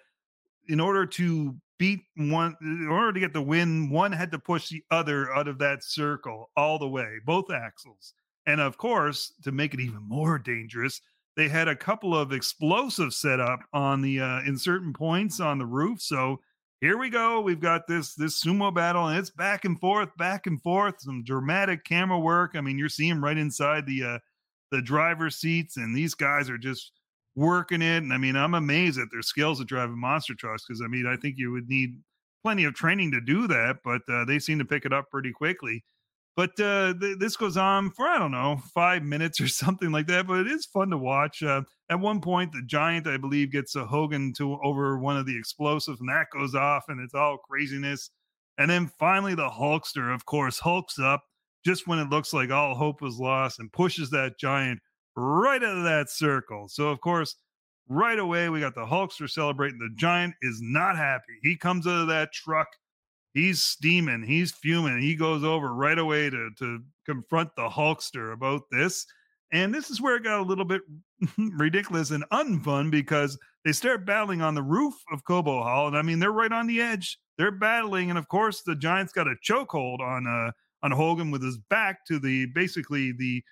in 0.69 0.81
order 0.81 1.07
to 1.07 1.57
beat 1.79 2.01
one 2.17 2.57
in 2.61 2.89
order 2.89 3.13
to 3.13 3.21
get 3.21 3.33
the 3.33 3.43
win 3.43 3.91
one 3.91 4.13
had 4.13 4.31
to 4.33 4.39
push 4.39 4.69
the 4.69 4.83
other 4.91 5.33
out 5.35 5.49
of 5.49 5.59
that 5.59 5.83
circle 5.83 6.51
all 6.57 6.79
the 6.79 6.89
way 6.89 7.19
both 7.25 7.51
axles. 7.51 8.15
And 8.47 8.61
of 8.61 8.77
course 8.77 9.33
to 9.43 9.53
make 9.53 9.75
it 9.75 9.81
even 9.81 10.03
more 10.03 10.39
dangerous 10.39 11.01
they 11.37 11.49
had 11.49 11.67
a 11.67 11.77
couple 11.77 12.17
of 12.17 12.33
explosives 12.33 13.17
set 13.17 13.41
up 13.41 13.61
on 13.73 14.01
the 14.01 14.21
uh, 14.21 14.41
in 14.47 14.57
certain 14.57 14.93
points 14.93 15.41
on 15.41 15.59
the 15.59 15.67
roof. 15.67 16.01
So 16.01 16.41
here 16.81 16.99
we 16.99 17.11
go 17.11 17.41
we've 17.41 17.61
got 17.61 17.87
this 17.87 18.15
this 18.15 18.43
sumo 18.43 18.73
battle 18.73 19.09
and 19.09 19.19
it's 19.19 19.31
back 19.31 19.65
and 19.65 19.81
forth 19.81 20.17
back 20.17 20.47
and 20.47 20.61
forth 20.63 21.01
some 21.01 21.25
dramatic 21.25 21.85
camera 21.85 22.19
work. 22.19 22.53
I 22.55 22.61
mean 22.61 22.79
you're 22.79 22.89
seeing 22.89 23.21
right 23.21 23.39
inside 23.39 23.87
the 23.87 24.05
uh 24.05 24.19
the 24.71 24.83
driver's 24.83 25.37
seats 25.37 25.77
and 25.77 25.95
these 25.95 26.15
guys 26.15 26.51
are 26.51 26.59
just 26.59 26.93
working 27.37 27.83
it. 27.83 28.03
And 28.03 28.13
I 28.13 28.19
mean, 28.19 28.37
I'm 28.37 28.55
amazed 28.55 28.99
at 28.99 29.09
their 29.11 29.23
skills 29.23 29.61
at 29.61 29.67
driving 29.67 29.99
monster 29.99 30.35
trucks 30.35 30.65
because 30.67 30.83
I 30.83 30.89
mean, 30.89 31.07
I 31.07 31.17
think 31.17 31.37
you 31.39 31.53
would 31.53 31.69
need 31.69 31.99
plenty 32.43 32.65
of 32.65 32.75
training 32.75 33.11
to 33.13 33.21
do 33.21 33.47
that, 33.49 33.79
but 33.85 34.03
uh, 34.09 34.25
they 34.25 34.39
seem 34.39 34.59
to 34.59 34.65
pick 34.65 34.85
it 34.85 34.93
up 34.93 35.11
pretty 35.11 35.33
quickly. 35.33 35.83
But 36.37 36.59
uh, 36.59 36.95
th- 37.01 37.19
this 37.19 37.37
goes 37.37 37.57
on 37.57 37.91
for, 37.91 38.07
I 38.09 38.19
don't 38.19 38.33
know, 38.33 38.61
five 38.75 39.03
minutes 39.03 39.41
or 39.41 39.49
something 39.49 39.93
like 39.93 40.07
that. 40.09 40.27
But 40.27 40.41
it 40.41 40.49
is 40.49 40.67
fun 40.67 40.91
to 40.91 40.99
watch. 40.99 41.43
Uh, 41.43 41.63
at 41.91 42.01
one 42.01 42.21
point, 42.21 42.53
the 42.53 42.63
giant, 42.67 43.07
I 43.07 43.17
believe, 43.17 43.53
gets 43.53 43.77
a 43.77 43.85
Hogan 43.85 44.33
to 44.39 44.59
over 44.63 44.99
one 44.99 45.17
of 45.17 45.27
the 45.27 45.39
explosives, 45.39 46.01
and 46.01 46.09
that 46.09 46.27
goes 46.33 46.55
off, 46.55 46.85
and 46.89 47.01
it's 47.01 47.15
all 47.15 47.39
craziness. 47.39 48.11
And 48.59 48.71
then 48.71 48.91
finally, 48.99 49.35
the 49.35 49.49
Hulkster, 49.49 50.15
of 50.15 50.27
course, 50.27 50.59
hulks 50.59 50.99
up 50.99 51.23
just 51.65 51.87
when 51.87 51.99
it 51.99 52.11
looks 52.11 52.33
like 52.33 52.51
all 52.51 52.75
hope 52.75 53.01
was 53.01 53.19
lost 53.19 53.59
and 53.59 53.73
pushes 53.73 54.11
that 54.11 54.39
giant 54.39 54.81
right 55.17 55.63
out 55.63 55.79
of 55.79 55.85
that 55.85 56.11
circle. 56.11 56.69
So, 56.69 56.89
of 56.89 57.01
course, 57.01 57.37
right 57.89 58.19
away, 58.19 58.49
we 58.49 58.61
got 58.61 58.75
the 58.75 58.87
Hulkster 58.87 59.29
celebrating. 59.29 59.79
The 59.79 59.95
Giant 59.97 60.35
is 60.43 60.61
not 60.63 60.97
happy. 60.97 61.39
He 61.43 61.57
comes 61.57 61.87
out 61.87 62.03
of 62.03 62.09
that 62.09 62.33
truck. 62.33 62.69
He's 63.33 63.61
steaming. 63.61 64.23
He's 64.23 64.53
fuming. 64.53 65.01
He 65.01 65.17
goes 65.17 65.43
over 65.43 65.75
right 65.75 65.99
away 65.99 66.31
to, 66.31 66.51
to 66.59 66.81
confront 67.05 67.51
the 67.57 67.69
Hulkster 67.69 68.33
about 68.33 68.63
this. 68.71 69.07
And 69.53 69.75
this 69.75 69.91
is 69.91 70.01
where 70.01 70.17
it 70.17 70.25
got 70.25 70.41
a 70.41 70.43
little 70.43 70.65
bit 70.65 70.83
ridiculous 71.39 72.11
and 72.11 72.25
unfun 72.33 72.91
because 72.91 73.39
they 73.65 73.73
start 73.73 74.07
battling 74.07 74.43
on 74.43 74.55
the 74.55 74.63
roof 74.63 74.95
of 75.13 75.25
Cobo 75.25 75.63
Hall. 75.63 75.89
And 75.89 75.97
I 75.97 76.03
mean, 76.03 76.19
they're 76.19 76.33
right 76.33 76.53
on 76.53 76.67
the 76.67 76.81
edge. 76.81 77.19
They're 77.39 77.51
battling. 77.51 78.11
And 78.11 78.19
of 78.19 78.29
course, 78.29 78.63
the 78.63 78.75
Giant's 78.75 79.13
got 79.13 79.27
a 79.27 79.35
chokehold 79.45 80.01
on 80.01 80.27
uh 80.27 80.53
on 80.83 80.91
Hogan 80.91 81.31
with 81.31 81.43
his 81.43 81.57
back 81.71 82.05
to 82.07 82.19
the 82.19 82.47
basically 82.47 83.13
the 83.13 83.43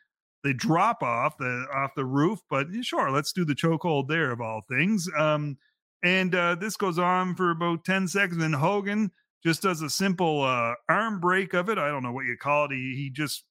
they 0.45 0.53
drop 0.53 1.03
off 1.03 1.39
the 1.39 1.67
off 1.75 1.93
the 1.95 2.05
roof. 2.05 2.41
But 2.51 2.69
sure, 2.83 3.11
let's 3.11 3.33
do 3.33 3.45
the 3.45 3.55
chokehold 3.55 4.09
there 4.09 4.31
of 4.31 4.41
all 4.41 4.63
things. 4.69 5.09
Um, 5.17 5.57
and 6.03 6.35
uh, 6.35 6.57
this 6.57 6.77
goes 6.77 6.99
on 6.99 7.35
for 7.35 7.51
about 7.51 7.85
ten 7.85 8.09
seconds, 8.09 8.43
and 8.43 8.55
Hogan 8.55 9.11
just 9.45 9.63
does 9.63 9.83
a 9.83 9.91
simple 9.91 10.43
uh, 10.43 10.75
arm 10.89 11.21
break 11.21 11.55
of 11.55 11.69
it. 11.69 11.79
I 11.79 11.89
don't 11.89 12.03
know 12.03 12.13
what 12.13 12.27
you 12.27 12.37
call 12.37 12.67
it. 12.67 12.73
He 12.73 12.95
he 12.97 13.11
just 13.11 13.45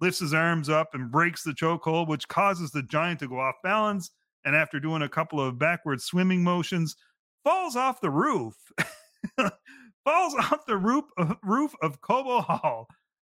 lifts 0.00 0.20
his 0.20 0.34
arms 0.34 0.68
up 0.68 0.94
and 0.94 1.10
breaks 1.10 1.42
the 1.42 1.52
chokehold, 1.52 2.08
which 2.08 2.28
causes 2.28 2.70
the 2.70 2.82
giant 2.82 3.20
to 3.20 3.28
go 3.28 3.40
off 3.40 3.56
balance. 3.62 4.10
And 4.44 4.54
after 4.54 4.78
doing 4.78 5.02
a 5.02 5.08
couple 5.08 5.40
of 5.40 5.58
backward 5.58 6.00
swimming 6.00 6.44
motions, 6.44 6.96
falls 7.44 7.76
off 7.76 8.00
the 8.00 8.10
roof. 8.10 8.54
falls 10.04 10.34
off 10.34 10.64
the 10.66 10.76
roof, 10.76 11.04
uh, 11.18 11.34
roof 11.42 11.74
of 11.82 12.00
Cobo 12.00 12.40
Hall 12.40 12.86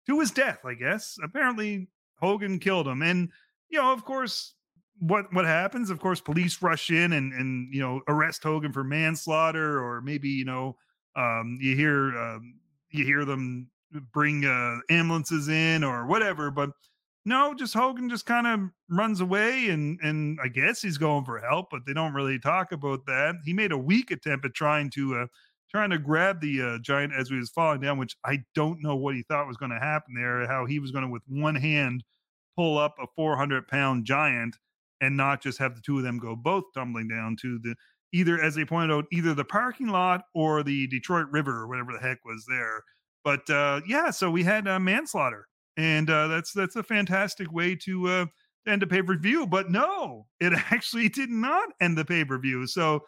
to 0.06 0.20
his 0.20 0.30
death, 0.30 0.60
I 0.64 0.74
guess. 0.74 1.16
Apparently, 1.22 1.88
Hogan 2.20 2.58
killed 2.58 2.88
him. 2.88 3.02
And, 3.02 3.30
you 3.68 3.78
know, 3.78 3.92
of 3.92 4.04
course, 4.04 4.54
what 5.00 5.32
what 5.32 5.44
happens? 5.44 5.90
Of 5.90 6.00
course, 6.00 6.20
police 6.20 6.60
rush 6.60 6.90
in 6.90 7.12
and 7.12 7.32
and 7.32 7.72
you 7.72 7.80
know 7.80 8.00
arrest 8.08 8.42
Hogan 8.42 8.72
for 8.72 8.84
manslaughter, 8.84 9.82
or 9.82 10.00
maybe 10.00 10.28
you 10.28 10.44
know 10.44 10.76
um, 11.16 11.58
you 11.60 11.76
hear 11.76 12.16
um, 12.18 12.54
you 12.90 13.04
hear 13.04 13.24
them 13.24 13.68
bring 14.12 14.44
uh, 14.44 14.78
ambulances 14.90 15.48
in 15.48 15.84
or 15.84 16.06
whatever. 16.06 16.50
But 16.50 16.70
no, 17.24 17.54
just 17.54 17.74
Hogan 17.74 18.08
just 18.08 18.26
kind 18.26 18.46
of 18.46 18.60
runs 18.90 19.20
away, 19.20 19.68
and 19.68 19.98
and 20.02 20.38
I 20.42 20.48
guess 20.48 20.82
he's 20.82 20.98
going 20.98 21.24
for 21.24 21.38
help, 21.38 21.68
but 21.70 21.82
they 21.86 21.92
don't 21.92 22.14
really 22.14 22.38
talk 22.38 22.72
about 22.72 23.06
that. 23.06 23.36
He 23.44 23.52
made 23.52 23.72
a 23.72 23.78
weak 23.78 24.10
attempt 24.10 24.46
at 24.46 24.54
trying 24.54 24.90
to 24.90 25.14
uh, 25.20 25.26
trying 25.70 25.90
to 25.90 25.98
grab 25.98 26.40
the 26.40 26.62
uh, 26.62 26.78
giant 26.78 27.12
as 27.12 27.28
he 27.28 27.36
was 27.36 27.50
falling 27.50 27.80
down, 27.80 27.98
which 27.98 28.16
I 28.24 28.42
don't 28.54 28.82
know 28.82 28.96
what 28.96 29.14
he 29.14 29.22
thought 29.22 29.46
was 29.46 29.56
going 29.56 29.70
to 29.70 29.78
happen 29.78 30.14
there, 30.14 30.46
how 30.46 30.66
he 30.66 30.78
was 30.78 30.90
going 30.90 31.04
to, 31.04 31.10
with 31.10 31.22
one 31.28 31.54
hand, 31.54 32.04
pull 32.56 32.78
up 32.78 32.94
a 33.00 33.06
400 33.16 33.68
pound 33.68 34.04
giant 34.04 34.56
and 35.00 35.16
not 35.16 35.40
just 35.40 35.58
have 35.58 35.74
the 35.74 35.80
two 35.80 35.98
of 35.98 36.04
them 36.04 36.18
go 36.18 36.34
both 36.34 36.64
tumbling 36.74 37.08
down 37.08 37.36
to 37.42 37.58
the 37.62 37.74
either, 38.12 38.40
as 38.40 38.54
they 38.54 38.64
pointed 38.64 38.92
out, 38.92 39.04
either 39.12 39.34
the 39.34 39.44
parking 39.44 39.88
lot 39.88 40.22
or 40.34 40.62
the 40.62 40.86
Detroit 40.88 41.26
River 41.30 41.52
or 41.52 41.68
whatever 41.68 41.92
the 41.92 42.00
heck 42.00 42.24
was 42.24 42.44
there. 42.48 42.82
But 43.24 43.48
uh, 43.50 43.82
yeah, 43.86 44.10
so 44.10 44.30
we 44.30 44.42
had 44.42 44.66
uh, 44.66 44.80
manslaughter, 44.80 45.46
and 45.76 46.08
uh, 46.08 46.28
that's 46.28 46.52
that's 46.52 46.76
a 46.76 46.82
fantastic 46.82 47.52
way 47.52 47.76
to 47.84 48.08
uh, 48.08 48.26
end 48.66 48.82
a 48.82 48.86
pay 48.86 49.02
per 49.02 49.16
view. 49.16 49.46
But 49.46 49.70
no, 49.70 50.26
it 50.40 50.52
actually 50.70 51.08
did 51.08 51.30
not 51.30 51.68
end 51.80 51.98
the 51.98 52.04
pay 52.04 52.24
per 52.24 52.38
view. 52.38 52.66
So 52.66 53.02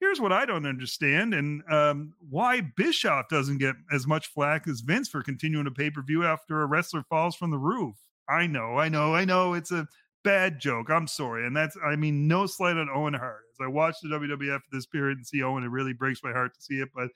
here's 0.00 0.20
what 0.20 0.32
I 0.32 0.46
don't 0.46 0.66
understand 0.66 1.34
and 1.34 1.62
um, 1.70 2.14
why 2.28 2.62
Bischoff 2.76 3.28
doesn't 3.28 3.58
get 3.58 3.74
as 3.92 4.06
much 4.06 4.28
flack 4.28 4.66
as 4.66 4.80
Vince 4.80 5.08
for 5.08 5.22
continuing 5.22 5.66
a 5.66 5.70
pay 5.70 5.90
per 5.90 6.02
view 6.02 6.24
after 6.24 6.62
a 6.62 6.66
wrestler 6.66 7.04
falls 7.08 7.36
from 7.36 7.50
the 7.50 7.58
roof. 7.58 7.96
I 8.28 8.46
know, 8.46 8.78
I 8.78 8.88
know, 8.88 9.14
I 9.14 9.24
know 9.24 9.54
it's 9.54 9.72
a 9.72 9.86
bad 10.24 10.60
joke. 10.60 10.88
I'm 10.90 11.06
sorry. 11.06 11.46
And 11.46 11.56
that's, 11.56 11.76
I 11.84 11.96
mean, 11.96 12.28
no 12.28 12.46
slight 12.46 12.76
on 12.76 12.88
Owen 12.88 13.14
Hart. 13.14 13.42
As 13.52 13.64
I 13.64 13.68
watch 13.68 13.96
the 14.02 14.08
WWF 14.08 14.60
this 14.72 14.86
period 14.86 15.18
and 15.18 15.26
see 15.26 15.42
Owen, 15.42 15.64
it 15.64 15.70
really 15.70 15.92
breaks 15.92 16.22
my 16.22 16.32
heart 16.32 16.54
to 16.54 16.62
see 16.62 16.80
it. 16.80 16.88
But 16.94 17.08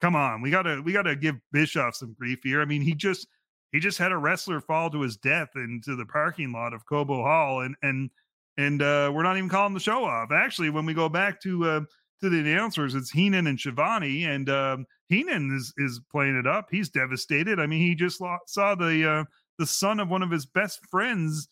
come 0.00 0.14
on, 0.16 0.40
we 0.42 0.50
gotta, 0.50 0.80
we 0.80 0.92
gotta 0.92 1.16
give 1.16 1.36
Bischoff 1.52 1.96
some 1.96 2.14
grief 2.18 2.40
here. 2.42 2.62
I 2.62 2.64
mean, 2.64 2.82
he 2.82 2.94
just, 2.94 3.26
he 3.72 3.78
just 3.78 3.98
had 3.98 4.12
a 4.12 4.18
wrestler 4.18 4.60
fall 4.60 4.90
to 4.90 5.00
his 5.00 5.16
death 5.16 5.50
into 5.54 5.96
the 5.96 6.06
parking 6.06 6.52
lot 6.52 6.72
of 6.72 6.86
Cobo 6.86 7.22
Hall, 7.22 7.60
and 7.60 7.76
and 7.82 8.10
and 8.56 8.82
uh, 8.82 9.10
we're 9.14 9.22
not 9.22 9.36
even 9.36 9.48
calling 9.48 9.74
the 9.74 9.80
show 9.80 10.04
off. 10.04 10.32
Actually, 10.32 10.70
when 10.70 10.86
we 10.86 10.92
go 10.92 11.08
back 11.08 11.40
to 11.42 11.64
uh, 11.64 11.80
to 12.22 12.28
the 12.28 12.40
announcers, 12.40 12.94
it's 12.94 13.10
Heenan 13.10 13.46
and 13.46 13.58
Schiavone, 13.58 14.24
and 14.24 14.48
um, 14.50 14.86
Heenan 15.08 15.54
is 15.56 15.72
is 15.78 16.00
playing 16.10 16.36
it 16.36 16.46
up. 16.46 16.68
He's 16.70 16.88
devastated. 16.88 17.58
I 17.58 17.66
mean, 17.66 17.80
he 17.80 17.94
just 17.94 18.22
saw 18.46 18.74
the 18.74 19.08
uh, 19.08 19.24
the 19.58 19.66
son 19.66 20.00
of 20.00 20.08
one 20.08 20.22
of 20.22 20.30
his 20.30 20.46
best 20.46 20.80
friends 20.90 21.48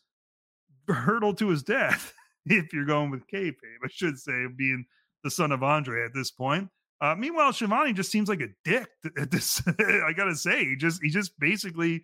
hurtle 0.88 1.34
to 1.34 1.48
his 1.48 1.62
death. 1.62 2.12
if 2.46 2.72
you're 2.72 2.84
going 2.84 3.10
with 3.10 3.26
kayfabe, 3.32 3.84
I 3.84 3.88
should 3.90 4.18
say, 4.18 4.46
being 4.56 4.84
the 5.24 5.30
son 5.30 5.52
of 5.52 5.62
Andre 5.62 6.04
at 6.04 6.14
this 6.14 6.30
point. 6.30 6.68
Uh, 7.00 7.14
meanwhile, 7.16 7.52
Schiavone 7.52 7.92
just 7.92 8.10
seems 8.10 8.28
like 8.28 8.40
a 8.40 8.48
dick 8.64 8.88
at 9.18 9.30
this. 9.30 9.62
I 9.66 10.12
gotta 10.16 10.34
say, 10.34 10.64
he 10.64 10.76
just 10.76 11.02
he 11.02 11.10
just 11.10 11.38
basically 11.38 12.02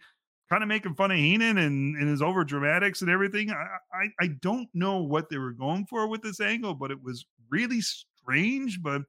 kind 0.50 0.62
of 0.62 0.68
making 0.68 0.94
fun 0.94 1.10
of 1.10 1.16
Heenan 1.16 1.58
and, 1.58 1.96
and 1.96 2.08
his 2.08 2.22
over 2.22 2.44
dramatics 2.44 3.02
and 3.02 3.10
everything. 3.10 3.50
I, 3.50 3.66
I 3.92 4.08
I 4.20 4.28
don't 4.40 4.68
know 4.74 5.02
what 5.02 5.28
they 5.28 5.38
were 5.38 5.52
going 5.52 5.86
for 5.86 6.06
with 6.06 6.22
this 6.22 6.40
angle, 6.40 6.74
but 6.74 6.90
it 6.90 7.02
was 7.02 7.26
really 7.50 7.80
strange, 8.24 8.82
but 8.82 9.02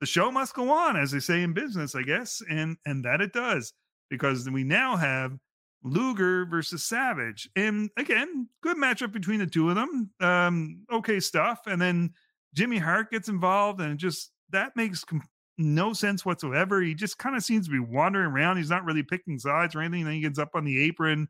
the 0.00 0.06
show 0.06 0.30
must 0.30 0.54
go 0.54 0.70
on, 0.70 0.96
as 0.96 1.10
they 1.10 1.20
say 1.20 1.42
in 1.42 1.52
business, 1.52 1.94
I 1.94 2.02
guess, 2.02 2.42
and 2.48 2.76
and 2.86 3.04
that 3.04 3.20
it 3.20 3.32
does 3.32 3.72
because 4.10 4.48
we 4.48 4.64
now 4.64 4.96
have 4.96 5.36
Luger 5.82 6.46
versus 6.46 6.84
Savage, 6.84 7.48
and 7.56 7.90
again, 7.96 8.48
good 8.62 8.76
matchup 8.76 9.12
between 9.12 9.38
the 9.38 9.46
two 9.46 9.70
of 9.70 9.76
them. 9.76 10.10
Um, 10.20 10.84
okay 10.92 11.20
stuff, 11.20 11.60
and 11.66 11.80
then 11.80 12.10
Jimmy 12.54 12.78
Hart 12.78 13.10
gets 13.10 13.28
involved, 13.28 13.80
and 13.80 13.98
just 13.98 14.32
that 14.50 14.76
makes 14.76 15.04
com- 15.04 15.22
no 15.58 15.92
sense 15.92 16.24
whatsoever. 16.24 16.80
He 16.80 16.94
just 16.94 17.18
kind 17.18 17.36
of 17.36 17.42
seems 17.42 17.66
to 17.66 17.72
be 17.72 17.80
wandering 17.80 18.30
around. 18.30 18.56
He's 18.56 18.70
not 18.70 18.84
really 18.84 19.02
picking 19.02 19.38
sides 19.38 19.74
or 19.74 19.80
anything. 19.80 20.04
Then 20.04 20.14
he 20.14 20.20
gets 20.20 20.38
up 20.38 20.50
on 20.54 20.64
the 20.64 20.82
apron. 20.84 21.28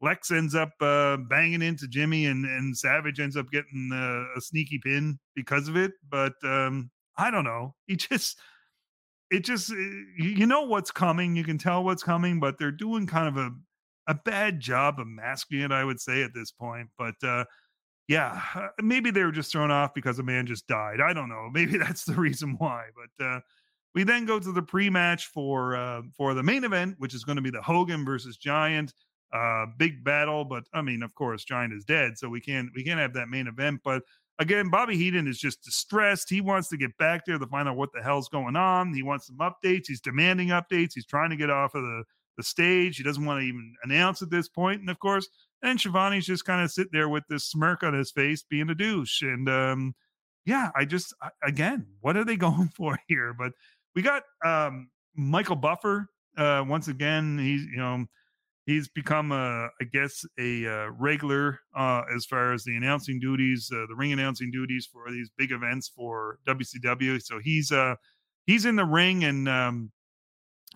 Lex 0.00 0.30
ends 0.30 0.54
up 0.54 0.72
uh, 0.80 1.16
banging 1.16 1.62
into 1.62 1.88
Jimmy, 1.88 2.26
and 2.26 2.44
and 2.44 2.76
Savage 2.76 3.20
ends 3.20 3.36
up 3.36 3.50
getting 3.50 3.90
uh, 3.92 4.38
a 4.38 4.40
sneaky 4.40 4.78
pin 4.82 5.18
because 5.34 5.68
of 5.68 5.76
it. 5.76 5.92
But 6.08 6.34
um, 6.44 6.90
I 7.16 7.30
don't 7.30 7.44
know. 7.44 7.74
He 7.86 7.96
just 7.96 8.38
it 9.30 9.44
just 9.44 9.70
uh, 9.70 9.76
you 10.18 10.46
know 10.46 10.62
what's 10.62 10.90
coming. 10.90 11.36
You 11.36 11.44
can 11.44 11.58
tell 11.58 11.84
what's 11.84 12.02
coming, 12.02 12.40
but 12.40 12.58
they're 12.58 12.70
doing 12.70 13.06
kind 13.06 13.28
of 13.28 13.36
a 13.36 13.50
a 14.06 14.14
bad 14.14 14.60
job 14.60 15.00
of 15.00 15.06
masking 15.06 15.60
it. 15.60 15.72
I 15.72 15.84
would 15.84 16.00
say 16.00 16.22
at 16.22 16.34
this 16.34 16.52
point, 16.52 16.88
but. 16.98 17.14
uh 17.22 17.44
yeah, 18.08 18.40
uh, 18.54 18.68
maybe 18.82 19.10
they 19.10 19.22
were 19.22 19.32
just 19.32 19.50
thrown 19.50 19.70
off 19.70 19.94
because 19.94 20.18
a 20.18 20.22
man 20.22 20.46
just 20.46 20.66
died. 20.66 21.00
I 21.00 21.12
don't 21.12 21.28
know. 21.28 21.48
Maybe 21.54 21.78
that's 21.78 22.04
the 22.04 22.14
reason 22.14 22.56
why. 22.58 22.86
But 22.94 23.24
uh, 23.24 23.40
we 23.94 24.04
then 24.04 24.26
go 24.26 24.38
to 24.38 24.52
the 24.52 24.62
pre-match 24.62 25.26
for 25.26 25.76
uh, 25.76 26.02
for 26.16 26.34
the 26.34 26.42
main 26.42 26.64
event, 26.64 26.96
which 26.98 27.14
is 27.14 27.24
going 27.24 27.36
to 27.36 27.42
be 27.42 27.50
the 27.50 27.62
Hogan 27.62 28.04
versus 28.04 28.36
Giant. 28.36 28.92
Uh, 29.34 29.66
big 29.78 30.04
battle, 30.04 30.44
but 30.44 30.62
I 30.72 30.80
mean, 30.80 31.02
of 31.02 31.12
course, 31.16 31.44
Giant 31.44 31.72
is 31.72 31.84
dead, 31.84 32.16
so 32.16 32.28
we 32.28 32.40
can't 32.40 32.68
we 32.74 32.84
can't 32.84 33.00
have 33.00 33.14
that 33.14 33.28
main 33.28 33.48
event. 33.48 33.80
But 33.82 34.04
again, 34.38 34.70
Bobby 34.70 34.96
Heenan 34.96 35.26
is 35.26 35.38
just 35.38 35.62
distressed. 35.62 36.30
He 36.30 36.40
wants 36.40 36.68
to 36.68 36.76
get 36.76 36.96
back 36.98 37.26
there 37.26 37.38
to 37.38 37.46
find 37.48 37.68
out 37.68 37.76
what 37.76 37.92
the 37.92 38.00
hell's 38.00 38.28
going 38.28 38.54
on. 38.54 38.94
He 38.94 39.02
wants 39.02 39.26
some 39.26 39.38
updates. 39.38 39.86
He's 39.88 40.00
demanding 40.00 40.48
updates. 40.48 40.92
He's 40.94 41.06
trying 41.06 41.30
to 41.30 41.36
get 41.36 41.50
off 41.50 41.74
of 41.74 41.82
the 41.82 42.04
the 42.36 42.44
stage. 42.44 42.96
He 42.96 43.02
doesn't 43.02 43.24
want 43.24 43.40
to 43.40 43.46
even 43.46 43.74
announce 43.82 44.22
at 44.22 44.30
this 44.30 44.48
point. 44.48 44.80
And 44.80 44.90
of 44.90 44.98
course, 44.98 45.28
and 45.62 45.80
Schiavone's 45.80 46.26
just 46.26 46.44
kind 46.44 46.62
of 46.62 46.70
sit 46.70 46.92
there 46.92 47.08
with 47.08 47.24
this 47.28 47.44
smirk 47.44 47.82
on 47.82 47.94
his 47.94 48.10
face, 48.10 48.42
being 48.42 48.70
a 48.70 48.74
douche. 48.74 49.22
And 49.22 49.48
um, 49.48 49.94
yeah, 50.44 50.70
I 50.76 50.84
just 50.84 51.14
again, 51.42 51.86
what 52.00 52.16
are 52.16 52.24
they 52.24 52.36
going 52.48 52.68
for 52.68 52.98
here? 53.08 53.34
But 53.36 53.52
we 53.94 54.02
got 54.02 54.22
um, 54.44 54.90
Michael 55.16 55.56
Buffer 55.56 56.08
uh, 56.36 56.64
once 56.66 56.88
again. 56.88 57.38
He's 57.38 57.64
you 57.64 57.78
know 57.78 58.04
he's 58.66 58.88
become 58.88 59.32
a 59.32 59.68
I 59.80 59.84
guess 59.92 60.24
a 60.38 60.66
uh, 60.66 60.90
regular 60.98 61.60
uh, 61.76 62.02
as 62.14 62.24
far 62.24 62.52
as 62.52 62.64
the 62.64 62.76
announcing 62.76 63.20
duties, 63.20 63.70
uh, 63.72 63.86
the 63.88 63.94
ring 63.94 64.12
announcing 64.12 64.50
duties 64.50 64.88
for 64.90 65.10
these 65.10 65.30
big 65.36 65.52
events 65.52 65.88
for 65.88 66.38
WCW. 66.46 67.22
So 67.22 67.38
he's 67.38 67.72
uh 67.72 67.94
he's 68.46 68.64
in 68.64 68.76
the 68.76 68.84
ring 68.84 69.24
and 69.24 69.48
um, 69.48 69.90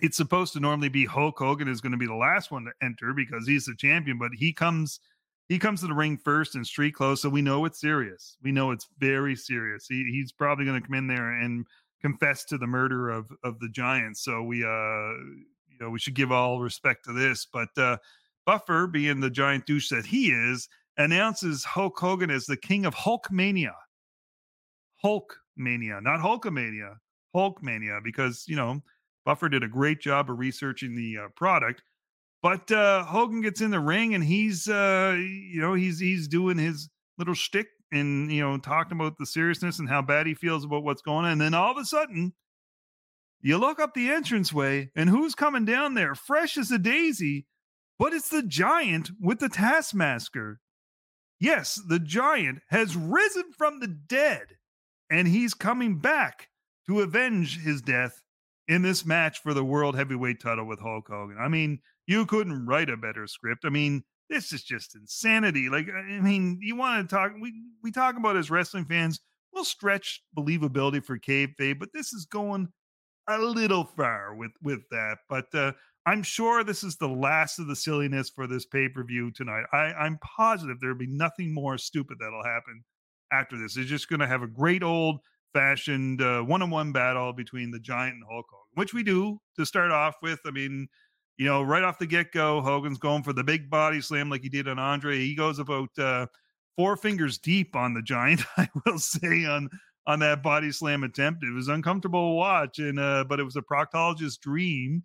it's 0.01 0.17
supposed 0.17 0.53
to 0.53 0.61
normally 0.61 0.89
be 0.89 1.05
Hulk 1.05 1.39
Hogan 1.39 1.69
is 1.69 1.81
going 1.81 1.93
to 1.93 1.99
be 1.99 2.07
the 2.07 2.15
last 2.15 2.51
one 2.51 2.65
to 2.65 2.73
enter 2.83 3.13
because 3.13 3.47
he's 3.47 3.65
the 3.65 3.75
champion, 3.75 4.19
but 4.19 4.31
he 4.35 4.53
comes 4.53 5.01
he 5.49 5.59
comes 5.59 5.81
to 5.81 5.87
the 5.87 5.95
ring 5.95 6.19
first 6.19 6.55
in 6.57 6.65
street 6.65 6.95
clothes, 6.95 7.23
so 7.23 7.29
we 7.31 7.41
know 7.41 7.65
it's 7.65 7.81
serious. 7.81 8.37
We 8.43 8.53
know 8.53 8.71
it's 8.71 8.87
very 8.99 9.35
serious. 9.35 9.87
He, 9.89 10.05
he's 10.13 10.31
probably 10.31 10.67
going 10.67 10.79
to 10.79 10.87
come 10.87 10.95
in 10.95 11.07
there 11.07 11.41
and 11.41 11.67
confess 12.03 12.45
to 12.45 12.59
the 12.59 12.67
murder 12.67 13.09
of 13.09 13.31
of 13.43 13.59
the 13.61 13.69
Giants. 13.71 14.23
So 14.23 14.43
we 14.43 14.65
uh 14.65 15.13
you 15.79 15.87
know 15.87 15.91
we 15.91 15.99
should 15.99 16.15
give 16.15 16.33
all 16.33 16.61
respect 16.61 17.05
to 17.05 17.13
this, 17.13 17.47
but 17.53 17.69
uh 17.77 17.99
Buffer, 18.49 18.87
being 18.87 19.21
the 19.21 19.29
giant 19.29 19.67
douche 19.67 19.91
that 19.91 20.07
he 20.07 20.31
is, 20.31 20.71
announces 20.97 21.65
Hulk 21.65 21.99
Hogan 21.99 22.31
as 22.31 22.47
the 22.47 22.57
king 22.57 22.87
of 22.87 22.95
Hulkmania. 22.95 23.75
Hulkmania, 25.05 26.03
not 26.03 26.21
Hulkamania, 26.21 26.95
Hulkmania, 27.37 28.03
because 28.03 28.45
you 28.49 28.57
know 28.57 28.81
Buffer 29.27 29.51
did 29.51 29.63
a 29.63 29.69
great 29.69 30.01
job 30.01 30.31
of 30.31 30.39
researching 30.39 30.95
the 30.95 31.25
uh, 31.25 31.29
product. 31.37 31.83
But 32.43 32.73
uh, 32.73 33.05
Hogan 33.05 33.43
gets 33.43 33.61
in 33.61 33.71
the 33.71 33.81
ring 33.81 34.15
and 34.15 34.25
he's, 34.25 34.67
uh, 34.67 35.15
you 35.19 35.61
know, 35.61 35.75
he's 35.75 35.99
he's 35.99 36.27
doing 36.27 36.57
his 36.57 36.89
little 37.19 37.35
shtick 37.35 37.67
and 37.93 38.33
you 38.33 38.41
know 38.41 38.57
talking 38.57 38.99
about 38.99 39.19
the 39.19 39.27
seriousness 39.27 39.79
and 39.79 39.89
how 39.91 40.01
bad 40.01 40.27
he 40.27 40.33
feels 40.33 40.65
about 40.65 40.85
what's 40.85 41.03
going 41.03 41.27
on. 41.27 41.33
And 41.33 41.41
then 41.41 41.53
all 41.53 41.71
of 41.71 41.77
a 41.77 41.85
sudden, 41.85 42.33
you 43.41 43.59
look 43.59 43.79
up 43.81 43.95
the 43.95 44.11
entranceway 44.11 44.91
and 44.97 45.09
who's 45.09 45.35
coming 45.35 45.65
down 45.65 45.95
there, 45.95 46.15
fresh 46.15 46.57
as 46.57 46.71
a 46.71 46.79
daisy, 46.79 47.47
but 47.99 48.13
it's 48.13 48.29
the 48.29 48.43
giant 48.43 49.11
with 49.21 49.39
the 49.39 49.49
Taskmaster. 49.49 50.61
Yes, 51.41 51.81
the 51.89 52.01
giant 52.01 52.61
has 52.69 52.97
risen 52.97 53.45
from 53.57 53.81
the 53.81 53.87
dead 53.87 54.57
and 55.11 55.29
he's 55.29 55.55
coming 55.55 55.99
back 55.99 56.49
to 56.87 57.01
avenge 57.01 57.61
his 57.63 57.81
death 57.81 58.23
in 58.67 58.83
this 58.83 59.07
match 59.07 59.39
for 59.39 59.55
the 59.55 59.65
world 59.65 59.97
heavyweight 59.97 60.41
title 60.41 60.67
with 60.67 60.81
Hulk 60.81 61.07
Hogan. 61.09 61.39
I 61.41 61.49
mean, 61.49 61.81
you 62.07 62.27
couldn't 62.27 62.67
write 62.67 62.91
a 62.91 62.97
better 62.97 63.27
script. 63.27 63.65
I 63.65 63.71
mean, 63.71 64.03
this 64.29 64.53
is 64.53 64.63
just 64.63 64.95
insanity. 64.95 65.69
Like, 65.69 65.89
I 65.89 66.21
mean, 66.21 66.59
you 66.61 66.77
want 66.77 67.09
to 67.09 67.15
talk? 67.15 67.33
We 67.41 67.55
we 67.83 67.91
talk 67.91 68.17
about 68.17 68.37
as 68.37 68.51
wrestling 68.51 68.85
fans, 68.85 69.21
we'll 69.53 69.65
stretch 69.65 70.23
believability 70.37 71.05
for 71.05 71.19
kayfabe, 71.19 71.79
but 71.79 71.91
this 71.95 72.13
is 72.13 72.27
going 72.27 72.69
a 73.29 73.39
little 73.39 73.85
far 73.85 74.35
with 74.35 74.53
with 74.63 74.81
that. 74.91 75.19
But 75.29 75.55
uh, 75.55 75.73
I'm 76.07 76.23
sure 76.23 76.65
this 76.65 76.83
is 76.83 76.97
the 76.97 77.09
last 77.09 77.59
of 77.59 77.67
the 77.67 77.77
silliness 77.77 78.31
for 78.31 78.47
this 78.47 78.65
pay 78.65 78.89
per 78.89 79.05
view 79.05 79.31
tonight. 79.31 79.65
I, 79.73 79.93
I'm 79.93 80.19
positive 80.19 80.79
there'll 80.81 80.97
be 80.97 81.07
nothing 81.07 81.53
more 81.53 81.79
stupid 81.79 82.19
that'll 82.21 82.45
happen 82.45 82.83
after 83.33 83.59
this. 83.59 83.77
It's 83.77 83.89
just 83.89 84.09
going 84.09 84.21
to 84.21 84.27
have 84.27 84.43
a 84.43 84.47
great 84.47 84.83
old 84.83 85.21
fashioned 85.53 86.21
one 86.47 86.63
on 86.63 86.71
one 86.71 86.93
battle 86.93 87.33
between 87.33 87.71
the 87.71 87.81
Giant 87.81 88.15
and 88.15 88.25
Hulk 88.31 88.47
Hogan, 88.51 88.67
which 88.75 88.95
we 88.95 89.03
do 89.03 89.41
to 89.57 89.67
start 89.67 89.91
off 89.91 90.17
with. 90.23 90.41
I 90.47 90.51
mean, 90.51 90.89
you 91.37 91.47
know, 91.47 91.63
right 91.63 91.83
off 91.83 91.99
the 91.99 92.07
get 92.07 92.33
go, 92.33 92.61
Hogan's 92.61 92.99
going 92.99 93.23
for 93.23 93.33
the 93.33 93.45
big 93.45 93.71
body 93.71 94.01
slam 94.01 94.29
like 94.29 94.43
he 94.43 94.49
did 94.49 94.69
on 94.69 94.79
Andre. 94.79 95.19
He 95.19 95.35
goes 95.35 95.59
about 95.59 95.91
uh, 95.99 96.27
four 96.77 96.97
fingers 96.97 97.39
deep 97.39 97.77
on 97.77 97.95
the 97.95 98.03
Giant, 98.03 98.43
I 98.57 98.69
will 98.85 98.99
say, 98.99 99.45
on 99.45 99.69
on 100.09 100.19
that 100.19 100.43
body 100.43 100.73
slam 100.73 101.05
attempt. 101.05 101.45
It 101.45 101.55
was 101.55 101.69
uncomfortable 101.69 102.31
to 102.31 102.35
watch, 102.35 102.81
and 102.81 102.99
uh, 102.99 103.25
but 103.29 103.39
it 103.39 103.45
was 103.45 103.57
a 103.57 103.63
proctologist's 103.63 104.39
dream. 104.39 105.05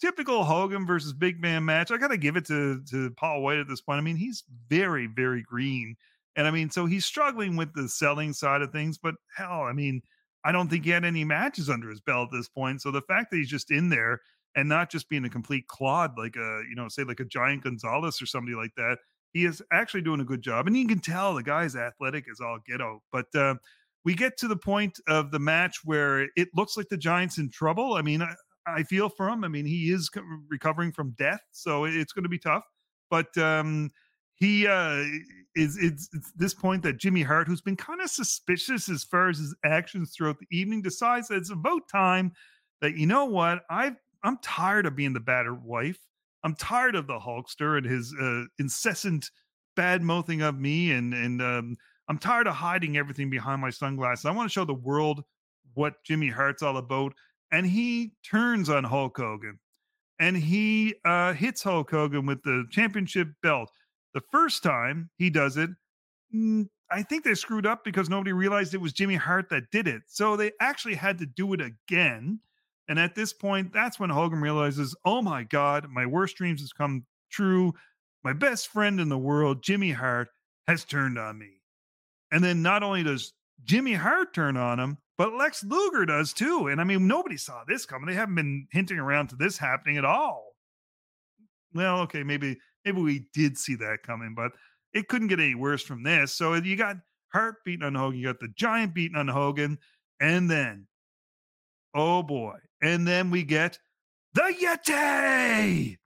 Typical 0.00 0.44
Hogan 0.44 0.86
versus 0.86 1.12
Big 1.12 1.40
Man 1.40 1.64
match. 1.64 1.92
I 1.92 1.98
got 1.98 2.08
to 2.08 2.18
give 2.18 2.36
it 2.36 2.46
to 2.46 2.82
to 2.90 3.12
Paul 3.12 3.42
White 3.42 3.58
at 3.58 3.68
this 3.68 3.80
point. 3.80 3.98
I 3.98 4.02
mean, 4.02 4.16
he's 4.16 4.42
very 4.68 5.06
very 5.06 5.42
green 5.42 5.96
and 6.38 6.46
I 6.46 6.52
mean, 6.52 6.70
so 6.70 6.86
he's 6.86 7.04
struggling 7.04 7.56
with 7.56 7.74
the 7.74 7.88
selling 7.88 8.32
side 8.32 8.62
of 8.62 8.70
things, 8.70 8.96
but 8.96 9.16
hell, 9.36 9.62
I 9.62 9.72
mean, 9.72 10.02
I 10.44 10.52
don't 10.52 10.68
think 10.68 10.84
he 10.84 10.90
had 10.92 11.04
any 11.04 11.24
matches 11.24 11.68
under 11.68 11.90
his 11.90 12.00
belt 12.00 12.28
at 12.32 12.38
this 12.38 12.48
point. 12.48 12.80
So 12.80 12.92
the 12.92 13.02
fact 13.02 13.32
that 13.32 13.38
he's 13.38 13.48
just 13.48 13.72
in 13.72 13.88
there 13.88 14.20
and 14.54 14.68
not 14.68 14.88
just 14.88 15.08
being 15.08 15.24
a 15.24 15.30
complete 15.30 15.66
clod 15.66 16.12
like 16.16 16.36
a, 16.36 16.62
you 16.70 16.76
know, 16.76 16.86
say 16.86 17.02
like 17.02 17.18
a 17.18 17.24
giant 17.24 17.64
Gonzalez 17.64 18.22
or 18.22 18.26
somebody 18.26 18.54
like 18.54 18.70
that, 18.76 18.98
he 19.32 19.46
is 19.46 19.60
actually 19.72 20.02
doing 20.02 20.20
a 20.20 20.24
good 20.24 20.40
job. 20.40 20.68
And 20.68 20.76
you 20.76 20.86
can 20.86 21.00
tell 21.00 21.34
the 21.34 21.42
guy's 21.42 21.74
athletic 21.74 22.26
as 22.30 22.40
all 22.40 22.60
get 22.64 22.80
out. 22.80 23.00
But 23.10 23.34
uh, 23.34 23.56
we 24.08 24.14
get 24.14 24.38
to 24.38 24.48
the 24.48 24.56
point 24.56 24.98
of 25.06 25.30
the 25.30 25.38
match 25.38 25.80
where 25.84 26.28
it 26.34 26.48
looks 26.54 26.78
like 26.78 26.88
the 26.88 26.96
Giants 26.96 27.36
in 27.36 27.50
trouble. 27.50 27.92
I 27.92 28.00
mean, 28.00 28.22
I, 28.22 28.34
I 28.66 28.82
feel 28.82 29.10
for 29.10 29.28
him. 29.28 29.44
I 29.44 29.48
mean, 29.48 29.66
he 29.66 29.92
is 29.92 30.08
recovering 30.48 30.92
from 30.92 31.14
death, 31.18 31.42
so 31.52 31.84
it's 31.84 32.14
going 32.14 32.22
to 32.22 32.30
be 32.30 32.38
tough. 32.38 32.64
But 33.10 33.36
um, 33.36 33.90
he 34.36 34.66
uh 34.66 35.04
is 35.54 35.76
it's, 35.76 36.08
it's 36.14 36.32
this 36.36 36.54
point 36.54 36.82
that 36.84 36.96
Jimmy 36.96 37.22
Hart, 37.22 37.48
who's 37.48 37.60
been 37.60 37.76
kind 37.76 38.00
of 38.00 38.08
suspicious 38.08 38.88
as 38.88 39.04
far 39.04 39.28
as 39.28 39.40
his 39.40 39.54
actions 39.62 40.14
throughout 40.16 40.38
the 40.38 40.56
evening, 40.56 40.80
decides 40.80 41.28
that 41.28 41.36
it's 41.36 41.50
about 41.50 41.82
time 41.92 42.32
that 42.80 42.96
you 42.96 43.06
know 43.06 43.26
what 43.26 43.60
I've 43.68 43.96
I'm 44.22 44.38
tired 44.38 44.86
of 44.86 44.96
being 44.96 45.12
the 45.12 45.20
battered 45.20 45.62
wife. 45.62 45.98
I'm 46.44 46.54
tired 46.54 46.94
of 46.94 47.08
the 47.08 47.18
Hulkster 47.18 47.76
and 47.76 47.84
his 47.84 48.14
uh, 48.18 48.44
incessant 48.58 49.30
bad 49.76 50.00
mouthing 50.00 50.40
of 50.40 50.58
me, 50.58 50.92
and 50.92 51.12
and 51.12 51.42
um, 51.42 51.76
I'm 52.08 52.18
tired 52.18 52.46
of 52.46 52.54
hiding 52.54 52.96
everything 52.96 53.30
behind 53.30 53.60
my 53.60 53.70
sunglasses. 53.70 54.24
I 54.24 54.30
want 54.30 54.48
to 54.48 54.52
show 54.52 54.64
the 54.64 54.74
world 54.74 55.22
what 55.74 56.02
Jimmy 56.04 56.28
Hart's 56.28 56.62
all 56.62 56.78
about. 56.78 57.12
And 57.52 57.66
he 57.66 58.12
turns 58.28 58.68
on 58.68 58.84
Hulk 58.84 59.16
Hogan, 59.16 59.58
and 60.18 60.36
he 60.36 60.94
uh, 61.04 61.32
hits 61.32 61.62
Hulk 61.62 61.90
Hogan 61.90 62.26
with 62.26 62.42
the 62.42 62.66
championship 62.70 63.28
belt 63.42 63.70
the 64.14 64.20
first 64.32 64.62
time 64.62 65.10
he 65.16 65.30
does 65.30 65.56
it, 65.56 65.70
mm, 66.34 66.66
I 66.90 67.02
think 67.02 67.24
they 67.24 67.34
screwed 67.34 67.66
up 67.66 67.84
because 67.84 68.08
nobody 68.08 68.32
realized 68.32 68.74
it 68.74 68.80
was 68.80 68.92
Jimmy 68.92 69.16
Hart 69.16 69.48
that 69.50 69.70
did 69.70 69.86
it. 69.86 70.02
So 70.06 70.36
they 70.36 70.52
actually 70.60 70.94
had 70.94 71.18
to 71.18 71.26
do 71.26 71.52
it 71.52 71.60
again. 71.60 72.40
And 72.88 72.98
at 72.98 73.14
this 73.14 73.32
point, 73.32 73.72
that's 73.72 74.00
when 74.00 74.10
Hogan 74.10 74.40
realizes, 74.40 74.96
oh 75.04 75.20
my 75.20 75.44
God, 75.44 75.88
my 75.90 76.06
worst 76.06 76.36
dreams 76.36 76.60
has 76.62 76.72
come 76.72 77.04
true. 77.30 77.74
My 78.24 78.32
best 78.32 78.68
friend 78.68 78.98
in 78.98 79.10
the 79.10 79.18
world, 79.18 79.62
Jimmy 79.62 79.92
Hart, 79.92 80.28
has 80.66 80.84
turned 80.84 81.18
on 81.18 81.38
me. 81.38 81.57
And 82.30 82.42
then 82.44 82.62
not 82.62 82.82
only 82.82 83.02
does 83.02 83.32
Jimmy 83.64 83.94
Hart 83.94 84.34
turn 84.34 84.56
on 84.56 84.78
him, 84.78 84.98
but 85.16 85.34
Lex 85.34 85.64
Luger 85.64 86.06
does 86.06 86.32
too. 86.32 86.68
And 86.68 86.80
I 86.80 86.84
mean, 86.84 87.06
nobody 87.06 87.36
saw 87.36 87.64
this 87.66 87.86
coming. 87.86 88.06
They 88.06 88.14
haven't 88.14 88.36
been 88.36 88.68
hinting 88.70 88.98
around 88.98 89.28
to 89.28 89.36
this 89.36 89.58
happening 89.58 89.96
at 89.96 90.04
all. 90.04 90.54
Well, 91.74 92.00
okay, 92.00 92.22
maybe 92.22 92.58
maybe 92.84 93.00
we 93.00 93.26
did 93.34 93.58
see 93.58 93.74
that 93.76 94.02
coming, 94.04 94.34
but 94.34 94.52
it 94.92 95.08
couldn't 95.08 95.28
get 95.28 95.40
any 95.40 95.54
worse 95.54 95.82
from 95.82 96.02
this. 96.02 96.34
So 96.34 96.54
you 96.54 96.76
got 96.76 96.96
Hart 97.32 97.56
beating 97.64 97.84
on 97.84 97.94
Hogan, 97.94 98.18
you 98.18 98.26
got 98.26 98.40
the 98.40 98.48
Giant 98.56 98.94
beating 98.94 99.16
on 99.16 99.28
Hogan, 99.28 99.78
and 100.20 100.50
then, 100.50 100.86
oh 101.94 102.22
boy, 102.22 102.56
and 102.80 103.06
then 103.06 103.30
we 103.30 103.42
get 103.42 103.78
the 104.34 104.54
Yeti. 104.62 105.98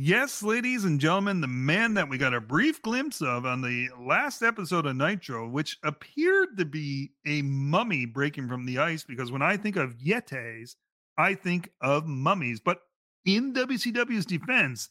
Yes, 0.00 0.44
ladies 0.44 0.84
and 0.84 1.00
gentlemen, 1.00 1.40
the 1.40 1.48
man 1.48 1.94
that 1.94 2.08
we 2.08 2.18
got 2.18 2.32
a 2.32 2.40
brief 2.40 2.80
glimpse 2.82 3.20
of 3.20 3.44
on 3.44 3.62
the 3.62 3.88
last 4.00 4.42
episode 4.42 4.86
of 4.86 4.94
Nitro, 4.94 5.48
which 5.48 5.76
appeared 5.82 6.56
to 6.56 6.64
be 6.64 7.10
a 7.26 7.42
mummy 7.42 8.06
breaking 8.06 8.46
from 8.46 8.64
the 8.64 8.78
ice, 8.78 9.02
because 9.02 9.32
when 9.32 9.42
I 9.42 9.56
think 9.56 9.74
of 9.74 9.98
Yetis, 9.98 10.76
I 11.18 11.34
think 11.34 11.72
of 11.80 12.06
mummies. 12.06 12.60
But 12.60 12.78
in 13.24 13.52
WCW's 13.52 14.24
defense, 14.24 14.88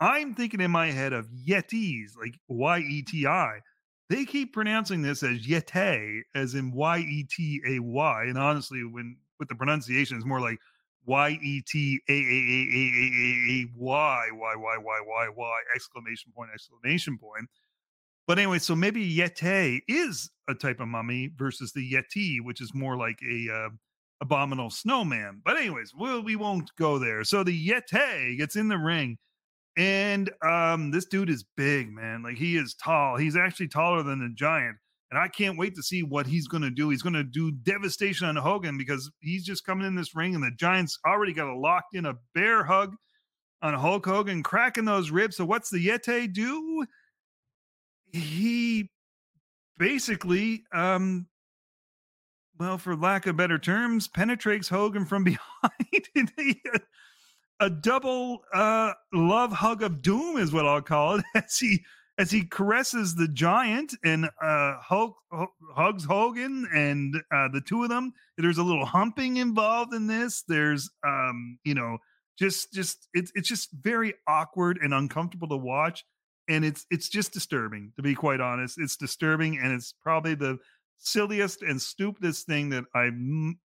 I'm 0.00 0.34
thinking 0.34 0.60
in 0.60 0.72
my 0.72 0.90
head 0.90 1.12
of 1.12 1.28
Yetis, 1.28 2.16
like 2.20 2.34
Y 2.48 2.80
E 2.80 3.02
T 3.02 3.28
I. 3.28 3.60
They 4.10 4.24
keep 4.24 4.52
pronouncing 4.52 5.02
this 5.02 5.22
as 5.22 5.46
Yete, 5.46 6.22
as 6.34 6.56
in 6.56 6.72
Y 6.72 6.98
E 6.98 7.26
T 7.30 7.62
A 7.64 7.78
Y. 7.78 8.24
And 8.24 8.36
honestly, 8.36 8.82
when 8.82 9.18
with 9.38 9.48
the 9.50 9.54
pronunciation, 9.54 10.16
it's 10.16 10.26
more 10.26 10.40
like 10.40 10.58
Y 11.08 11.38
E 11.42 11.62
T 11.66 12.00
A 12.08 12.12
A 12.12 12.16
A 12.16 12.60
A 12.76 12.84
A 13.00 13.40
A 13.50 13.66
Y 13.74 14.28
Y 14.30 14.54
Y 14.56 14.76
Y 14.78 15.00
Y 15.06 15.28
Y 15.34 15.58
exclamation 15.74 16.30
point 16.36 16.50
exclamation 16.52 17.18
point. 17.18 17.48
But 18.26 18.38
anyway, 18.38 18.58
so 18.58 18.76
maybe 18.76 19.16
Yeti 19.16 19.80
is 19.88 20.30
a 20.48 20.54
type 20.54 20.80
of 20.80 20.88
mummy 20.88 21.30
versus 21.34 21.72
the 21.72 21.92
Yeti, 21.92 22.42
which 22.42 22.60
is 22.60 22.74
more 22.74 22.94
like 22.94 23.18
a 23.22 23.50
uh, 23.50 23.68
abominable 24.20 24.68
snowman. 24.68 25.40
But 25.42 25.56
anyways, 25.56 25.94
well, 25.98 26.22
we 26.22 26.36
won't 26.36 26.70
go 26.76 26.98
there. 26.98 27.24
So 27.24 27.42
the 27.42 27.68
Yeti 27.68 28.36
gets 28.36 28.54
in 28.54 28.68
the 28.68 28.76
ring, 28.76 29.16
and 29.78 30.30
um, 30.42 30.90
this 30.90 31.06
dude 31.06 31.30
is 31.30 31.42
big, 31.56 31.90
man. 31.90 32.22
Like 32.22 32.36
he 32.36 32.58
is 32.58 32.74
tall. 32.74 33.16
He's 33.16 33.36
actually 33.36 33.68
taller 33.68 34.02
than 34.02 34.18
the 34.18 34.34
giant. 34.34 34.76
And 35.10 35.18
I 35.18 35.28
can't 35.28 35.58
wait 35.58 35.74
to 35.76 35.82
see 35.82 36.02
what 36.02 36.26
he's 36.26 36.48
going 36.48 36.62
to 36.62 36.70
do. 36.70 36.90
He's 36.90 37.02
going 37.02 37.14
to 37.14 37.24
do 37.24 37.50
devastation 37.50 38.28
on 38.28 38.36
Hogan 38.36 38.76
because 38.76 39.10
he's 39.20 39.44
just 39.44 39.64
coming 39.64 39.86
in 39.86 39.94
this 39.94 40.14
ring, 40.14 40.34
and 40.34 40.44
the 40.44 40.50
Giants 40.58 40.98
already 41.06 41.32
got 41.32 41.48
a 41.48 41.56
locked 41.56 41.94
in 41.94 42.06
a 42.06 42.14
bear 42.34 42.64
hug 42.64 42.94
on 43.62 43.74
Hulk 43.74 44.04
Hogan, 44.04 44.42
cracking 44.42 44.84
those 44.84 45.10
ribs. 45.10 45.36
So 45.36 45.44
what's 45.44 45.70
the 45.70 45.84
Yeti 45.84 46.32
do? 46.32 46.84
He 48.12 48.90
basically, 49.78 50.64
um, 50.72 51.26
well, 52.58 52.78
for 52.78 52.94
lack 52.94 53.26
of 53.26 53.36
better 53.36 53.58
terms, 53.58 54.08
penetrates 54.08 54.68
Hogan 54.68 55.06
from 55.06 55.24
behind. 56.04 56.32
a 57.60 57.70
double 57.70 58.42
uh, 58.52 58.92
love 59.12 59.52
hug 59.52 59.82
of 59.82 60.02
doom 60.02 60.36
is 60.36 60.52
what 60.52 60.66
I'll 60.66 60.82
call 60.82 61.16
it. 61.16 61.24
As 61.34 61.58
he 61.58 61.84
as 62.18 62.32
he 62.32 62.44
caresses 62.44 63.14
the 63.14 63.28
giant 63.28 63.94
and 64.04 64.28
uh, 64.42 64.76
Hulk, 64.80 65.16
hugs 65.74 66.04
Hogan 66.04 66.68
and 66.74 67.14
uh, 67.32 67.48
the 67.52 67.60
two 67.60 67.84
of 67.84 67.88
them. 67.88 68.12
There's 68.36 68.58
a 68.58 68.62
little 68.62 68.84
humping 68.84 69.36
involved 69.36 69.94
in 69.94 70.08
this. 70.08 70.42
There's, 70.48 70.90
um, 71.06 71.58
you 71.64 71.74
know, 71.74 71.98
just 72.38 72.72
just 72.72 73.08
it's 73.14 73.32
it's 73.34 73.48
just 73.48 73.70
very 73.72 74.14
awkward 74.26 74.78
and 74.82 74.92
uncomfortable 74.92 75.48
to 75.48 75.56
watch, 75.56 76.04
and 76.48 76.64
it's 76.64 76.86
it's 76.90 77.08
just 77.08 77.32
disturbing 77.32 77.92
to 77.96 78.02
be 78.02 78.14
quite 78.14 78.40
honest. 78.40 78.78
It's 78.78 78.96
disturbing, 78.96 79.58
and 79.58 79.72
it's 79.72 79.94
probably 80.02 80.34
the 80.34 80.58
silliest 80.98 81.62
and 81.62 81.80
stupidest 81.80 82.46
thing 82.46 82.70
that 82.70 82.84
I've 82.94 83.18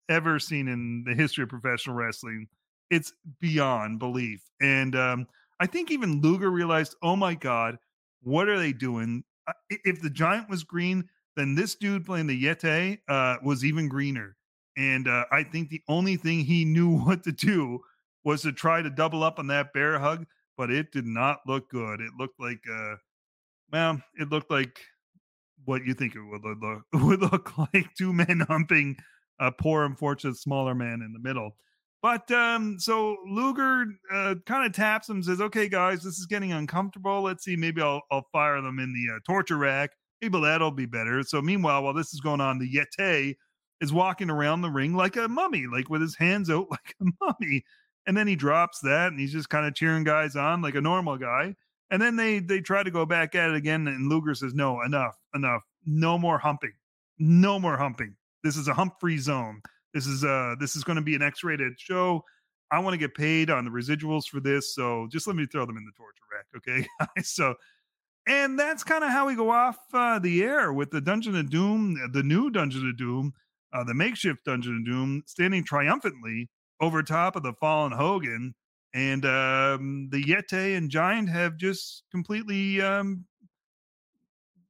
ever 0.08 0.38
seen 0.38 0.68
in 0.68 1.04
the 1.06 1.14
history 1.14 1.44
of 1.44 1.48
professional 1.48 1.96
wrestling. 1.96 2.48
It's 2.90 3.12
beyond 3.40 3.98
belief, 3.98 4.42
and 4.60 4.94
um, 4.94 5.26
I 5.60 5.66
think 5.66 5.90
even 5.90 6.20
Luger 6.20 6.50
realized, 6.50 6.96
oh 7.02 7.16
my 7.16 7.34
god 7.34 7.78
what 8.22 8.48
are 8.48 8.58
they 8.58 8.72
doing? 8.72 9.24
Uh, 9.46 9.52
if 9.70 10.00
the 10.00 10.10
giant 10.10 10.48
was 10.48 10.64
green, 10.64 11.08
then 11.36 11.54
this 11.54 11.74
dude 11.74 12.04
playing 12.04 12.26
the 12.26 12.44
Yeti 12.44 12.98
uh, 13.08 13.36
was 13.42 13.64
even 13.64 13.88
greener. 13.88 14.36
And 14.76 15.08
uh, 15.08 15.24
I 15.30 15.42
think 15.42 15.68
the 15.68 15.82
only 15.88 16.16
thing 16.16 16.40
he 16.40 16.64
knew 16.64 16.98
what 16.98 17.24
to 17.24 17.32
do 17.32 17.80
was 18.24 18.42
to 18.42 18.52
try 18.52 18.82
to 18.82 18.90
double 18.90 19.24
up 19.24 19.38
on 19.38 19.48
that 19.48 19.72
bear 19.72 19.98
hug, 19.98 20.26
but 20.56 20.70
it 20.70 20.92
did 20.92 21.06
not 21.06 21.40
look 21.46 21.68
good. 21.70 22.00
It 22.00 22.12
looked 22.18 22.38
like, 22.38 22.62
uh, 22.70 22.96
well, 23.72 24.00
it 24.14 24.30
looked 24.30 24.50
like 24.50 24.78
what 25.64 25.84
you 25.84 25.94
think 25.94 26.14
it 26.14 26.22
would 26.22 26.42
look, 26.44 26.82
would 26.92 27.20
look 27.20 27.56
like 27.58 27.94
two 27.96 28.12
men 28.12 28.40
humping 28.48 28.96
a 29.38 29.50
poor, 29.50 29.84
unfortunate, 29.84 30.36
smaller 30.36 30.74
man 30.74 31.02
in 31.02 31.12
the 31.12 31.18
middle. 31.18 31.56
But 32.02 32.28
um, 32.32 32.80
so 32.80 33.16
Luger 33.28 33.86
uh, 34.12 34.34
kind 34.44 34.66
of 34.66 34.72
taps 34.72 35.08
him, 35.08 35.22
says, 35.22 35.40
"Okay, 35.40 35.68
guys, 35.68 36.02
this 36.02 36.18
is 36.18 36.26
getting 36.26 36.52
uncomfortable. 36.52 37.22
Let's 37.22 37.44
see. 37.44 37.54
Maybe 37.54 37.80
I'll 37.80 38.02
I'll 38.10 38.26
fire 38.32 38.60
them 38.60 38.80
in 38.80 38.92
the 38.92 39.14
uh, 39.14 39.20
torture 39.24 39.56
rack. 39.56 39.90
Maybe 40.20 40.40
that'll 40.40 40.72
be 40.72 40.86
better." 40.86 41.22
So 41.22 41.40
meanwhile, 41.40 41.84
while 41.84 41.94
this 41.94 42.12
is 42.12 42.20
going 42.20 42.40
on, 42.40 42.58
the 42.58 42.68
Yeti 42.68 43.36
is 43.80 43.92
walking 43.92 44.30
around 44.30 44.62
the 44.62 44.70
ring 44.70 44.94
like 44.94 45.16
a 45.16 45.28
mummy, 45.28 45.66
like 45.72 45.88
with 45.90 46.00
his 46.00 46.16
hands 46.16 46.50
out 46.50 46.66
like 46.70 46.94
a 47.00 47.04
mummy. 47.20 47.64
And 48.06 48.16
then 48.16 48.26
he 48.26 48.34
drops 48.34 48.80
that, 48.80 49.12
and 49.12 49.20
he's 49.20 49.32
just 49.32 49.48
kind 49.48 49.64
of 49.64 49.74
cheering 49.76 50.02
guys 50.02 50.34
on 50.34 50.60
like 50.60 50.74
a 50.74 50.80
normal 50.80 51.16
guy. 51.18 51.54
And 51.92 52.02
then 52.02 52.16
they 52.16 52.40
they 52.40 52.60
try 52.60 52.82
to 52.82 52.90
go 52.90 53.06
back 53.06 53.36
at 53.36 53.50
it 53.50 53.54
again, 53.54 53.86
and 53.86 54.08
Luger 54.08 54.34
says, 54.34 54.54
"No, 54.54 54.82
enough, 54.82 55.16
enough. 55.36 55.62
No 55.86 56.18
more 56.18 56.38
humping. 56.38 56.72
No 57.20 57.60
more 57.60 57.76
humping. 57.76 58.16
This 58.42 58.56
is 58.56 58.66
a 58.66 58.74
hump 58.74 58.94
free 58.98 59.18
zone." 59.18 59.62
This 59.94 60.06
is 60.06 60.24
uh 60.24 60.54
this 60.58 60.76
is 60.76 60.84
going 60.84 60.96
to 60.96 61.02
be 61.02 61.14
an 61.14 61.22
X-rated 61.22 61.78
show. 61.78 62.24
I 62.70 62.78
want 62.78 62.94
to 62.94 62.98
get 62.98 63.14
paid 63.14 63.50
on 63.50 63.66
the 63.66 63.70
residuals 63.70 64.26
for 64.26 64.40
this, 64.40 64.74
so 64.74 65.06
just 65.10 65.26
let 65.26 65.36
me 65.36 65.46
throw 65.46 65.66
them 65.66 65.76
in 65.76 65.84
the 65.84 65.92
torture 65.92 66.24
rack, 66.32 66.46
okay, 66.56 66.86
guys? 67.16 67.28
So, 67.28 67.54
and 68.26 68.58
that's 68.58 68.82
kind 68.82 69.04
of 69.04 69.10
how 69.10 69.26
we 69.26 69.34
go 69.34 69.50
off 69.50 69.76
uh, 69.92 70.18
the 70.18 70.42
air 70.42 70.72
with 70.72 70.90
the 70.90 71.02
Dungeon 71.02 71.36
of 71.36 71.50
Doom, 71.50 71.98
the 72.12 72.22
new 72.22 72.48
Dungeon 72.48 72.88
of 72.88 72.96
Doom, 72.96 73.34
uh, 73.74 73.84
the 73.84 73.92
makeshift 73.92 74.46
Dungeon 74.46 74.78
of 74.78 74.86
Doom, 74.86 75.22
standing 75.26 75.64
triumphantly 75.64 76.48
over 76.80 77.02
top 77.02 77.36
of 77.36 77.42
the 77.42 77.52
fallen 77.60 77.92
Hogan, 77.92 78.54
and 78.94 79.24
um, 79.26 80.08
the 80.10 80.22
Yeti 80.22 80.76
and 80.76 80.90
Giant 80.90 81.28
have 81.28 81.58
just 81.58 82.04
completely 82.10 82.80
um, 82.80 83.26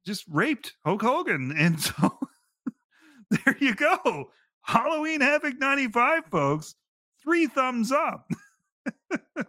just 0.05 0.25
raped 0.29 0.75
Hulk 0.85 1.03
Hogan, 1.03 1.55
and 1.57 1.81
so 1.81 2.19
there 3.31 3.57
you 3.61 3.75
go. 3.75 4.31
Halloween 4.63 5.21
Havoc 5.21 5.59
95, 5.59 6.27
folks. 6.27 6.75
Three 7.23 7.47
thumbs 7.47 7.93
up. 7.93 8.29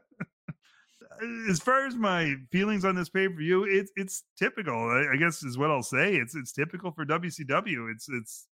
as 1.49 1.59
far 1.59 1.85
as 1.85 1.95
my 1.95 2.35
feelings 2.51 2.85
on 2.85 2.95
this 2.95 3.09
pay 3.09 3.27
per 3.27 3.35
view, 3.35 3.63
it's 3.63 3.91
it's 3.95 4.23
typical. 4.37 4.73
I, 4.73 5.13
I, 5.13 5.17
guess 5.17 5.43
is 5.43 5.57
what 5.57 5.71
I'll 5.71 5.83
say. 5.83 6.15
It's 6.15 6.35
it's 6.35 6.51
typical 6.51 6.91
for 6.91 7.05
WCW. 7.05 7.91
It's 7.91 8.07
it's 8.09 8.47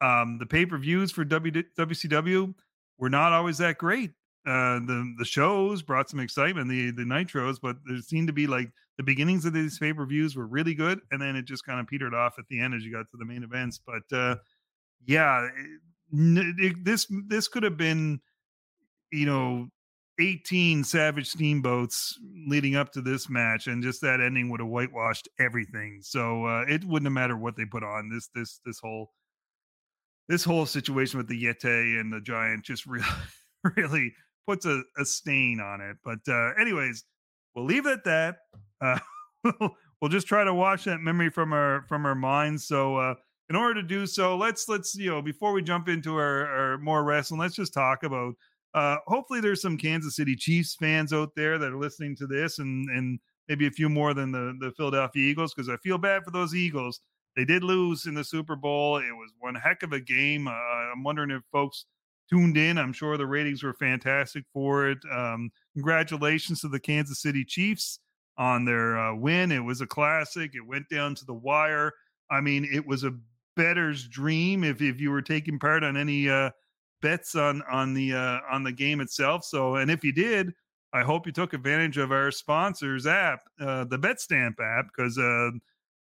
um 0.00 0.38
the 0.38 0.46
pay 0.46 0.66
per 0.66 0.78
views 0.78 1.12
for 1.12 1.24
w, 1.24 1.62
WCW 1.78 2.54
were 2.98 3.10
not 3.10 3.32
always 3.32 3.58
that 3.58 3.78
great. 3.78 4.10
Uh, 4.44 4.80
the 4.80 5.14
the 5.18 5.24
shows 5.24 5.82
brought 5.82 6.10
some 6.10 6.20
excitement, 6.20 6.68
the 6.68 6.90
the 6.90 7.04
nitros, 7.04 7.58
but 7.62 7.76
there 7.86 7.98
seemed 7.98 8.26
to 8.26 8.32
be 8.32 8.46
like 8.46 8.70
the 8.96 9.02
beginnings 9.02 9.44
of 9.44 9.52
these 9.52 9.78
pay 9.78 9.92
per 9.92 10.04
views 10.04 10.36
were 10.36 10.46
really 10.46 10.74
good, 10.74 11.00
and 11.10 11.20
then 11.20 11.36
it 11.36 11.44
just 11.44 11.64
kind 11.64 11.78
of 11.78 11.86
petered 11.86 12.14
off 12.14 12.38
at 12.38 12.46
the 12.48 12.60
end 12.60 12.74
as 12.74 12.84
you 12.84 12.92
got 12.92 13.08
to 13.10 13.16
the 13.16 13.24
main 13.24 13.42
events. 13.42 13.80
But 13.84 14.16
uh, 14.16 14.36
yeah, 15.06 15.48
it, 16.12 16.84
this 16.84 17.06
this 17.28 17.48
could 17.48 17.62
have 17.62 17.76
been, 17.76 18.20
you 19.10 19.26
know, 19.26 19.68
18 20.20 20.84
Savage 20.84 21.28
Steamboats 21.28 22.18
leading 22.46 22.76
up 22.76 22.92
to 22.92 23.00
this 23.00 23.28
match, 23.28 23.66
and 23.66 23.82
just 23.82 24.00
that 24.02 24.20
ending 24.20 24.50
would 24.50 24.60
have 24.60 24.68
whitewashed 24.68 25.28
everything. 25.38 26.00
So 26.02 26.44
uh, 26.44 26.64
it 26.68 26.84
wouldn't 26.84 27.06
have 27.06 27.12
mattered 27.12 27.38
what 27.38 27.56
they 27.56 27.64
put 27.64 27.82
on. 27.82 28.10
This 28.10 28.28
this 28.34 28.60
this 28.64 28.78
whole 28.78 29.10
this 30.28 30.44
whole 30.44 30.66
situation 30.66 31.18
with 31.18 31.28
the 31.28 31.44
Yeti 31.44 32.00
and 32.00 32.12
the 32.12 32.20
Giant 32.20 32.64
just 32.64 32.86
really 32.86 33.06
really 33.76 34.12
puts 34.46 34.66
a, 34.66 34.82
a 34.98 35.04
stain 35.04 35.60
on 35.60 35.80
it. 35.80 35.96
But 36.04 36.18
uh, 36.28 36.52
anyways, 36.60 37.04
we'll 37.54 37.64
leave 37.64 37.86
it 37.86 37.92
at 37.92 38.04
that. 38.04 38.36
Uh, 38.80 38.98
we'll 40.00 40.10
just 40.10 40.26
try 40.26 40.44
to 40.44 40.54
wash 40.54 40.84
that 40.84 41.00
memory 41.00 41.30
from 41.30 41.52
our 41.52 41.84
from 41.88 42.06
our 42.06 42.14
minds. 42.14 42.66
So 42.66 42.96
uh, 42.96 43.14
in 43.52 43.56
order 43.56 43.82
to 43.82 43.86
do 43.86 44.06
so, 44.06 44.34
let's 44.34 44.66
let's 44.66 44.94
you 44.94 45.10
know 45.10 45.20
before 45.20 45.52
we 45.52 45.60
jump 45.60 45.86
into 45.86 46.16
our, 46.16 46.46
our 46.46 46.78
more 46.78 47.04
wrestling, 47.04 47.38
let's 47.38 47.54
just 47.54 47.74
talk 47.74 48.02
about. 48.02 48.32
Uh, 48.72 48.96
hopefully, 49.06 49.42
there's 49.42 49.60
some 49.60 49.76
Kansas 49.76 50.16
City 50.16 50.34
Chiefs 50.34 50.74
fans 50.74 51.12
out 51.12 51.28
there 51.36 51.58
that 51.58 51.70
are 51.70 51.76
listening 51.76 52.16
to 52.16 52.26
this, 52.26 52.60
and 52.60 52.88
and 52.88 53.20
maybe 53.50 53.66
a 53.66 53.70
few 53.70 53.90
more 53.90 54.14
than 54.14 54.32
the 54.32 54.56
the 54.58 54.72
Philadelphia 54.78 55.22
Eagles, 55.22 55.52
because 55.52 55.68
I 55.68 55.76
feel 55.82 55.98
bad 55.98 56.24
for 56.24 56.30
those 56.30 56.54
Eagles. 56.54 57.02
They 57.36 57.44
did 57.44 57.62
lose 57.62 58.06
in 58.06 58.14
the 58.14 58.24
Super 58.24 58.56
Bowl. 58.56 58.96
It 58.96 59.12
was 59.12 59.30
one 59.38 59.54
heck 59.54 59.82
of 59.82 59.92
a 59.92 60.00
game. 60.00 60.48
Uh, 60.48 60.52
I'm 60.52 61.02
wondering 61.02 61.30
if 61.30 61.42
folks 61.52 61.84
tuned 62.30 62.56
in. 62.56 62.78
I'm 62.78 62.94
sure 62.94 63.18
the 63.18 63.26
ratings 63.26 63.62
were 63.62 63.74
fantastic 63.74 64.44
for 64.54 64.88
it. 64.88 64.98
Um, 65.12 65.50
congratulations 65.74 66.62
to 66.62 66.68
the 66.68 66.80
Kansas 66.80 67.20
City 67.20 67.44
Chiefs 67.44 68.00
on 68.38 68.64
their 68.64 68.98
uh, 68.98 69.14
win. 69.14 69.52
It 69.52 69.60
was 69.60 69.82
a 69.82 69.86
classic. 69.86 70.52
It 70.54 70.66
went 70.66 70.88
down 70.88 71.14
to 71.16 71.26
the 71.26 71.34
wire. 71.34 71.92
I 72.30 72.40
mean, 72.40 72.66
it 72.72 72.86
was 72.86 73.04
a 73.04 73.12
bettor's 73.56 74.06
dream 74.06 74.64
if, 74.64 74.80
if 74.80 75.00
you 75.00 75.10
were 75.10 75.22
taking 75.22 75.58
part 75.58 75.84
on 75.84 75.96
any 75.96 76.28
uh, 76.28 76.50
bets 77.02 77.34
on 77.34 77.62
on 77.70 77.92
the 77.92 78.14
uh, 78.14 78.38
on 78.50 78.62
the 78.62 78.72
game 78.72 79.00
itself. 79.00 79.44
So, 79.44 79.76
and 79.76 79.90
if 79.90 80.02
you 80.02 80.12
did, 80.12 80.52
I 80.92 81.02
hope 81.02 81.26
you 81.26 81.32
took 81.32 81.52
advantage 81.52 81.98
of 81.98 82.12
our 82.12 82.30
sponsors 82.30 83.06
app, 83.06 83.40
uh, 83.60 83.84
the 83.84 83.98
BetStamp 83.98 84.54
app, 84.60 84.86
because 84.86 85.18
uh, 85.18 85.50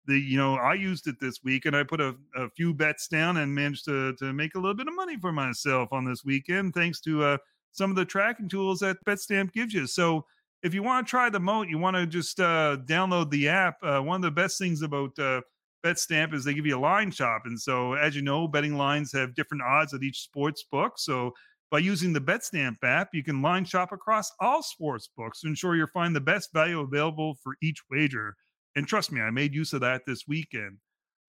the 0.06 0.18
you 0.18 0.38
know 0.38 0.56
I 0.56 0.76
used 0.76 1.08
it 1.08 1.16
this 1.20 1.44
week 1.44 1.66
and 1.66 1.76
I 1.76 1.84
put 1.84 2.00
a, 2.00 2.16
a, 2.36 2.50
few 2.50 2.74
bets 2.74 3.08
down 3.08 3.38
and 3.38 3.54
managed 3.54 3.86
to 3.86 4.14
to 4.16 4.32
make 4.32 4.56
a 4.56 4.60
little 4.60 4.76
bit 4.76 4.88
of 4.88 4.96
money 4.96 5.18
for 5.18 5.32
myself 5.32 5.90
on 5.92 6.06
this 6.06 6.24
weekend 6.24 6.74
thanks 6.74 7.02
to 7.02 7.24
uh, 7.24 7.38
some 7.72 7.90
of 7.90 7.96
the 7.96 8.06
tracking 8.06 8.48
tools 8.48 8.80
that 8.80 8.98
BetStamp 9.06 9.52
gives 9.52 9.74
you. 9.74 9.88
So. 9.88 10.26
If 10.64 10.76
you 10.76 10.84
want 10.84 11.08
to 11.08 11.10
try 11.10 11.28
the 11.28 11.40
moat, 11.40 11.70
you 11.70 11.80
want 11.80 11.98
to 11.98 12.06
just 12.06 12.40
uh, 12.40 12.78
download 12.86 13.32
the 13.32 13.50
app. 13.50 13.78
Uh, 13.82 14.00
one 14.00 14.18
of 14.18 14.22
the 14.22 14.30
best 14.30 14.60
things 14.60 14.84
about 14.84 15.18
uh, 15.18 15.42
BetStamp 15.84 16.34
is 16.34 16.44
they 16.44 16.54
give 16.54 16.66
you 16.66 16.78
a 16.78 16.80
line 16.80 17.12
shop 17.12 17.44
and 17.46 17.60
so 17.60 17.94
as 17.94 18.16
you 18.16 18.22
know 18.22 18.48
betting 18.48 18.78
lines 18.78 19.12
have 19.14 19.36
different 19.36 19.64
odds 19.64 19.94
at 19.94 20.04
each 20.04 20.22
sports 20.22 20.64
book 20.72 20.94
so 20.98 21.34
By 21.72 21.80
using 21.80 22.12
the 22.12 22.20
BetStamp 22.20 22.84
app, 22.84 23.10
you 23.14 23.24
can 23.24 23.42
line 23.42 23.64
shop 23.64 23.94
across 23.94 24.30
all 24.42 24.62
sports 24.62 25.08
books 25.16 25.40
to 25.40 25.48
ensure 25.48 25.78
you're 25.78 25.88
finding 25.88 26.14
the 26.14 26.20
best 26.20 26.52
value 26.54 26.82
available 26.82 27.36
for 27.42 27.56
each 27.64 27.82
wager. 27.90 28.36
And 28.76 28.86
trust 28.86 29.10
me, 29.10 29.22
I 29.22 29.32
made 29.32 29.54
use 29.54 29.72
of 29.72 29.80
that 29.80 30.02
this 30.06 30.26
weekend. 30.28 30.80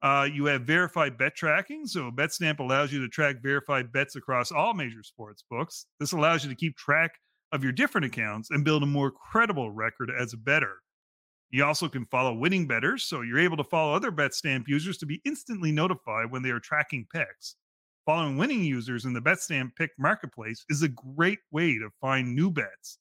Uh, 0.03 0.29
you 0.33 0.47
have 0.47 0.63
verified 0.63 1.17
bet 1.17 1.37
tracking. 1.37 1.87
So 1.87 2.11
BetStamp 2.11 2.59
allows 2.59 2.93
you 2.93 3.01
to 3.03 3.09
track 3.09 3.37
verified 3.41 3.93
bets 3.93 4.17
across 4.17 4.51
all 4.51 4.75
major 4.75 5.05
sports 5.05 5.45
books. 5.49 5.87
This 6.01 6.11
allows 6.11 6.43
you 6.43 6.51
to 6.51 6.57
keep 6.57 6.77
track 6.77 7.13
of 7.53 7.63
your 7.63 7.73
different 7.73 8.07
accounts 8.07 8.51
and 8.51 8.65
build 8.65 8.83
a 8.83 8.87
more 8.87 9.13
credible 9.13 9.71
record 9.71 10.11
as 10.11 10.33
a 10.33 10.37
bettor. 10.39 10.79
You 11.53 11.67
also 11.67 11.87
can 11.87 12.07
follow 12.07 12.33
winning 12.33 12.67
betters, 12.67 13.05
so 13.05 13.21
you're 13.21 13.39
able 13.39 13.59
to 13.59 13.65
follow 13.65 13.95
other 13.95 14.11
BetStamp 14.11 14.67
users 14.67 14.97
to 14.99 15.07
be 15.07 15.21
instantly 15.27 15.71
notified 15.71 16.31
when 16.31 16.43
they 16.43 16.49
are 16.49 16.59
tracking 16.59 17.07
picks. 17.13 17.57
Following 18.07 18.39
winning 18.39 18.65
users 18.65 19.05
in 19.05 19.13
the 19.13 19.21
BetStamp 19.21 19.77
pick 19.77 19.91
marketplace 19.99 20.65
is 20.71 20.83
a 20.83 20.89
great 20.89 21.41
way 21.51 21.75
to 21.75 21.91
find 22.01 22.35
new 22.35 22.51
bets. 22.51 22.99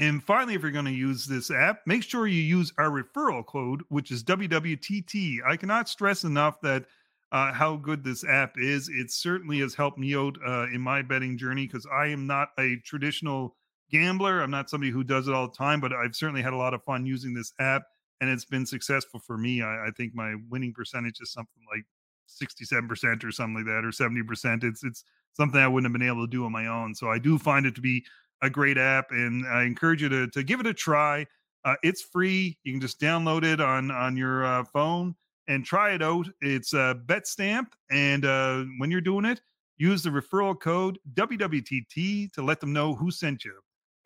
And 0.00 0.22
finally, 0.22 0.54
if 0.54 0.62
you're 0.62 0.72
going 0.72 0.84
to 0.84 0.90
use 0.90 1.26
this 1.26 1.50
app, 1.50 1.78
make 1.86 2.02
sure 2.02 2.26
you 2.26 2.42
use 2.42 2.72
our 2.76 2.90
referral 2.90 3.46
code, 3.46 3.82
which 3.88 4.10
is 4.10 4.24
WWTT. 4.24 5.38
I 5.46 5.56
cannot 5.56 5.88
stress 5.88 6.24
enough 6.24 6.60
that 6.62 6.86
uh, 7.30 7.52
how 7.52 7.76
good 7.76 8.02
this 8.02 8.24
app 8.24 8.56
is. 8.58 8.88
It 8.88 9.12
certainly 9.12 9.60
has 9.60 9.74
helped 9.74 9.96
me 9.96 10.14
out 10.16 10.36
uh, 10.46 10.66
in 10.72 10.80
my 10.80 11.02
betting 11.02 11.38
journey 11.38 11.66
because 11.66 11.86
I 11.86 12.06
am 12.08 12.26
not 12.26 12.48
a 12.58 12.76
traditional 12.84 13.56
gambler. 13.90 14.40
I'm 14.40 14.50
not 14.50 14.70
somebody 14.70 14.90
who 14.90 15.04
does 15.04 15.28
it 15.28 15.34
all 15.34 15.48
the 15.48 15.56
time, 15.56 15.80
but 15.80 15.92
I've 15.92 16.14
certainly 16.14 16.42
had 16.42 16.52
a 16.52 16.56
lot 16.56 16.74
of 16.74 16.82
fun 16.84 17.06
using 17.06 17.34
this 17.34 17.52
app 17.58 17.82
and 18.20 18.30
it's 18.30 18.44
been 18.44 18.66
successful 18.66 19.20
for 19.20 19.36
me. 19.36 19.62
I, 19.62 19.86
I 19.86 19.90
think 19.96 20.14
my 20.14 20.34
winning 20.48 20.72
percentage 20.72 21.20
is 21.20 21.32
something 21.32 21.62
like 21.72 21.84
67% 22.28 23.24
or 23.24 23.30
something 23.30 23.54
like 23.54 23.66
that, 23.66 23.84
or 23.84 23.90
70%. 23.90 24.64
It's 24.64 24.82
it's 24.82 25.04
something 25.34 25.60
I 25.60 25.68
wouldn't 25.68 25.92
have 25.92 25.98
been 25.98 26.08
able 26.08 26.26
to 26.26 26.30
do 26.30 26.44
on 26.44 26.52
my 26.52 26.66
own. 26.66 26.94
So 26.94 27.08
I 27.10 27.18
do 27.18 27.38
find 27.38 27.66
it 27.66 27.74
to 27.74 27.80
be 27.80 28.04
a 28.42 28.50
great 28.50 28.78
app, 28.78 29.10
and 29.10 29.46
I 29.46 29.64
encourage 29.64 30.02
you 30.02 30.08
to 30.08 30.26
to 30.28 30.42
give 30.42 30.60
it 30.60 30.66
a 30.66 30.74
try. 30.74 31.26
Uh, 31.64 31.74
it's 31.82 32.02
free. 32.02 32.58
You 32.64 32.72
can 32.72 32.80
just 32.80 33.00
download 33.00 33.44
it 33.44 33.60
on 33.60 33.90
on 33.90 34.16
your 34.16 34.44
uh, 34.44 34.64
phone 34.64 35.14
and 35.48 35.64
try 35.64 35.92
it 35.92 36.02
out. 36.02 36.26
It's 36.40 36.72
a 36.72 36.80
uh, 36.80 36.94
BetStamp, 36.94 37.66
and 37.90 38.24
uh, 38.24 38.64
when 38.78 38.90
you're 38.90 39.00
doing 39.00 39.24
it, 39.24 39.40
use 39.78 40.02
the 40.02 40.10
referral 40.10 40.58
code 40.58 40.98
WWTT 41.14 42.32
to 42.32 42.42
let 42.42 42.60
them 42.60 42.72
know 42.72 42.94
who 42.94 43.10
sent 43.10 43.44
you. 43.44 43.54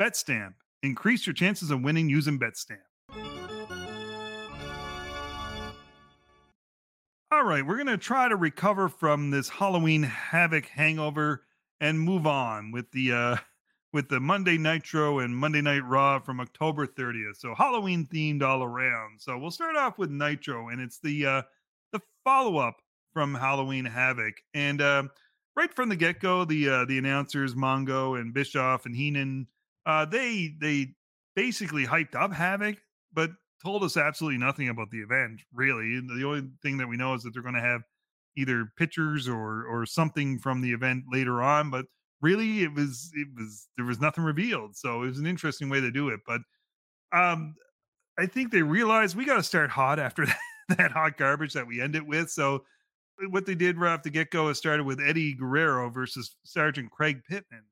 BetStamp. 0.00 0.54
Increase 0.82 1.26
your 1.26 1.34
chances 1.34 1.70
of 1.70 1.82
winning 1.82 2.08
using 2.08 2.38
BetStamp. 2.38 2.78
All 7.30 7.44
right, 7.44 7.64
we're 7.64 7.76
going 7.76 7.86
to 7.86 7.98
try 7.98 8.26
to 8.26 8.36
recover 8.36 8.88
from 8.88 9.30
this 9.30 9.50
Halloween 9.50 10.02
Havoc 10.02 10.66
hangover 10.66 11.42
and 11.82 12.00
move 12.00 12.26
on 12.26 12.72
with 12.72 12.90
the 12.92 13.12
uh 13.12 13.36
with 13.92 14.08
the 14.08 14.20
Monday 14.20 14.56
Nitro 14.56 15.18
and 15.18 15.36
Monday 15.36 15.60
Night 15.60 15.84
Raw 15.84 16.18
from 16.18 16.40
October 16.40 16.86
30th. 16.86 17.36
So 17.36 17.54
Halloween 17.54 18.06
themed 18.06 18.42
all 18.42 18.62
around. 18.62 19.20
So 19.20 19.36
we'll 19.36 19.50
start 19.50 19.76
off 19.76 19.98
with 19.98 20.10
Nitro 20.10 20.68
and 20.68 20.80
it's 20.80 20.98
the 20.98 21.26
uh 21.26 21.42
the 21.92 22.00
follow-up 22.24 22.76
from 23.12 23.34
Halloween 23.34 23.84
Havoc. 23.84 24.34
And 24.54 24.80
uh, 24.80 25.04
right 25.56 25.74
from 25.74 25.88
the 25.88 25.96
get-go, 25.96 26.44
the 26.44 26.68
uh 26.68 26.84
the 26.86 26.98
announcers 26.98 27.54
Mongo 27.54 28.18
and 28.18 28.32
Bischoff 28.32 28.86
and 28.86 28.96
Heenan 28.96 29.46
uh 29.86 30.04
they 30.04 30.54
they 30.60 30.94
basically 31.36 31.86
hyped 31.86 32.14
up 32.14 32.32
Havoc, 32.32 32.76
but 33.12 33.30
told 33.62 33.84
us 33.84 33.96
absolutely 33.96 34.38
nothing 34.38 34.68
about 34.68 34.90
the 34.90 35.00
event, 35.00 35.40
really. 35.52 36.00
The 36.00 36.24
only 36.26 36.48
thing 36.62 36.78
that 36.78 36.88
we 36.88 36.96
know 36.96 37.14
is 37.14 37.22
that 37.22 37.32
they're 37.32 37.42
going 37.42 37.54
to 37.54 37.60
have 37.60 37.82
either 38.36 38.72
pictures 38.76 39.28
or 39.28 39.64
or 39.66 39.86
something 39.86 40.38
from 40.38 40.60
the 40.60 40.72
event 40.72 41.04
later 41.10 41.42
on, 41.42 41.70
but 41.70 41.86
really 42.20 42.62
it 42.62 42.72
was 42.74 43.10
it 43.14 43.28
was 43.36 43.68
there 43.76 43.86
was 43.86 44.00
nothing 44.00 44.24
revealed. 44.24 44.76
So 44.76 45.02
it 45.02 45.06
was 45.06 45.18
an 45.18 45.26
interesting 45.26 45.68
way 45.68 45.80
to 45.80 45.90
do 45.90 46.08
it, 46.08 46.20
but 46.26 46.40
um 47.12 47.54
I 48.18 48.26
think 48.26 48.52
they 48.52 48.62
realized 48.62 49.16
we 49.16 49.24
got 49.24 49.36
to 49.36 49.42
start 49.42 49.70
hot 49.70 49.98
after 49.98 50.26
that, 50.26 50.38
that 50.78 50.90
hot 50.92 51.16
garbage 51.16 51.54
that 51.54 51.66
we 51.66 51.80
end 51.80 51.96
it 51.96 52.06
with. 52.06 52.30
So 52.30 52.64
what 53.30 53.46
they 53.46 53.54
did 53.54 53.78
right 53.78 53.94
off 53.94 54.02
the 54.02 54.10
get 54.10 54.30
go 54.30 54.48
is 54.48 54.58
started 54.58 54.84
with 54.84 55.00
Eddie 55.00 55.34
Guerrero 55.34 55.90
versus 55.90 56.36
Sergeant 56.44 56.90
Craig 56.90 57.22
Pittman 57.28 57.64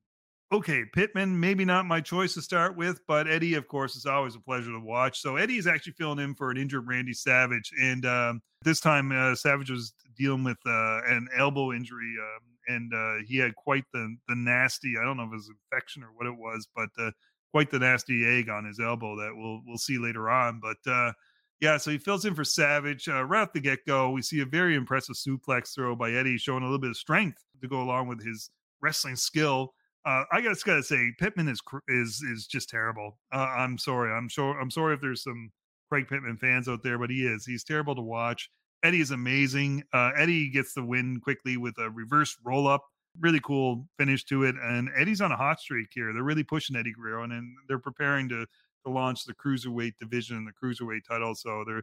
okay, 0.52 0.84
Pittman, 0.92 1.38
maybe 1.38 1.64
not 1.64 1.86
my 1.86 2.00
choice 2.00 2.34
to 2.34 2.42
start 2.42 2.76
with, 2.76 3.00
but 3.06 3.28
Eddie, 3.28 3.54
of 3.54 3.68
course, 3.68 3.96
is 3.96 4.06
always 4.06 4.34
a 4.34 4.40
pleasure 4.40 4.72
to 4.72 4.80
watch. 4.80 5.20
So 5.20 5.36
Eddie 5.36 5.58
is 5.58 5.66
actually 5.66 5.92
filling 5.92 6.18
in 6.18 6.34
for 6.34 6.50
an 6.50 6.56
injured 6.56 6.86
Randy 6.86 7.12
Savage, 7.12 7.70
and 7.80 8.06
um, 8.06 8.42
this 8.62 8.80
time 8.80 9.12
uh, 9.12 9.34
Savage 9.34 9.70
was 9.70 9.92
dealing 10.16 10.44
with 10.44 10.58
uh, 10.66 11.00
an 11.06 11.28
elbow 11.36 11.72
injury, 11.72 12.14
um, 12.20 12.74
and 12.74 12.92
uh, 12.94 13.24
he 13.26 13.36
had 13.36 13.54
quite 13.56 13.84
the 13.92 14.16
the 14.28 14.34
nasty. 14.34 14.94
I 15.00 15.04
don't 15.04 15.16
know 15.16 15.24
if 15.24 15.32
it 15.32 15.36
was 15.36 15.50
infection 15.70 16.02
or 16.02 16.08
what 16.14 16.26
it 16.26 16.36
was, 16.36 16.66
but 16.74 16.88
uh, 16.98 17.10
quite 17.52 17.70
the 17.70 17.78
nasty 17.78 18.26
egg 18.26 18.48
on 18.48 18.64
his 18.64 18.80
elbow 18.80 19.16
that 19.16 19.32
we'll 19.34 19.60
we'll 19.66 19.78
see 19.78 19.98
later 19.98 20.30
on. 20.30 20.60
But 20.60 20.90
uh, 20.90 21.12
yeah, 21.60 21.76
so 21.76 21.90
he 21.90 21.98
fills 21.98 22.24
in 22.24 22.34
for 22.34 22.44
Savage 22.44 23.08
uh, 23.08 23.24
right 23.24 23.42
off 23.42 23.52
the 23.52 23.60
get 23.60 23.80
go. 23.86 24.10
We 24.10 24.22
see 24.22 24.40
a 24.40 24.46
very 24.46 24.76
impressive 24.76 25.16
suplex 25.16 25.74
throw 25.74 25.94
by 25.94 26.12
Eddie, 26.12 26.38
showing 26.38 26.62
a 26.62 26.66
little 26.66 26.78
bit 26.78 26.90
of 26.90 26.96
strength 26.96 27.44
to 27.60 27.68
go 27.68 27.82
along 27.82 28.08
with 28.08 28.24
his 28.24 28.50
wrestling 28.80 29.16
skill 29.16 29.74
uh, 30.04 30.24
I 30.32 30.40
just 30.40 30.64
gotta 30.64 30.82
say, 30.82 31.12
Pittman 31.18 31.48
is 31.48 31.60
is 31.88 32.22
is 32.22 32.46
just 32.46 32.68
terrible. 32.68 33.18
Uh, 33.32 33.48
I'm 33.56 33.78
sorry. 33.78 34.12
I'm 34.12 34.28
sure. 34.28 34.58
I'm 34.58 34.70
sorry 34.70 34.94
if 34.94 35.00
there's 35.00 35.22
some 35.22 35.50
Craig 35.90 36.06
Pittman 36.08 36.36
fans 36.36 36.68
out 36.68 36.82
there, 36.82 36.98
but 36.98 37.10
he 37.10 37.26
is. 37.26 37.44
He's 37.44 37.64
terrible 37.64 37.94
to 37.94 38.02
watch. 38.02 38.50
Eddie 38.82 39.00
is 39.00 39.10
amazing. 39.10 39.82
Uh, 39.92 40.12
Eddie 40.16 40.50
gets 40.50 40.72
the 40.74 40.84
win 40.84 41.20
quickly 41.20 41.56
with 41.56 41.76
a 41.78 41.90
reverse 41.90 42.36
roll 42.44 42.68
up. 42.68 42.84
Really 43.20 43.40
cool 43.40 43.86
finish 43.98 44.24
to 44.26 44.44
it. 44.44 44.54
And 44.62 44.88
Eddie's 44.96 45.20
on 45.20 45.32
a 45.32 45.36
hot 45.36 45.58
streak 45.58 45.88
here. 45.92 46.12
They're 46.12 46.22
really 46.22 46.44
pushing 46.44 46.76
Eddie 46.76 46.92
Guerrero, 46.92 47.24
and, 47.24 47.32
and 47.32 47.56
they're 47.68 47.78
preparing 47.78 48.28
to 48.28 48.46
to 48.86 48.92
launch 48.92 49.24
the 49.24 49.34
cruiserweight 49.34 49.94
division, 50.00 50.36
and 50.36 50.46
the 50.46 50.52
cruiserweight 50.52 51.04
title. 51.08 51.34
So 51.34 51.64
they're 51.66 51.82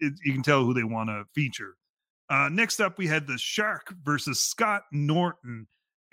it, 0.00 0.14
you 0.24 0.32
can 0.32 0.42
tell 0.42 0.64
who 0.64 0.74
they 0.74 0.84
want 0.84 1.08
to 1.08 1.24
feature. 1.34 1.74
Uh, 2.28 2.48
next 2.50 2.80
up, 2.80 2.98
we 2.98 3.06
had 3.06 3.26
the 3.26 3.38
Shark 3.38 3.94
versus 4.02 4.40
Scott 4.40 4.82
Norton. 4.92 5.66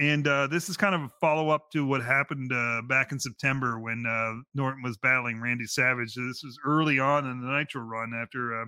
And 0.04 0.28
uh, 0.28 0.47
this 0.47 0.68
is 0.68 0.76
kind 0.76 0.93
of 0.93 1.04
a 1.04 1.10
follow 1.22 1.47
up 1.47 1.72
to 1.72 1.88
what 1.88 2.04
happened 2.04 2.51
uh, 2.51 2.82
back 2.89 3.14
in 3.14 3.20
September 3.22 3.80
when 3.80 4.06
uh, 4.06 4.34
Norton 4.54 4.84
was 4.84 4.97
battling 4.97 5.39
Randy 5.39 5.66
Savage. 5.66 6.14
This 6.16 6.43
was 6.43 6.60
early 6.66 6.99
on 6.99 7.26
in 7.26 7.39
the 7.39 7.47
Nitro 7.47 7.84
run 7.84 8.12
after 8.14 8.62
uh, 8.62 8.66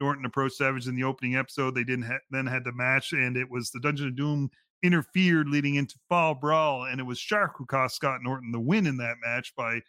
Norton 0.00 0.24
approached 0.24 0.56
Savage 0.56 0.86
in 0.88 0.96
the 0.96 1.04
opening 1.04 1.36
episode. 1.36 1.74
They 1.74 1.84
didn't 1.84 2.06
ha- 2.06 2.24
then 2.30 2.46
had 2.46 2.64
the 2.64 2.72
match, 2.72 3.12
and 3.12 3.36
it 3.36 3.50
was 3.50 3.70
the 3.70 3.80
Dungeon 3.80 4.08
of 4.08 4.16
Doom 4.16 4.48
interfered, 4.82 5.50
leading 5.50 5.74
into 5.74 5.96
Fall 6.08 6.34
Brawl, 6.34 6.84
and 6.84 7.00
it 7.00 7.04
was 7.04 7.18
Shark 7.18 7.52
who 7.58 7.66
cost 7.66 7.96
Scott 7.96 8.20
Norton 8.22 8.50
the 8.50 8.58
win 8.58 8.86
in 8.86 8.96
that 8.96 9.16
match 9.22 9.52
by 9.58 9.82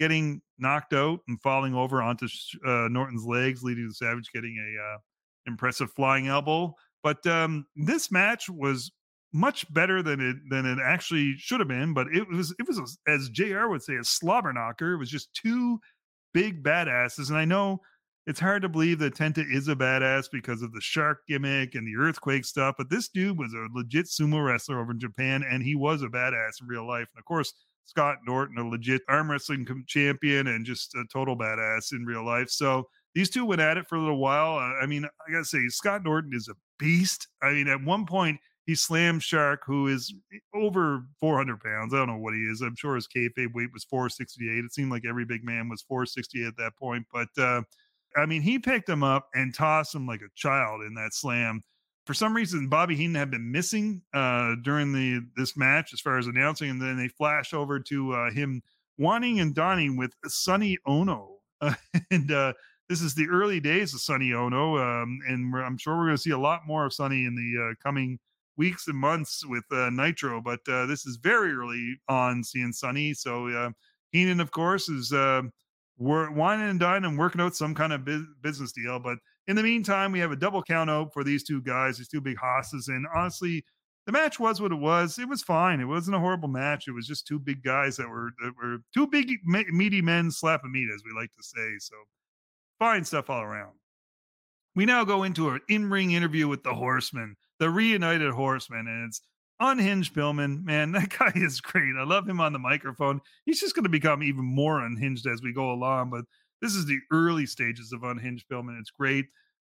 getting 0.00 0.42
knocked 0.58 0.92
out 0.92 1.20
and 1.28 1.40
falling 1.40 1.72
over 1.72 2.02
onto 2.02 2.26
uh, 2.66 2.88
Norton's 2.90 3.24
legs, 3.24 3.62
leading 3.62 3.86
to 3.86 3.94
Savage 3.94 4.32
getting 4.34 4.58
a 4.58 4.94
uh, 4.94 4.98
impressive 5.46 5.92
flying 5.92 6.26
elbow. 6.26 6.74
But 7.04 7.24
um, 7.28 7.64
this 7.76 8.10
match 8.10 8.48
was 8.48 8.90
much 9.32 9.72
better 9.72 10.02
than 10.02 10.20
it 10.20 10.36
than 10.50 10.66
it 10.66 10.78
actually 10.82 11.34
should 11.36 11.60
have 11.60 11.68
been. 11.68 11.94
But 11.94 12.08
it 12.12 12.28
was 12.28 12.54
it 12.58 12.66
was 12.66 12.98
as 13.06 13.28
Jr. 13.30 13.68
would 13.68 13.82
say 13.82 13.96
a 13.96 14.04
slobber 14.04 14.52
knocker. 14.52 14.94
It 14.94 14.98
was 14.98 15.10
just 15.10 15.34
two 15.34 15.78
big 16.34 16.62
badasses, 16.62 17.28
and 17.28 17.38
I 17.38 17.44
know 17.44 17.80
it's 18.26 18.40
hard 18.40 18.62
to 18.62 18.68
believe 18.68 19.00
that 19.00 19.14
Tenta 19.14 19.44
is 19.50 19.66
a 19.68 19.74
badass 19.74 20.26
because 20.30 20.62
of 20.62 20.72
the 20.72 20.80
shark 20.80 21.18
gimmick 21.28 21.74
and 21.74 21.86
the 21.86 22.00
earthquake 22.00 22.44
stuff. 22.44 22.76
But 22.78 22.88
this 22.88 23.08
dude 23.08 23.38
was 23.38 23.52
a 23.52 23.66
legit 23.74 24.06
sumo 24.06 24.44
wrestler 24.44 24.80
over 24.80 24.92
in 24.92 25.00
Japan, 25.00 25.44
and 25.48 25.62
he 25.62 25.74
was 25.74 26.02
a 26.02 26.08
badass 26.08 26.60
in 26.60 26.68
real 26.68 26.86
life. 26.86 27.08
And 27.14 27.18
of 27.20 27.24
course, 27.24 27.52
Scott 27.84 28.18
Norton, 28.24 28.58
a 28.58 28.68
legit 28.68 29.02
arm 29.08 29.30
wrestling 29.30 29.66
champion 29.88 30.46
and 30.46 30.64
just 30.64 30.94
a 30.94 31.04
total 31.12 31.36
badass 31.36 31.92
in 31.92 32.04
real 32.04 32.24
life. 32.24 32.48
So 32.48 32.84
these 33.14 33.28
two 33.28 33.44
went 33.44 33.60
at 33.60 33.76
it 33.76 33.88
for 33.88 33.96
a 33.96 34.00
little 34.00 34.20
while. 34.20 34.56
I 34.56 34.86
mean, 34.86 35.04
I 35.04 35.32
gotta 35.32 35.44
say, 35.44 35.66
Scott 35.68 36.04
Norton 36.04 36.32
is 36.32 36.48
a 36.48 36.54
beast. 36.78 37.26
I 37.42 37.50
mean, 37.50 37.68
at 37.68 37.82
one 37.82 38.06
point 38.06 38.38
he 38.66 38.74
slammed 38.74 39.22
Shark, 39.22 39.62
who 39.66 39.88
is 39.88 40.14
over 40.54 41.04
400 41.18 41.60
pounds. 41.60 41.92
I 41.92 41.98
don't 41.98 42.08
know 42.08 42.18
what 42.18 42.34
he 42.34 42.40
is. 42.40 42.60
I'm 42.60 42.76
sure 42.76 42.94
his 42.94 43.08
kayfabe 43.08 43.54
weight 43.54 43.72
was 43.72 43.84
468. 43.84 44.64
It 44.64 44.72
seemed 44.72 44.90
like 44.90 45.04
every 45.08 45.24
big 45.24 45.44
man 45.44 45.68
was 45.68 45.82
468 45.82 46.46
at 46.46 46.56
that 46.58 46.76
point. 46.76 47.06
But 47.12 47.28
uh, 47.36 47.62
I 48.16 48.26
mean, 48.26 48.42
he 48.42 48.58
picked 48.58 48.88
him 48.88 49.02
up 49.02 49.28
and 49.34 49.54
tossed 49.54 49.94
him 49.94 50.06
like 50.06 50.20
a 50.20 50.30
child 50.36 50.82
in 50.82 50.94
that 50.94 51.12
slam. 51.12 51.62
For 52.06 52.14
some 52.14 52.34
reason, 52.34 52.68
Bobby 52.68 52.96
Heenan 52.96 53.14
had 53.14 53.30
been 53.30 53.50
missing 53.50 54.02
uh, 54.12 54.56
during 54.62 54.92
the 54.92 55.24
this 55.36 55.56
match 55.56 55.92
as 55.92 56.00
far 56.00 56.18
as 56.18 56.26
announcing, 56.26 56.70
and 56.70 56.82
then 56.82 56.96
they 56.96 57.08
flash 57.08 57.54
over 57.54 57.78
to 57.80 58.12
uh, 58.12 58.30
him 58.30 58.62
wanting 58.98 59.40
and 59.40 59.54
donning 59.54 59.96
with 59.96 60.12
Sonny 60.26 60.78
Onoo. 60.86 61.26
and 62.10 62.32
uh, 62.32 62.52
this 62.88 63.00
is 63.00 63.14
the 63.14 63.28
early 63.28 63.60
days 63.60 63.94
of 63.94 64.00
Sonny 64.00 64.32
Onoo, 64.32 64.78
um, 64.78 65.20
and 65.28 65.54
I'm 65.56 65.78
sure 65.78 65.96
we're 65.96 66.06
going 66.06 66.16
to 66.16 66.22
see 66.22 66.30
a 66.30 66.38
lot 66.38 66.62
more 66.66 66.84
of 66.84 66.92
Sonny 66.92 67.24
in 67.24 67.34
the 67.36 67.70
uh, 67.70 67.74
coming 67.82 68.18
weeks 68.56 68.88
and 68.88 68.96
months 68.96 69.44
with 69.46 69.64
uh, 69.70 69.90
Nitro, 69.90 70.40
but 70.40 70.60
uh, 70.68 70.86
this 70.86 71.06
is 71.06 71.16
very 71.22 71.52
early 71.52 71.96
on 72.08 72.44
seeing 72.44 72.72
Sonny. 72.72 73.14
So 73.14 73.48
uh, 73.48 73.70
Heenan, 74.10 74.40
of 74.40 74.50
course, 74.50 74.88
is 74.88 75.12
uh, 75.12 75.42
whining 75.96 76.68
and 76.68 76.80
dining 76.80 77.10
and 77.10 77.18
working 77.18 77.40
out 77.40 77.56
some 77.56 77.74
kind 77.74 77.92
of 77.92 78.04
bu- 78.04 78.26
business 78.42 78.72
deal. 78.72 78.98
But 78.98 79.18
in 79.46 79.56
the 79.56 79.62
meantime, 79.62 80.12
we 80.12 80.20
have 80.20 80.32
a 80.32 80.36
double 80.36 80.62
count 80.62 80.90
out 80.90 81.12
for 81.12 81.24
these 81.24 81.42
two 81.42 81.62
guys, 81.62 81.98
these 81.98 82.08
two 82.08 82.20
big 82.20 82.36
hosses. 82.36 82.88
And 82.88 83.06
honestly, 83.14 83.64
the 84.06 84.12
match 84.12 84.40
was 84.40 84.60
what 84.60 84.72
it 84.72 84.78
was. 84.78 85.18
It 85.18 85.28
was 85.28 85.42
fine. 85.42 85.80
It 85.80 85.84
wasn't 85.84 86.16
a 86.16 86.20
horrible 86.20 86.48
match. 86.48 86.88
It 86.88 86.92
was 86.92 87.06
just 87.06 87.26
two 87.26 87.38
big 87.38 87.62
guys 87.62 87.96
that 87.96 88.08
were 88.08 88.32
that 88.42 88.52
were 88.60 88.78
two 88.92 89.06
big 89.06 89.30
meaty 89.44 90.02
men 90.02 90.30
slapping 90.30 90.72
meat, 90.72 90.88
as 90.92 91.02
we 91.04 91.12
like 91.18 91.30
to 91.36 91.42
say. 91.42 91.78
So 91.78 91.94
fine 92.78 93.04
stuff 93.04 93.30
all 93.30 93.42
around. 93.42 93.72
We 94.74 94.86
now 94.86 95.04
go 95.04 95.22
into 95.22 95.50
an 95.50 95.60
in-ring 95.68 96.12
interview 96.12 96.48
with 96.48 96.62
the 96.62 96.74
Horseman, 96.74 97.36
the 97.62 97.70
reunited 97.70 98.32
Horseman, 98.32 98.88
and 98.88 99.06
it's 99.06 99.20
unhinged 99.60 100.14
Pillman. 100.14 100.64
Man, 100.64 100.90
that 100.92 101.16
guy 101.16 101.30
is 101.36 101.60
great. 101.60 101.94
I 101.96 102.02
love 102.02 102.28
him 102.28 102.40
on 102.40 102.52
the 102.52 102.58
microphone. 102.58 103.20
He's 103.46 103.60
just 103.60 103.76
going 103.76 103.84
to 103.84 103.88
become 103.88 104.22
even 104.22 104.44
more 104.44 104.84
unhinged 104.84 105.26
as 105.28 105.42
we 105.42 105.52
go 105.52 105.70
along. 105.70 106.10
But 106.10 106.24
this 106.60 106.74
is 106.74 106.86
the 106.86 106.98
early 107.12 107.46
stages 107.46 107.92
of 107.92 108.02
unhinged 108.02 108.46
Pillman. 108.50 108.80
It's 108.80 108.90
great. 108.90 109.26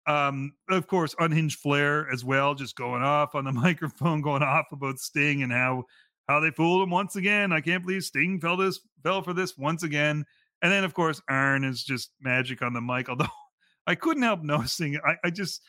Um, 0.08 0.54
of 0.70 0.88
course, 0.88 1.16
unhinged 1.20 1.60
Flair 1.60 2.12
as 2.12 2.26
well, 2.26 2.56
just 2.56 2.76
going 2.76 3.04
off 3.04 3.36
on 3.36 3.46
the 3.46 3.52
microphone, 3.68 4.22
going 4.22 4.44
off 4.44 4.66
about 4.72 4.98
Sting 4.98 5.44
and 5.44 5.52
how 5.52 5.84
how 6.28 6.40
they 6.40 6.50
fooled 6.50 6.82
him 6.82 6.90
once 6.90 7.16
again. 7.16 7.54
I 7.54 7.62
can't 7.62 7.86
believe 7.86 8.04
Sting 8.04 8.42
fell 8.42 8.58
this 8.58 8.80
fell 9.04 9.22
for 9.22 9.34
this 9.34 9.56
once 9.56 9.84
again. 9.84 10.26
And 10.64 10.72
then 10.72 10.84
of 10.84 10.96
course 10.96 11.22
Arn 11.30 11.64
is 11.64 11.84
just 11.84 12.12
magic 12.20 12.64
on 12.64 12.74
the 12.74 12.82
mic. 12.82 13.08
Although 13.08 13.28
I 13.88 13.94
couldn't 13.94 14.24
help 14.24 14.42
noticing, 14.42 14.98
I, 15.06 15.16
I 15.26 15.30
just 15.30 15.62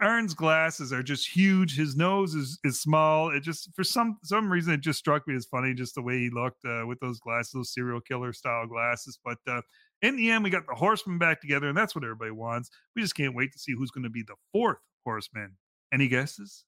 Arn's 0.00 0.34
glasses 0.34 0.92
are 0.92 1.02
just 1.02 1.28
huge. 1.28 1.76
His 1.76 1.96
nose 1.96 2.34
is 2.34 2.58
is 2.64 2.80
small. 2.80 3.30
It 3.30 3.40
just 3.40 3.70
for 3.74 3.82
some 3.82 4.18
some 4.22 4.50
reason 4.50 4.74
it 4.74 4.80
just 4.80 4.98
struck 4.98 5.26
me 5.26 5.34
as 5.34 5.46
funny, 5.46 5.74
just 5.74 5.94
the 5.94 6.02
way 6.02 6.18
he 6.18 6.30
looked 6.30 6.64
uh, 6.64 6.86
with 6.86 7.00
those 7.00 7.18
glasses, 7.18 7.52
those 7.52 7.74
serial 7.74 8.00
killer 8.00 8.32
style 8.32 8.66
glasses. 8.66 9.18
But 9.24 9.38
uh, 9.48 9.62
in 10.00 10.16
the 10.16 10.30
end, 10.30 10.44
we 10.44 10.50
got 10.50 10.66
the 10.66 10.74
horsemen 10.74 11.18
back 11.18 11.40
together, 11.40 11.68
and 11.68 11.76
that's 11.76 11.94
what 11.94 12.04
everybody 12.04 12.30
wants. 12.30 12.70
We 12.94 13.02
just 13.02 13.16
can't 13.16 13.34
wait 13.34 13.52
to 13.52 13.58
see 13.58 13.72
who's 13.72 13.90
going 13.90 14.04
to 14.04 14.10
be 14.10 14.22
the 14.22 14.36
fourth 14.52 14.78
horseman. 15.04 15.56
Any 15.92 16.08
guesses? 16.08 16.64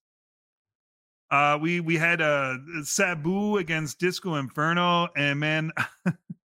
Uh, 1.31 1.59
we 1.61 1.81
we 1.81 1.97
had 1.97 2.21
uh, 2.21 2.57
Sabu 2.83 3.59
against 3.59 3.99
Disco 3.99 4.35
Inferno, 4.35 5.09
and 5.17 5.39
man, 5.39 5.71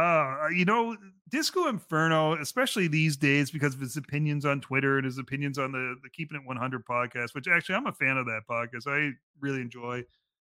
uh, 0.00 0.48
you 0.48 0.64
know, 0.64 0.96
Disco 1.28 1.68
Inferno, 1.68 2.34
especially 2.40 2.88
these 2.88 3.16
days, 3.16 3.50
because 3.50 3.74
of 3.74 3.80
his 3.80 3.96
opinions 3.96 4.46
on 4.46 4.60
Twitter 4.60 4.96
and 4.96 5.04
his 5.04 5.18
opinions 5.18 5.58
on 5.58 5.72
the 5.72 5.96
the 6.02 6.08
Keeping 6.08 6.38
It 6.40 6.46
100 6.46 6.86
podcast, 6.86 7.34
which 7.34 7.46
actually 7.46 7.74
I'm 7.74 7.86
a 7.86 7.92
fan 7.92 8.16
of 8.16 8.24
that 8.26 8.42
podcast. 8.50 8.86
I 8.86 9.12
really 9.40 9.60
enjoy 9.60 10.02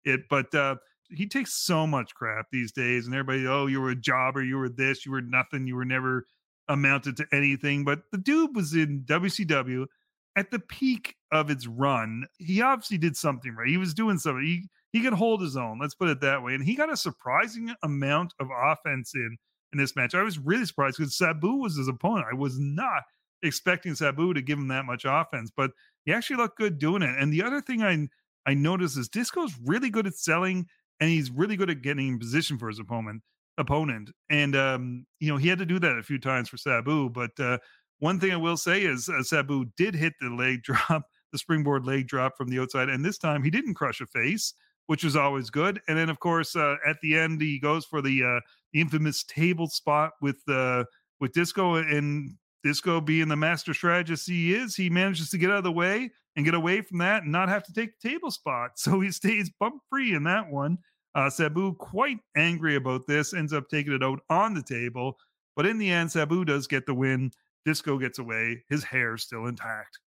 it, 0.05 0.23
but 0.29 0.53
uh, 0.55 0.77
he 1.11 1.29
takes 1.29 1.53
so 1.53 1.87
much 1.87 2.15
crap 2.15 2.47
these 2.51 2.73
days, 2.73 3.07
and 3.07 3.15
everybody, 3.15 3.47
oh, 3.47 3.67
you 3.67 3.81
were 3.81 3.91
a 3.91 3.97
jobber, 3.97 4.43
you 4.43 4.57
were 4.57 4.69
this, 4.69 5.07
you 5.07 5.13
were 5.13 5.23
nothing, 5.23 5.69
you 5.69 5.77
were 5.77 5.85
never 5.85 6.27
amounted 6.69 7.17
to 7.19 7.27
anything. 7.33 7.85
But 7.85 8.01
the 8.11 8.19
dude 8.19 8.57
was 8.57 8.75
in 8.75 9.05
WCW 9.07 9.87
at 10.35 10.51
the 10.51 10.59
peak 10.59 11.15
of 11.31 11.51
its 11.51 11.69
run. 11.69 12.27
He 12.39 12.61
obviously 12.63 12.99
did 12.99 13.17
something 13.17 13.55
right. 13.55 13.69
He 13.69 13.77
was 13.77 13.95
doing 13.95 14.19
something. 14.19 14.45
He 14.45 14.69
he 14.97 15.03
could 15.03 15.13
hold 15.13 15.43
his 15.43 15.57
own. 15.57 15.79
Let's 15.79 15.95
put 15.95 16.09
it 16.09 16.23
that 16.23 16.43
way. 16.43 16.55
And 16.55 16.65
he 16.65 16.75
got 16.75 16.91
a 16.91 16.97
surprising 16.97 17.75
amount 17.83 18.33
of 18.41 18.49
offense 18.51 19.15
in 19.15 19.37
in 19.73 19.79
this 19.79 19.95
match. 19.95 20.15
I 20.15 20.23
was 20.23 20.39
really 20.39 20.65
surprised 20.65 20.97
because 20.97 21.19
Sabu 21.19 21.57
was 21.57 21.77
his 21.77 21.89
opponent. 21.89 22.27
I 22.31 22.35
was 22.35 22.59
not 22.59 23.03
expecting 23.43 23.95
Sabu 23.95 24.33
to 24.33 24.41
give 24.41 24.59
him 24.59 24.69
that 24.69 24.87
much 24.87 25.05
offense, 25.07 25.51
but 25.55 25.73
he 26.07 26.13
actually 26.13 26.37
looked 26.37 26.57
good 26.57 26.79
doing 26.79 27.03
it. 27.03 27.15
And 27.19 27.31
the 27.31 27.43
other 27.43 27.61
thing 27.61 27.83
I 27.83 28.09
I 28.51 28.55
noticed 28.55 28.97
is 28.97 29.09
Disco's 29.09 29.55
really 29.65 29.91
good 29.91 30.07
at 30.07 30.15
selling 30.15 30.67
and 31.01 31.11
he's 31.11 31.31
really 31.31 31.57
good 31.57 31.69
at 31.69 31.83
getting 31.83 32.09
in 32.09 32.19
position 32.19 32.57
for 32.57 32.69
his 32.69 32.79
opponent 32.79 33.23
opponent. 33.59 34.11
And 34.31 34.57
um, 34.57 35.07
you 35.21 35.31
know, 35.31 35.37
he 35.37 35.49
had 35.49 35.59
to 35.59 35.67
do 35.67 35.79
that 35.79 35.99
a 35.99 36.03
few 36.03 36.19
times 36.19 36.49
for 36.49 36.57
Sabu. 36.57 37.11
But 37.11 37.39
uh, 37.39 37.59
one 37.99 38.19
thing 38.19 38.33
I 38.33 38.37
will 38.37 38.57
say 38.57 38.83
is 38.83 39.09
uh, 39.09 39.23
Sabu 39.23 39.67
did 39.77 39.95
hit 39.95 40.15
the 40.21 40.31
leg 40.31 40.63
drop, 40.63 41.03
the 41.33 41.39
springboard 41.39 41.85
leg 41.85 42.07
drop 42.07 42.37
from 42.39 42.49
the 42.49 42.61
outside, 42.61 42.89
and 42.89 43.05
this 43.05 43.19
time 43.19 43.43
he 43.43 43.51
didn't 43.51 43.75
crush 43.75 44.01
a 44.01 44.07
face, 44.07 44.55
which 44.87 45.05
was 45.05 45.17
always 45.17 45.51
good. 45.51 45.81
And 45.89 45.99
then, 45.99 46.09
of 46.09 46.21
course, 46.21 46.57
uh, 46.57 46.77
at 46.87 46.97
the 47.03 47.17
end, 47.17 47.41
he 47.41 47.59
goes 47.59 47.85
for 47.85 48.01
the, 48.01 48.23
uh, 48.23 48.41
infamous 48.77 49.25
table 49.25 49.69
spot 49.69 50.13
with 50.21 50.41
uh, 50.49 50.85
with 51.21 51.33
Disco, 51.33 51.77
and 51.77 52.35
Disco 52.63 53.01
being 53.01 53.29
the 53.29 53.37
master 53.37 53.73
strategist 53.73 54.29
he 54.29 54.55
is, 54.55 54.77
he 54.77 54.91
manages 54.91 55.31
to 55.31 55.39
get 55.39 55.51
out 55.51 55.59
of 55.59 55.65
the 55.65 55.73
way 55.73 56.11
and 56.37 56.45
get 56.45 56.55
away 56.55 56.83
from 56.83 56.99
that 56.99 57.23
and 57.23 57.33
not 57.33 57.49
have 57.49 57.65
to 57.65 57.73
take 57.73 57.99
the 57.99 58.09
table 58.09 58.31
spot. 58.31 58.73
So 58.77 59.01
he 59.01 59.11
stays 59.11 59.51
bump 59.59 59.83
free 59.91 60.15
in 60.15 60.25
that 60.25 60.51
one. 60.51 60.79
Uh, 61.15 61.31
Sabu, 61.31 61.75
quite 61.77 62.19
angry 62.37 62.77
about 62.77 63.07
this, 63.07 63.33
ends 63.33 63.55
up 63.55 63.69
taking 63.71 63.95
it 63.95 64.03
out 64.03 64.21
on 64.29 64.53
the 64.53 64.63
table. 64.63 65.17
But 65.55 65.65
in 65.65 65.79
the 65.79 65.91
end, 65.91 66.13
Sabu 66.13 66.45
does 66.45 66.67
get 66.67 66.85
the 66.85 66.93
win. 66.93 67.31
Disco 67.65 67.97
gets 67.99 68.19
away. 68.19 68.63
His 68.69 68.85
hair's 68.85 69.23
still 69.23 69.47
intact. 69.47 69.99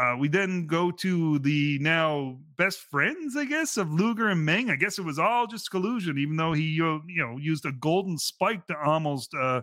Uh, 0.00 0.16
we 0.16 0.28
then 0.28 0.66
go 0.66 0.90
to 0.90 1.38
the 1.40 1.78
now 1.82 2.38
best 2.56 2.78
friends, 2.78 3.36
I 3.36 3.44
guess, 3.44 3.76
of 3.76 3.92
Luger 3.92 4.28
and 4.28 4.42
Meng. 4.42 4.70
I 4.70 4.76
guess 4.76 4.98
it 4.98 5.04
was 5.04 5.18
all 5.18 5.46
just 5.46 5.70
collusion, 5.70 6.16
even 6.16 6.36
though 6.36 6.54
he, 6.54 6.80
uh, 6.80 7.04
you 7.06 7.22
know, 7.22 7.36
used 7.36 7.66
a 7.66 7.72
golden 7.72 8.16
spike 8.16 8.66
to 8.68 8.78
almost 8.78 9.34
uh, 9.34 9.60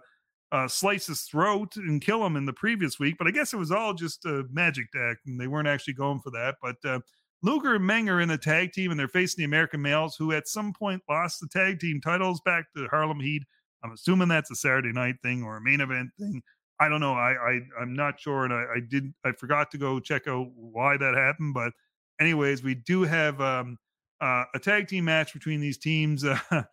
uh, 0.52 0.68
slice 0.68 1.08
his 1.08 1.22
throat 1.22 1.76
and 1.78 2.02
kill 2.02 2.24
him 2.24 2.36
in 2.36 2.46
the 2.46 2.54
previous 2.54 3.00
week. 3.00 3.16
But 3.18 3.26
I 3.26 3.32
guess 3.32 3.52
it 3.52 3.58
was 3.58 3.72
all 3.72 3.96
just 3.96 4.26
a 4.26 4.44
magic 4.52 4.92
deck, 4.92 5.18
and 5.26 5.42
they 5.42 5.48
weren't 5.48 5.68
actually 5.68 5.96
going 5.96 6.20
for 6.20 6.30
that. 6.32 6.58
But 6.62 6.76
uh, 6.88 7.00
Luger 7.42 7.74
and 7.74 7.88
Meng 7.88 8.08
are 8.08 8.22
in 8.22 8.30
the 8.30 8.38
tag 8.38 8.74
team, 8.74 8.92
and 8.92 9.00
they're 9.00 9.08
facing 9.08 9.42
the 9.42 9.46
American 9.46 9.82
males, 9.82 10.18
who 10.20 10.34
at 10.34 10.48
some 10.48 10.72
point 10.72 11.02
lost 11.10 11.40
the 11.40 11.48
tag 11.48 11.80
team 11.80 12.00
titles 12.00 12.42
back 12.46 12.66
to 12.76 12.86
Harlem 12.92 13.22
Heat. 13.22 13.42
I'm 13.84 13.92
assuming 13.92 14.28
that's 14.28 14.52
a 14.52 14.56
Saturday 14.56 14.92
night 14.92 15.16
thing 15.24 15.42
or 15.42 15.58
a 15.58 15.62
main 15.62 15.82
event 15.82 16.12
thing. 16.20 16.44
I 16.80 16.90
don't 16.90 17.02
know. 17.02 17.14
I, 17.14 17.32
I 17.32 17.60
I'm 17.82 17.94
not 17.94 18.20
sure, 18.20 18.46
and 18.46 18.54
I, 18.54 18.64
I 18.76 18.80
did 18.88 19.14
I 19.26 19.32
forgot 19.32 19.72
to 19.72 19.78
go 19.78 20.00
check 20.00 20.28
out 20.28 20.48
why 20.56 20.98
that 20.98 21.16
happened. 21.16 21.54
But 21.54 21.74
anyways, 22.20 22.64
we 22.64 22.76
do 22.76 23.04
have 23.04 23.42
um, 23.42 23.78
uh, 24.22 24.44
a 24.54 24.60
tag 24.60 24.88
team 24.88 25.06
match 25.06 25.34
between 25.34 25.60
these 25.60 25.78
teams. 25.78 26.24
Uh, 26.52 26.64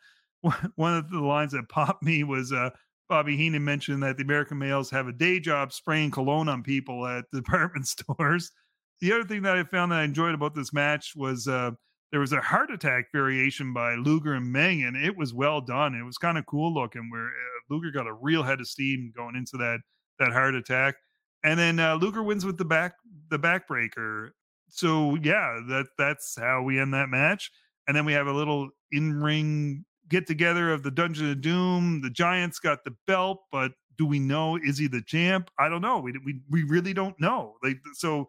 one 0.76 0.94
of 0.94 1.08
the 1.08 1.20
lines 1.20 1.52
that 1.52 1.66
popped 1.70 2.02
me 2.02 2.22
was 2.22 2.52
uh, 2.52 2.68
Bobby 3.08 3.34
Heenan 3.34 3.64
mentioned 3.64 4.02
that 4.02 4.18
the 4.18 4.22
American 4.24 4.58
males 4.58 4.90
have 4.90 5.08
a 5.08 5.12
day 5.12 5.40
job 5.40 5.72
spraying 5.72 6.10
cologne 6.10 6.50
on 6.50 6.62
people 6.62 7.06
at 7.06 7.24
department 7.32 7.86
stores. 7.86 8.52
The 9.00 9.12
other 9.12 9.24
thing 9.24 9.40
that 9.42 9.56
I 9.56 9.64
found 9.64 9.92
that 9.92 10.00
I 10.00 10.04
enjoyed 10.04 10.34
about 10.34 10.54
this 10.54 10.72
match 10.72 11.12
was 11.16 11.48
uh, 11.48 11.70
there 12.10 12.20
was 12.20 12.32
a 12.32 12.40
Hart 12.40 12.70
Attack 12.70 13.06
variation 13.12 13.72
by 13.72 13.94
Luger 13.94 14.34
and 14.34 14.52
Meng, 14.52 14.84
and 14.84 14.96
it 14.96 15.16
was 15.16 15.34
well 15.34 15.60
done. 15.60 15.94
It 15.94 16.04
was 16.04 16.16
kind 16.16 16.38
of 16.38 16.46
cool 16.46 16.72
looking, 16.72 17.10
where 17.10 17.28
uh, 17.28 17.30
Luger 17.70 17.90
got 17.90 18.06
a 18.06 18.12
real 18.12 18.42
head 18.42 18.60
of 18.60 18.68
steam 18.68 19.12
going 19.16 19.36
into 19.36 19.56
that 19.56 19.80
that 20.18 20.32
Hart 20.32 20.54
Attack, 20.54 20.96
and 21.42 21.58
then 21.58 21.78
uh, 21.78 21.96
Luger 21.96 22.22
wins 22.22 22.44
with 22.44 22.58
the 22.58 22.64
back 22.64 22.94
the 23.30 23.38
backbreaker. 23.38 24.30
So 24.68 25.16
yeah, 25.22 25.60
that 25.68 25.86
that's 25.98 26.36
how 26.38 26.62
we 26.62 26.78
end 26.78 26.94
that 26.94 27.08
match, 27.08 27.50
and 27.86 27.96
then 27.96 28.04
we 28.04 28.12
have 28.12 28.26
a 28.26 28.32
little 28.32 28.70
in 28.92 29.20
ring 29.20 29.84
get 30.08 30.26
together 30.26 30.72
of 30.72 30.82
the 30.82 30.90
Dungeon 30.90 31.30
of 31.30 31.40
Doom. 31.40 32.00
The 32.02 32.10
Giants 32.10 32.58
got 32.58 32.84
the 32.84 32.94
belt, 33.06 33.44
but 33.50 33.72
do 33.96 34.06
we 34.06 34.18
know 34.18 34.56
is 34.56 34.78
he 34.78 34.88
the 34.88 35.02
champ? 35.02 35.50
I 35.58 35.68
don't 35.68 35.82
know. 35.82 36.00
We 36.00 36.12
we 36.24 36.40
we 36.50 36.64
really 36.64 36.92
don't 36.92 37.18
know. 37.20 37.54
Like 37.62 37.78
so, 37.94 38.28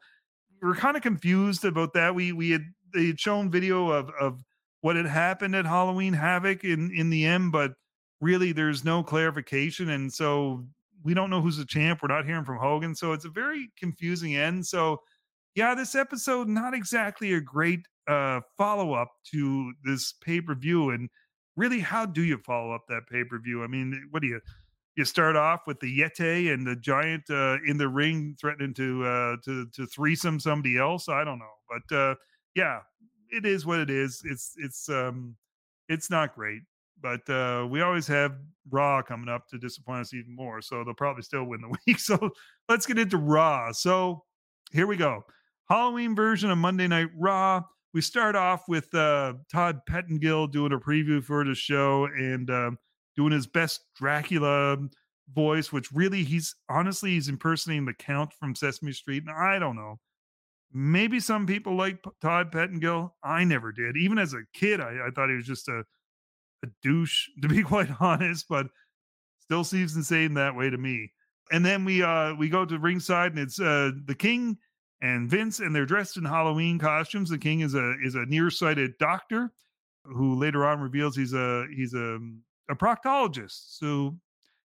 we're 0.62 0.76
kind 0.76 0.98
of 0.98 1.04
confused 1.04 1.66
about 1.66 1.94
that. 1.94 2.14
We 2.14 2.32
we 2.32 2.52
had 2.52 2.66
they 2.94 3.08
had 3.08 3.20
shown 3.20 3.50
video 3.52 3.90
of 3.90 4.10
of 4.20 4.44
what 4.82 4.96
had 4.96 5.08
happened 5.08 5.56
at 5.56 5.66
Halloween 5.66 6.14
Havoc 6.14 6.64
in 6.64 6.92
in 6.96 7.10
the 7.10 7.26
end, 7.26 7.52
but 7.52 7.74
really 8.22 8.52
there's 8.52 8.84
no 8.84 9.04
clarification, 9.04 9.90
and 9.90 10.12
so 10.14 10.66
we 11.06 11.14
don't 11.14 11.30
know 11.30 11.42
who's 11.42 11.58
the 11.58 11.66
champ. 11.66 12.02
We're 12.02 12.14
not 12.14 12.26
hearing 12.26 12.44
from 12.44 12.58
Hogan, 12.58 12.96
so 12.96 13.14
it's 13.14 13.26
a 13.26 13.30
very 13.30 13.70
confusing 13.80 14.36
end. 14.36 14.66
So 14.66 15.02
yeah, 15.56 15.74
this 15.74 15.96
episode 15.96 16.50
not 16.50 16.74
exactly 16.74 17.34
a 17.36 17.42
great 17.42 17.88
uh 18.08 18.42
follow 18.58 18.94
up 18.94 19.12
to 19.32 19.72
this 19.86 20.14
pay 20.22 20.42
per 20.42 20.56
view 20.56 20.90
and 20.90 21.10
really, 21.56 21.80
how 21.80 22.06
do 22.06 22.24
you 22.24 22.38
follow 22.40 22.74
up 22.74 22.84
that 22.90 23.08
pay 23.10 23.24
per 23.24 23.40
view? 23.40 23.64
I 23.64 23.68
mean, 23.68 24.08
what 24.12 24.22
do 24.22 24.28
you 24.28 24.42
you 24.96 25.04
start 25.04 25.36
off 25.36 25.62
with 25.68 25.80
the 25.82 26.00
Yeti 26.00 26.54
and 26.54 26.66
the 26.66 26.76
giant 26.76 27.24
uh, 27.30 27.58
in 27.66 27.78
the 27.78 27.90
ring 27.90 28.36
threatening 28.40 28.74
to 28.76 29.06
uh, 29.06 29.36
to 29.46 29.68
to 29.74 29.86
threesome 29.88 30.40
somebody 30.40 30.78
else? 30.78 31.10
I 31.10 31.24
don't 31.24 31.40
know, 31.40 31.46
but 31.70 31.96
uh, 31.96 32.16
yeah, 32.56 32.80
it 33.30 33.46
is 33.46 33.66
what 33.66 33.80
it 33.80 33.90
is. 33.90 34.22
It's 34.26 34.54
it's 34.58 34.90
um 34.90 35.36
it's 35.90 36.10
not 36.10 36.36
great, 36.36 36.62
but 37.02 37.28
uh, 37.30 37.68
we 37.70 37.82
always 37.82 38.08
have 38.08 38.36
Raw 38.70 39.02
coming 39.02 39.30
up 39.30 39.48
to 39.50 39.58
disappoint 39.58 40.02
us 40.02 40.14
even 40.14 40.36
more. 40.36 40.62
So 40.62 40.84
they'll 40.84 40.94
probably 40.94 41.24
still 41.24 41.44
win 41.46 41.62
the 41.62 41.76
week. 41.88 42.00
So 42.00 42.30
let's 42.70 42.86
get 42.86 43.00
into 43.00 43.18
Raw. 43.18 43.72
So 43.72 44.24
here 44.72 44.88
we 44.88 44.98
go. 44.98 45.24
Halloween 45.70 46.16
version 46.16 46.52
of 46.52 46.58
Monday 46.58 46.88
Night 46.88 47.10
Raw 47.18 47.64
we 47.96 48.02
start 48.02 48.36
off 48.36 48.68
with 48.68 48.94
uh, 48.94 49.36
Todd 49.50 49.80
Pettengill 49.88 50.48
doing 50.48 50.74
a 50.74 50.78
preview 50.78 51.24
for 51.24 51.46
the 51.46 51.56
show 51.56 52.10
and 52.14 52.50
uh, 52.50 52.72
doing 53.16 53.32
his 53.32 53.48
best 53.48 53.86
Dracula 53.96 54.78
voice, 55.34 55.72
which 55.72 55.94
really 55.94 56.22
he's 56.22 56.54
honestly 56.70 57.12
he's 57.12 57.30
impersonating 57.30 57.86
the 57.86 57.94
Count 57.94 58.34
from 58.34 58.54
Sesame 58.54 58.92
Street. 58.92 59.24
And 59.26 59.32
I 59.32 59.60
don't 59.60 59.78
know. 59.78 59.96
Maybe 60.74 61.22
some 61.22 61.48
people 61.48 61.78
like 61.78 62.04
Todd 62.22 62.52
Pettengill. 62.52 63.16
I 63.24 63.46
never 63.46 63.72
did. 63.72 63.96
Even 63.96 64.20
as 64.20 64.34
a 64.34 64.44
kid, 64.54 64.82
I, 64.82 65.08
I 65.08 65.10
thought 65.16 65.30
he 65.30 65.36
was 65.38 65.48
just 65.48 65.70
a 65.70 65.86
a 66.64 66.68
douche, 66.82 67.28
to 67.42 67.48
be 67.48 67.64
quite 67.64 67.90
honest. 68.00 68.46
But 68.50 68.68
still 69.42 69.64
seems 69.64 69.96
insane 69.96 70.34
that 70.36 70.56
way 70.56 70.70
to 70.70 70.78
me. 70.78 71.12
And 71.52 71.66
then 71.66 71.86
we 71.86 72.02
uh 72.02 72.34
we 72.36 72.50
go 72.50 72.66
to 72.66 72.80
ringside, 72.80 73.32
and 73.32 73.40
it's 73.40 73.60
uh 73.60 73.92
the 74.06 74.16
King 74.16 74.58
and 75.02 75.30
Vince, 75.30 75.60
and 75.60 75.76
they're 75.76 75.86
dressed 75.86 76.18
in 76.18 76.26
Halloween 76.26 76.80
costumes. 76.80 77.30
The 77.30 77.38
King 77.38 77.62
is 77.62 77.76
a 77.76 77.96
is 78.04 78.16
a 78.16 78.26
nearsighted 78.26 78.98
doctor 79.00 79.52
who 80.04 80.36
later 80.36 80.66
on 80.66 80.82
reveals 80.82 81.16
he's 81.16 81.34
a 81.34 81.66
he's 81.76 81.94
a 81.94 82.20
a 82.70 82.76
proctologist. 82.76 83.78
So 83.78 84.18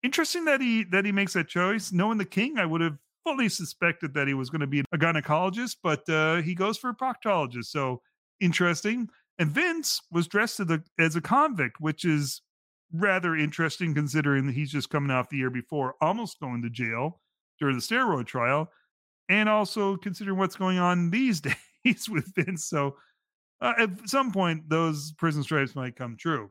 interesting 0.03 0.45
that 0.47 0.61
he 0.61 0.85
that 0.85 1.05
he 1.05 1.13
makes 1.13 1.35
that 1.35 1.49
choice. 1.49 1.93
Knowing 1.93 2.19
the 2.19 2.25
King, 2.25 2.59
I 2.59 2.67
would 2.67 2.81
have 2.81 2.97
fully 3.25 3.49
suspected 3.49 4.15
that 4.15 4.29
he 4.29 4.35
was 4.35 4.51
going 4.51 4.61
to 4.61 4.67
be 4.67 4.81
a 4.93 4.99
gynecologist, 4.99 5.77
but 5.83 6.09
uh, 6.09 6.37
he 6.43 6.55
goes 6.55 6.79
for 6.79 6.91
a 6.91 6.95
proctologist. 6.95 7.67
So 7.67 8.01
interesting. 8.41 9.09
And 9.39 9.51
Vince 9.51 10.01
was 10.11 10.29
dressed 10.29 10.61
as 10.61 10.71
a, 10.71 10.83
as 10.99 11.17
a 11.17 11.21
convict, 11.21 11.77
which 11.81 12.05
is 12.05 12.43
rather 12.93 13.37
interesting 13.37 13.95
considering 13.95 14.47
that 14.47 14.55
he's 14.55 14.71
just 14.71 14.91
coming 14.91 15.11
off 15.11 15.29
the 15.29 15.37
year 15.37 15.51
before, 15.51 15.95
almost 16.01 16.41
going 16.41 16.63
to 16.63 16.71
jail 16.71 17.21
during 17.61 17.77
the 17.77 17.83
steroid 17.83 18.27
trial, 18.27 18.71
and 19.29 19.49
also 19.49 19.97
considering 19.97 20.39
what's 20.39 20.57
going 20.57 20.79
on 20.79 21.11
these 21.11 21.41
days 21.85 22.09
with 22.09 22.33
Vince. 22.35 22.67
So 22.67 22.97
uh, 23.61 23.75
at 23.79 24.09
some 24.09 24.33
point, 24.33 24.69
those 24.69 25.13
prison 25.13 25.43
stripes 25.43 25.75
might 25.75 25.97
come 25.97 26.17
true. 26.19 26.51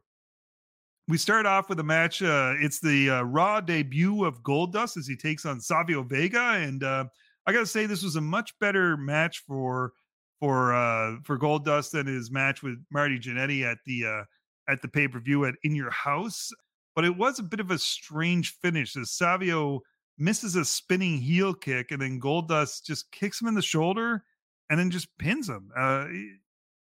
We 1.07 1.17
start 1.17 1.45
off 1.45 1.69
with 1.69 1.79
a 1.79 1.83
match. 1.83 2.23
Uh, 2.23 2.55
it's 2.59 2.79
the 2.79 3.11
uh, 3.11 3.21
Raw 3.21 3.61
debut 3.61 4.25
of 4.25 4.41
Goldust 4.41 4.97
as 4.97 5.07
he 5.07 5.15
takes 5.15 5.45
on 5.45 5.61
Savio 5.61 6.01
Vega, 6.01 6.53
and 6.55 6.83
uh, 6.83 7.05
I 7.45 7.53
got 7.53 7.59
to 7.59 7.65
say 7.67 7.85
this 7.85 8.01
was 8.01 8.15
a 8.15 8.21
much 8.21 8.57
better 8.59 8.97
match 8.97 9.43
for 9.47 9.93
for 10.39 10.73
uh 10.73 11.17
for 11.23 11.37
Goldust 11.37 11.93
and 11.93 12.07
his 12.07 12.31
match 12.31 12.61
with 12.63 12.83
Marty 12.91 13.19
Jannetty 13.19 13.63
at 13.63 13.77
the 13.85 14.05
uh 14.05 14.23
at 14.71 14.81
the 14.81 14.87
pay 14.87 15.07
per 15.07 15.19
view 15.19 15.45
at 15.45 15.55
In 15.63 15.75
Your 15.75 15.91
House. 15.91 16.49
But 16.95 17.05
it 17.05 17.17
was 17.17 17.39
a 17.39 17.43
bit 17.43 17.59
of 17.59 17.71
a 17.71 17.77
strange 17.77 18.55
finish 18.61 18.95
as 18.95 19.11
Savio 19.11 19.81
misses 20.17 20.55
a 20.55 20.63
spinning 20.63 21.19
heel 21.19 21.53
kick, 21.53 21.91
and 21.91 22.01
then 22.01 22.21
Goldust 22.21 22.85
just 22.85 23.11
kicks 23.11 23.41
him 23.41 23.47
in 23.47 23.53
the 23.53 23.61
shoulder 23.61 24.23
and 24.69 24.79
then 24.79 24.91
just 24.91 25.17
pins 25.17 25.49
him. 25.49 25.69
Uh, 25.77 26.05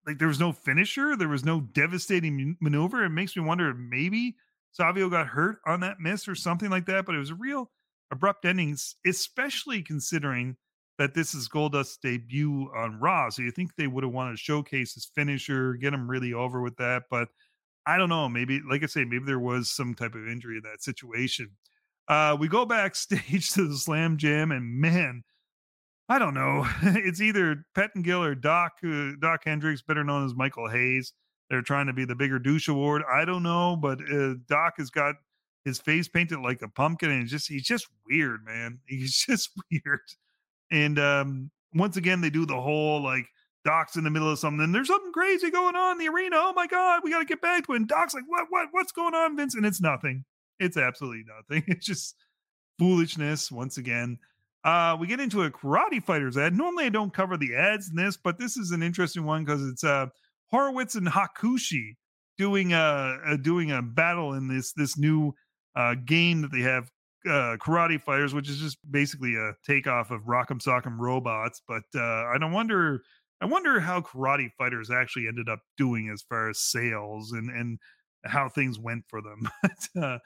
like 0.07 0.19
there 0.19 0.29
was 0.29 0.41
no 0.41 0.53
finisher, 0.53 1.17
there 1.17 1.29
was 1.29 1.45
no 1.45 1.61
devastating 1.61 2.57
maneuver. 2.61 3.05
It 3.05 3.11
makes 3.11 3.37
me 3.37 3.43
wonder 3.43 3.75
maybe 3.75 4.37
Savio 4.73 5.09
got 5.09 5.29
hurt 5.29 5.59
on 5.67 5.81
that 5.81 6.01
miss 6.01 6.29
or 6.29 6.35
something 6.35 6.71
like 6.71 6.87
that. 6.87 7.07
But 7.07 7.15
it 7.15 7.19
was 7.19 7.31
a 7.31 7.37
real 7.37 7.71
abrupt 8.11 8.45
ending, 8.45 8.77
especially 9.07 9.83
considering 9.83 10.57
that 10.99 11.15
this 11.15 11.35
is 11.35 11.49
Goldust's 11.49 11.99
debut 11.99 12.71
on 12.77 13.01
Raw. 13.01 13.29
So 13.31 13.43
you 13.43 13.51
think 13.51 13.75
they 13.75 13.87
would 13.87 14.05
have 14.05 14.13
wanted 14.13 14.33
to 14.33 14.37
showcase 14.37 14.95
his 14.95 15.07
finisher, 15.07 15.75
get 15.75 15.95
him 15.95 16.09
really 16.09 16.33
over 16.33 16.61
with 16.61 16.77
that. 16.77 17.05
But 17.11 17.29
I 17.87 17.99
don't 17.99 18.09
know. 18.09 18.29
Maybe, 18.29 18.61
like 18.69 18.83
I 18.83 18.87
say, 18.87 19.05
maybe 19.05 19.25
there 19.27 19.41
was 19.41 19.71
some 19.71 19.95
type 19.95 20.15
of 20.15 20.29
injury 20.29 20.57
in 20.57 20.63
that 20.63 20.83
situation. 20.83 21.51
Uh, 22.09 22.37
we 22.39 22.49
go 22.49 22.65
backstage 22.65 23.51
to 23.55 23.69
the 23.69 23.77
Slam 23.77 24.17
Jam, 24.17 24.53
and 24.53 24.81
man, 24.81 25.23
I 26.09 26.19
don't 26.19 26.35
know. 26.35 26.67
it's 26.83 27.21
either 27.21 27.65
Pettengill 27.75 28.23
or 28.23 28.35
Doc 28.35 28.73
uh, 28.87 29.11
Dok 29.21 29.43
Hendrix, 29.45 29.83
better 29.83 30.05
known 30.05 30.25
as 30.25 30.35
Michael 30.35 30.69
Hayes. 30.69 31.13
They're 31.51 31.63
trying 31.63 31.87
to 31.87 31.93
be 31.93 32.05
the 32.05 32.15
bigger 32.15 32.39
douche 32.39 32.69
award. 32.69 33.03
I 33.11 33.25
don't 33.25 33.43
know, 33.43 33.77
but 33.77 34.01
uh, 34.11 34.35
Doc 34.49 34.75
has 34.79 34.91
got 34.91 35.17
his 35.65 35.79
face 35.79 36.09
painted 36.09 36.41
like 36.41 36.63
a 36.63 36.69
pumpkin, 36.69 37.11
and 37.11 37.27
just 37.27 37.49
he's 37.49 37.65
just 37.65 37.89
weird, 38.09 38.45
man. 38.45 38.81
He's 38.87 39.17
just 39.17 39.51
weird. 39.71 40.01
And 40.75 40.99
um, 40.99 41.51
once 41.73 41.97
again, 41.97 42.21
they 42.21 42.31
do 42.31 42.45
the 42.45 42.61
whole 42.61 43.01
like 43.01 43.27
Doc's 43.65 43.95
in 43.95 44.03
the 44.03 44.11
middle 44.11 44.29
of 44.29 44.41
something. 44.41 44.73
There's 44.73 44.89
something 44.89 45.13
crazy 45.13 45.51
going 45.53 45.77
on 45.77 45.93
in 45.93 45.99
the 45.99 46.09
arena. 46.09 46.35
Oh 46.37 46.53
my 46.53 46.67
god, 46.67 47.03
we 47.05 47.13
got 47.13 47.21
to 47.21 47.25
get 47.25 47.41
back 47.41 47.65
to 47.67 47.73
it. 47.75 47.77
And 47.77 47.89
Doc's 47.89 48.13
like, 48.13 48.25
what, 48.27 48.47
what, 48.51 48.69
what's 48.73 48.91
going 48.91 49.15
on, 49.15 49.37
Vince? 49.37 49.55
And 49.55 49.65
it's 49.65 49.81
nothing. 49.81 50.25
It's 50.59 50.77
absolutely 50.77 51.25
nothing. 51.27 51.65
It's 51.69 51.87
just 51.87 52.17
foolishness 52.77 53.53
once 53.53 53.79
again. 53.79 54.19
Uh, 54.65 54.97
we 54.99 55.07
get 55.07 55.21
into 55.21 55.43
a 55.43 55.51
karate 55.51 56.03
fighters 56.03 56.37
ad. 56.37 56.57
Normally, 56.57 56.87
I 56.87 56.89
don't 56.89 57.13
cover 57.13 57.37
the 57.37 57.55
ads 57.55 57.91
in 57.91 57.97
this, 57.97 58.17
but 58.17 58.39
this 58.39 58.57
is 58.57 58.73
an 58.73 58.83
interesting 58.83 59.25
one 59.25 59.45
because 59.45 59.65
it's 59.65 59.85
uh, 59.85 60.07
Horowitz 60.51 60.97
and 60.97 61.07
Hakushi 61.07 61.97
doing 62.37 62.73
a, 62.73 63.19
a, 63.27 63.39
doing 63.39 63.71
a 63.71 63.81
battle 63.81 64.33
in 64.33 64.49
this 64.49 64.73
this 64.73 64.99
new 64.99 65.35
uh, 65.77 65.95
game 66.05 66.43
that 66.43 66.51
they 66.51 66.63
have 66.63 66.91
uh, 67.27 67.57
karate 67.57 68.01
fighters, 68.01 68.35
which 68.35 68.49
is 68.49 68.59
just 68.59 68.79
basically 68.91 69.35
a 69.37 69.53
takeoff 69.67 70.11
of 70.11 70.23
Rock'em 70.23 70.63
Sock'em 70.63 70.99
robots. 70.99 71.63
But 71.67 71.85
uh, 71.95 72.27
I 72.27 72.37
don't 72.39 72.53
wonder. 72.53 73.03
I 73.41 73.47
wonder 73.47 73.81
how 73.81 74.01
karate 74.01 74.51
fighters 74.57 74.91
actually 74.91 75.29
ended 75.29 75.49
up 75.49 75.59
doing 75.77 76.09
as 76.09 76.23
far 76.23 76.49
as 76.49 76.61
sales 76.61 77.33
and 77.33 77.51
and 77.51 77.79
how 78.25 78.49
things 78.49 78.79
went 78.79 79.05
for 79.09 79.21
them. 79.21 79.49
but, 79.63 80.03
uh, 80.03 80.19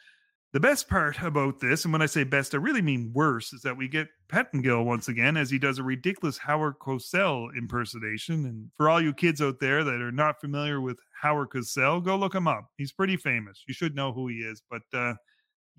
the 0.52 0.60
best 0.60 0.88
part 0.88 1.20
about 1.20 1.60
this, 1.60 1.84
and 1.84 1.92
when 1.92 2.00
I 2.00 2.06
say 2.06 2.24
best, 2.24 2.54
I 2.54 2.56
really 2.56 2.80
mean 2.80 3.12
worse, 3.14 3.52
is 3.52 3.60
that 3.62 3.76
we 3.76 3.86
get 3.86 4.08
Pettengill 4.28 4.82
once 4.84 5.08
again 5.08 5.36
as 5.36 5.50
he 5.50 5.58
does 5.58 5.78
a 5.78 5.82
ridiculous 5.82 6.38
Howard 6.38 6.78
Cosell 6.78 7.54
impersonation. 7.56 8.46
And 8.46 8.70
for 8.74 8.88
all 8.88 9.00
you 9.00 9.12
kids 9.12 9.42
out 9.42 9.60
there 9.60 9.84
that 9.84 10.00
are 10.00 10.12
not 10.12 10.40
familiar 10.40 10.80
with 10.80 10.98
Howard 11.20 11.50
Cosell, 11.50 12.02
go 12.02 12.16
look 12.16 12.34
him 12.34 12.48
up. 12.48 12.70
He's 12.78 12.92
pretty 12.92 13.18
famous. 13.18 13.62
You 13.68 13.74
should 13.74 13.94
know 13.94 14.10
who 14.10 14.28
he 14.28 14.36
is. 14.36 14.62
But 14.70 14.82
uh, 14.94 15.14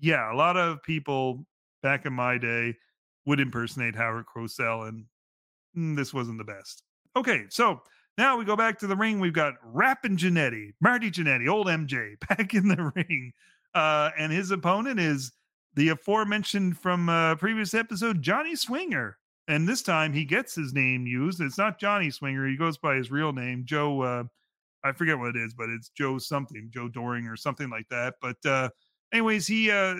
yeah, 0.00 0.32
a 0.32 0.36
lot 0.36 0.56
of 0.56 0.82
people 0.82 1.44
back 1.82 2.06
in 2.06 2.12
my 2.12 2.38
day 2.38 2.74
would 3.26 3.40
impersonate 3.40 3.94
Howard 3.94 4.26
Cosell, 4.34 4.88
and 4.88 5.04
mm, 5.76 5.96
this 5.96 6.12
wasn't 6.12 6.38
the 6.38 6.44
best. 6.44 6.82
Okay, 7.16 7.44
so 7.48 7.80
now 8.18 8.36
we 8.36 8.44
go 8.44 8.56
back 8.56 8.78
to 8.80 8.86
the 8.86 8.96
ring. 8.96 9.20
We've 9.20 9.32
got 9.32 9.54
Rappin' 9.62 10.16
Jannetty, 10.16 10.72
Marty 10.80 11.10
Jannetty, 11.10 11.48
old 11.48 11.66
MJ, 11.66 12.14
back 12.28 12.54
in 12.54 12.68
the 12.68 12.92
ring. 12.94 13.32
Uh, 13.74 14.10
and 14.18 14.32
his 14.32 14.50
opponent 14.50 14.98
is 14.98 15.32
the 15.74 15.90
aforementioned 15.90 16.76
from 16.76 17.08
a 17.08 17.36
previous 17.38 17.74
episode, 17.74 18.22
Johnny 18.22 18.56
Swinger. 18.56 19.16
And 19.48 19.68
this 19.68 19.82
time 19.82 20.12
he 20.12 20.24
gets 20.24 20.54
his 20.54 20.72
name 20.72 21.06
used. 21.06 21.40
It's 21.40 21.58
not 21.58 21.80
Johnny 21.80 22.10
Swinger. 22.10 22.46
He 22.46 22.56
goes 22.56 22.78
by 22.78 22.96
his 22.96 23.10
real 23.10 23.32
name, 23.32 23.62
Joe. 23.64 24.02
Uh, 24.02 24.24
I 24.84 24.92
forget 24.92 25.18
what 25.18 25.34
it 25.34 25.36
is, 25.36 25.54
but 25.54 25.68
it's 25.68 25.88
Joe 25.90 26.18
something, 26.18 26.70
Joe 26.72 26.88
Doring 26.88 27.26
or 27.26 27.36
something 27.36 27.68
like 27.68 27.88
that. 27.90 28.14
But 28.20 28.36
uh, 28.44 28.70
anyways, 29.12 29.46
he 29.46 29.70
uh, 29.70 29.94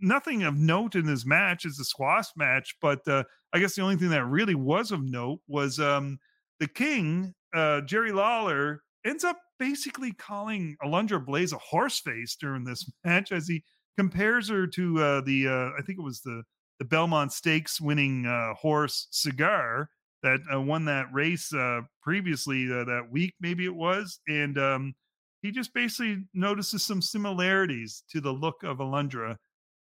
nothing 0.00 0.42
of 0.42 0.56
note 0.56 0.94
in 0.94 1.06
this 1.06 1.26
match. 1.26 1.64
is 1.64 1.78
a 1.78 1.84
squash 1.84 2.26
match, 2.36 2.76
but 2.80 3.06
uh, 3.06 3.24
I 3.52 3.58
guess 3.58 3.74
the 3.74 3.82
only 3.82 3.96
thing 3.96 4.10
that 4.10 4.24
really 4.24 4.54
was 4.54 4.92
of 4.92 5.02
note 5.02 5.40
was 5.48 5.78
um, 5.78 6.18
the 6.58 6.68
King, 6.68 7.34
uh, 7.54 7.82
Jerry 7.82 8.12
Lawler, 8.12 8.82
ends 9.04 9.24
up 9.24 9.38
basically 9.58 10.12
calling 10.12 10.76
Alundra 10.82 11.24
Blaze 11.24 11.52
a 11.52 11.58
horse 11.58 12.00
face 12.00 12.36
during 12.40 12.64
this 12.64 12.90
match 13.04 13.32
as 13.32 13.46
he 13.48 13.62
compares 13.98 14.48
her 14.48 14.66
to 14.66 14.98
uh, 14.98 15.20
the 15.22 15.48
uh, 15.48 15.70
I 15.78 15.82
think 15.82 15.98
it 15.98 16.04
was 16.04 16.20
the 16.22 16.42
the 16.78 16.84
Belmont 16.86 17.32
Stakes 17.32 17.80
winning 17.80 18.26
uh, 18.26 18.54
horse 18.54 19.06
Cigar 19.10 19.90
that 20.22 20.40
uh, 20.52 20.60
won 20.60 20.86
that 20.86 21.06
race 21.12 21.52
uh, 21.52 21.80
previously 22.02 22.66
uh, 22.70 22.84
that 22.84 23.08
week, 23.10 23.34
maybe 23.40 23.64
it 23.64 23.74
was, 23.74 24.20
and 24.28 24.58
um, 24.58 24.94
he 25.42 25.50
just 25.50 25.72
basically 25.74 26.24
notices 26.34 26.82
some 26.82 27.02
similarities 27.02 28.04
to 28.10 28.20
the 28.20 28.32
look 28.32 28.62
of 28.62 28.78
Alundra 28.78 29.36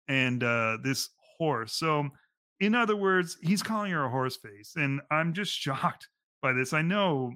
and 0.08 0.42
this 0.82 1.10
horse. 1.38 1.74
So, 1.74 2.08
in 2.60 2.74
other 2.74 2.96
words, 2.96 3.36
he's 3.42 3.62
calling 3.62 3.92
her 3.92 4.04
a 4.04 4.10
horse 4.10 4.36
face, 4.36 4.72
and 4.76 5.00
I'm 5.10 5.32
just 5.32 5.52
shocked 5.58 6.08
by 6.42 6.52
this. 6.52 6.72
I 6.72 6.82
know 6.82 7.32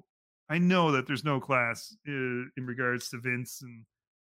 I 0.53 0.59
know 0.59 0.93
that 0.93 1.07
there's 1.07 1.25
no 1.25 1.41
class 1.41 1.97
uh, 2.07 2.11
in 2.13 2.67
regards 2.67 3.09
to 3.09 3.19
Vince 3.19 3.63
and 3.63 3.85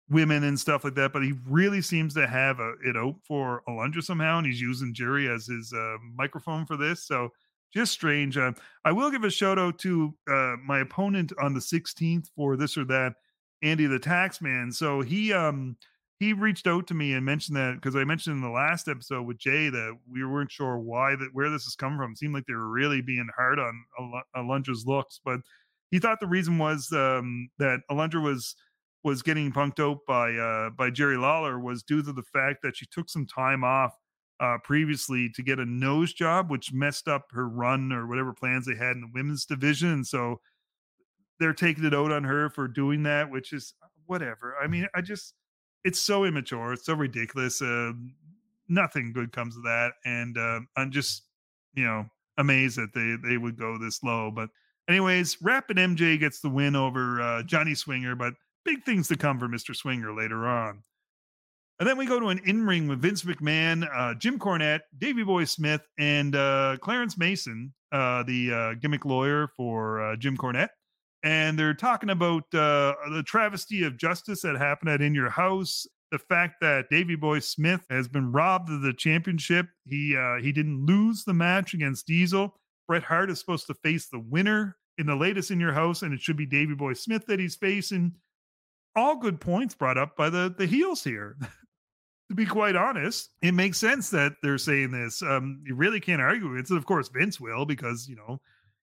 women 0.10 0.44
and 0.44 0.58
stuff 0.58 0.84
like 0.84 0.96
that, 0.96 1.12
but 1.12 1.24
he 1.24 1.34
really 1.46 1.82
seems 1.82 2.14
to 2.14 2.26
have 2.26 2.60
a, 2.60 2.74
it 2.86 2.96
out 2.96 3.16
for 3.28 3.64
Alundra 3.68 4.02
somehow, 4.02 4.38
and 4.38 4.48
he's 4.48 4.62
using 4.62 4.94
Jerry 4.94 5.28
as 5.28 5.48
his 5.48 5.74
uh, 5.74 5.98
microphone 6.16 6.66
for 6.66 6.78
this. 6.78 7.06
So 7.06 7.30
just 7.74 7.92
strange. 7.92 8.38
Uh, 8.38 8.54
I 8.86 8.92
will 8.92 9.12
give 9.12 9.26
a 9.26 9.30
shout 9.30 9.60
out 9.60 9.78
to 9.80 10.14
uh, 10.30 10.56
my 10.64 10.80
opponent 10.80 11.34
on 11.42 11.54
the 11.54 11.60
16th 11.60 12.28
for 12.36 12.56
this 12.56 12.78
or 12.78 12.86
that, 12.86 13.16
Andy 13.66 13.88
the 13.88 14.00
Taxman. 14.00 14.74
So 14.74 15.02
he 15.02 15.34
um 15.34 15.76
he 16.20 16.32
reached 16.34 16.68
out 16.68 16.88
to 16.88 16.94
me 16.94 17.14
and 17.14 17.26
mentioned 17.26 17.58
that 17.58 17.76
because 17.76 17.96
I 17.96 18.06
mentioned 18.06 18.38
in 18.38 18.42
the 18.42 18.50
last 18.50 18.88
episode 18.88 19.24
with 19.24 19.38
Jay 19.38 19.70
that 19.70 19.98
we 20.10 20.24
weren't 20.24 20.52
sure 20.52 20.78
why 20.78 21.16
that 21.16 21.30
where 21.34 21.50
this 21.50 21.66
has 21.66 21.76
come 21.76 21.98
from. 21.98 22.12
It 22.12 22.20
seemed 22.20 22.34
like 22.34 22.46
they 22.48 22.54
were 22.54 22.70
really 22.70 23.02
being 23.02 23.28
hard 23.36 23.60
on 23.60 23.84
Alundra's 24.36 24.86
looks, 24.86 25.20
but 25.26 25.40
he 25.92 26.00
thought 26.00 26.20
the 26.20 26.28
reason 26.28 26.58
was 26.58 26.92
um, 26.94 27.50
that 27.58 27.80
Alundra 27.92 28.24
was 28.24 28.56
was 29.04 29.22
getting 29.22 29.52
punked 29.52 29.80
out 29.80 30.00
by 30.08 30.34
uh, 30.34 30.70
by 30.72 30.90
Jerry 30.90 31.18
Lawler 31.18 31.60
was 31.60 31.84
due 31.84 32.04
to 32.04 32.14
the 32.14 32.24
fact 32.34 32.60
that 32.64 32.78
she 32.78 32.86
took 32.92 33.10
some 33.10 33.26
time 33.26 33.64
off 33.64 33.94
uh, 34.40 34.58
previously 34.64 35.30
to 35.36 35.44
get 35.44 35.60
a 35.60 35.66
nose 35.66 36.14
job, 36.14 36.50
which 36.50 36.74
messed 36.74 37.08
up 37.08 37.26
her 37.32 37.48
run 37.48 37.92
or 37.92 38.08
whatever 38.08 38.34
plans 38.34 38.66
they 38.66 38.76
had 38.76 38.96
in 38.96 39.02
the 39.02 39.12
women's 39.14 39.46
division. 39.46 40.04
So 40.04 40.40
they're 41.40 41.54
taking 41.54 41.86
it 41.86 41.94
out 41.94 42.12
on 42.12 42.24
her 42.24 42.50
for 42.50 42.68
doing 42.68 43.04
that, 43.04 43.30
which 43.30 43.54
is 43.54 43.74
whatever. 44.06 44.56
I 44.62 44.68
mean, 44.68 44.88
I 44.96 45.02
just 45.02 45.34
it's 45.84 46.00
so 46.00 46.24
immature, 46.26 46.74
it's 46.74 46.86
so 46.86 46.94
ridiculous. 46.94 47.62
Uh, 47.62 47.94
nothing 48.68 49.14
good 49.14 49.32
comes 49.32 49.56
of 49.58 49.64
that, 49.64 49.94
and 50.06 50.38
uh, 50.38 50.60
I'm 50.76 50.92
just 50.92 51.24
you 51.74 51.84
know 51.86 52.06
amazed 52.38 52.78
that 52.78 52.94
they 52.94 53.16
they 53.28 53.38
would 53.38 53.58
go 53.58 53.78
this 53.78 54.04
low, 54.04 54.32
but 54.32 54.50
Anyways, 54.88 55.42
Rapid 55.42 55.78
MJ 55.78 56.20
gets 56.20 56.42
the 56.42 56.50
win 56.50 56.76
over 56.76 57.20
uh, 57.20 57.44
Johnny 57.44 57.74
Swinger, 57.74 58.16
but 58.16 58.36
big 58.64 58.84
things 58.84 59.08
to 59.08 59.18
come 59.18 59.40
for 59.40 59.48
Mr. 59.48 59.76
Swinger 59.76 60.14
later 60.14 60.46
on. 60.46 60.84
And 61.80 61.90
then 61.90 61.98
we 61.98 62.06
go 62.06 62.20
to 62.20 62.28
an 62.28 62.40
in 62.46 62.66
ring 62.66 62.88
with 62.88 63.02
Vince 63.02 63.24
McMahon, 63.24 63.88
uh, 63.94 64.14
Jim 64.14 64.40
Cornette, 64.40 64.82
Davey 64.98 65.24
Boy 65.24 65.44
Smith, 65.46 65.82
and 65.98 66.36
uh, 66.36 66.78
Clarence 66.82 67.18
Mason. 67.18 67.74
uh, 67.92 68.24
the 68.24 68.54
uh, 68.54 68.74
gimmick 68.76 69.06
lawyer 69.06 69.48
for 69.58 70.02
uh, 70.02 70.16
Jim 70.18 70.38
Cornette, 70.38 70.70
and 71.26 71.58
they're 71.58 71.74
talking 71.74 72.12
about 72.12 72.44
uh, 72.54 72.94
the 73.12 73.24
travesty 73.26 73.84
of 73.84 73.98
justice 73.98 74.44
that 74.44 74.58
happened 74.58 74.92
at 74.92 75.02
In 75.02 75.16
Your 75.16 75.32
House. 75.32 75.88
The 76.12 76.20
fact 76.20 76.58
that 76.62 76.86
Davy 76.92 77.16
Boy 77.16 77.40
Smith 77.40 77.84
has 77.90 78.08
been 78.08 78.32
robbed 78.32 78.70
of 78.70 78.84
the 78.84 78.94
championship. 78.94 79.66
He 79.86 80.16
uh, 80.16 80.40
he 80.40 80.52
didn't 80.52 80.86
lose 80.86 81.24
the 81.24 81.34
match 81.34 81.74
against 81.74 82.06
Diesel. 82.06 82.56
Bret 82.88 83.04
Hart 83.04 83.32
is 83.32 83.40
supposed 83.40 83.66
to 83.68 83.74
face 83.74 84.08
the 84.08 84.20
winner 84.20 84.78
in 85.00 85.08
the 85.08 85.16
latest 85.16 85.50
In 85.50 85.60
Your 85.60 85.74
House, 85.74 86.04
and 86.04 86.14
it 86.14 86.22
should 86.22 86.38
be 86.38 86.46
Davy 86.46 86.76
Boy 86.76 86.94
Smith 86.94 87.26
that 87.26 87.40
he's 87.40 87.56
facing. 87.56 88.14
All 88.96 89.18
good 89.18 89.42
points 89.42 89.74
brought 89.74 89.98
up 89.98 90.16
by 90.16 90.30
the 90.30 90.54
the 90.56 90.68
heels 90.68 91.04
here. 91.04 91.38
to 92.30 92.36
be 92.36 92.46
quite 92.46 92.76
honest, 92.76 93.32
it 93.42 93.54
makes 93.54 93.80
sense 93.80 94.12
that 94.12 94.34
they're 94.44 94.60
saying 94.60 94.92
this. 94.92 95.24
Um, 95.24 95.64
you 95.66 95.74
really 95.74 96.00
can't 96.00 96.22
argue 96.22 96.50
with 96.50 96.72
it. 96.72 96.76
of 96.76 96.86
course, 96.86 97.10
Vince 97.10 97.40
will 97.40 97.66
because 97.66 98.08
you 98.08 98.16
know 98.16 98.40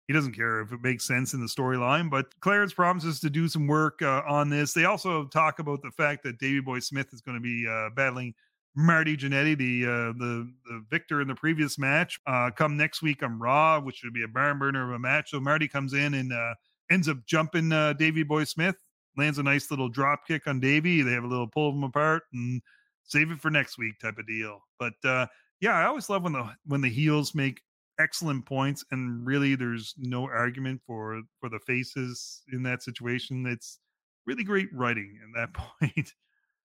he 0.08 0.12
doesn't 0.12 0.34
care 0.34 0.60
if 0.60 0.72
it 0.72 0.82
makes 0.82 1.06
sense 1.06 1.32
in 1.32 1.40
the 1.40 1.46
storyline. 1.46 2.10
But 2.10 2.38
Clarence 2.40 2.72
promises 2.72 3.20
to 3.20 3.30
do 3.30 3.48
some 3.48 3.66
work 3.66 4.02
uh, 4.02 4.22
on 4.26 4.50
this. 4.50 4.72
They 4.72 4.84
also 4.84 5.26
talk 5.26 5.58
about 5.58 5.82
the 5.82 5.90
fact 5.90 6.22
that 6.24 6.38
Davy 6.38 6.60
Boy 6.60 6.80
Smith 6.80 7.12
is 7.12 7.20
going 7.20 7.36
to 7.36 7.40
be 7.40 7.66
uh, 7.68 7.90
battling 7.94 8.34
Marty 8.74 9.16
Jannetty, 9.16 9.56
the 9.56 9.84
uh, 9.84 10.12
the 10.18 10.50
the 10.66 10.84
victor 10.90 11.20
in 11.20 11.28
the 11.28 11.34
previous 11.34 11.78
match, 11.78 12.18
uh, 12.26 12.50
come 12.50 12.76
next 12.76 13.02
week 13.02 13.22
on 13.22 13.38
Raw, 13.38 13.80
which 13.80 13.96
should 13.96 14.14
be 14.14 14.22
a 14.22 14.28
barn 14.28 14.58
burner 14.58 14.84
of 14.84 14.94
a 14.94 14.98
match. 14.98 15.30
So 15.30 15.40
Marty 15.40 15.68
comes 15.68 15.92
in 15.92 16.14
and 16.14 16.32
uh, 16.32 16.54
ends 16.90 17.08
up 17.08 17.18
jumping 17.26 17.70
uh, 17.70 17.92
Davy 17.92 18.22
Boy 18.22 18.44
Smith, 18.44 18.76
lands 19.16 19.38
a 19.38 19.42
nice 19.42 19.70
little 19.70 19.90
drop 19.90 20.26
kick 20.26 20.46
on 20.46 20.58
Davy. 20.58 21.02
They 21.02 21.12
have 21.12 21.24
a 21.24 21.28
little 21.28 21.46
pull 21.46 21.70
them 21.70 21.84
apart 21.84 22.22
and 22.32 22.62
save 23.04 23.30
it 23.30 23.40
for 23.40 23.50
next 23.50 23.76
week 23.76 23.98
type 23.98 24.18
of 24.18 24.26
deal. 24.26 24.60
But 24.78 24.94
uh, 25.04 25.26
yeah, 25.60 25.74
I 25.74 25.84
always 25.84 26.08
love 26.08 26.22
when 26.22 26.32
the 26.32 26.50
when 26.64 26.80
the 26.80 26.88
heels 26.88 27.34
make 27.34 27.60
excellent 27.98 28.46
points 28.46 28.84
and 28.90 29.26
really 29.26 29.54
there's 29.54 29.94
no 29.98 30.24
argument 30.24 30.80
for 30.86 31.20
for 31.40 31.48
the 31.48 31.60
faces 31.60 32.42
in 32.52 32.62
that 32.64 32.82
situation. 32.82 33.46
It's 33.46 33.78
really 34.26 34.44
great 34.44 34.68
writing 34.72 35.18
at 35.22 35.40
that 35.40 35.54
point. 35.80 36.12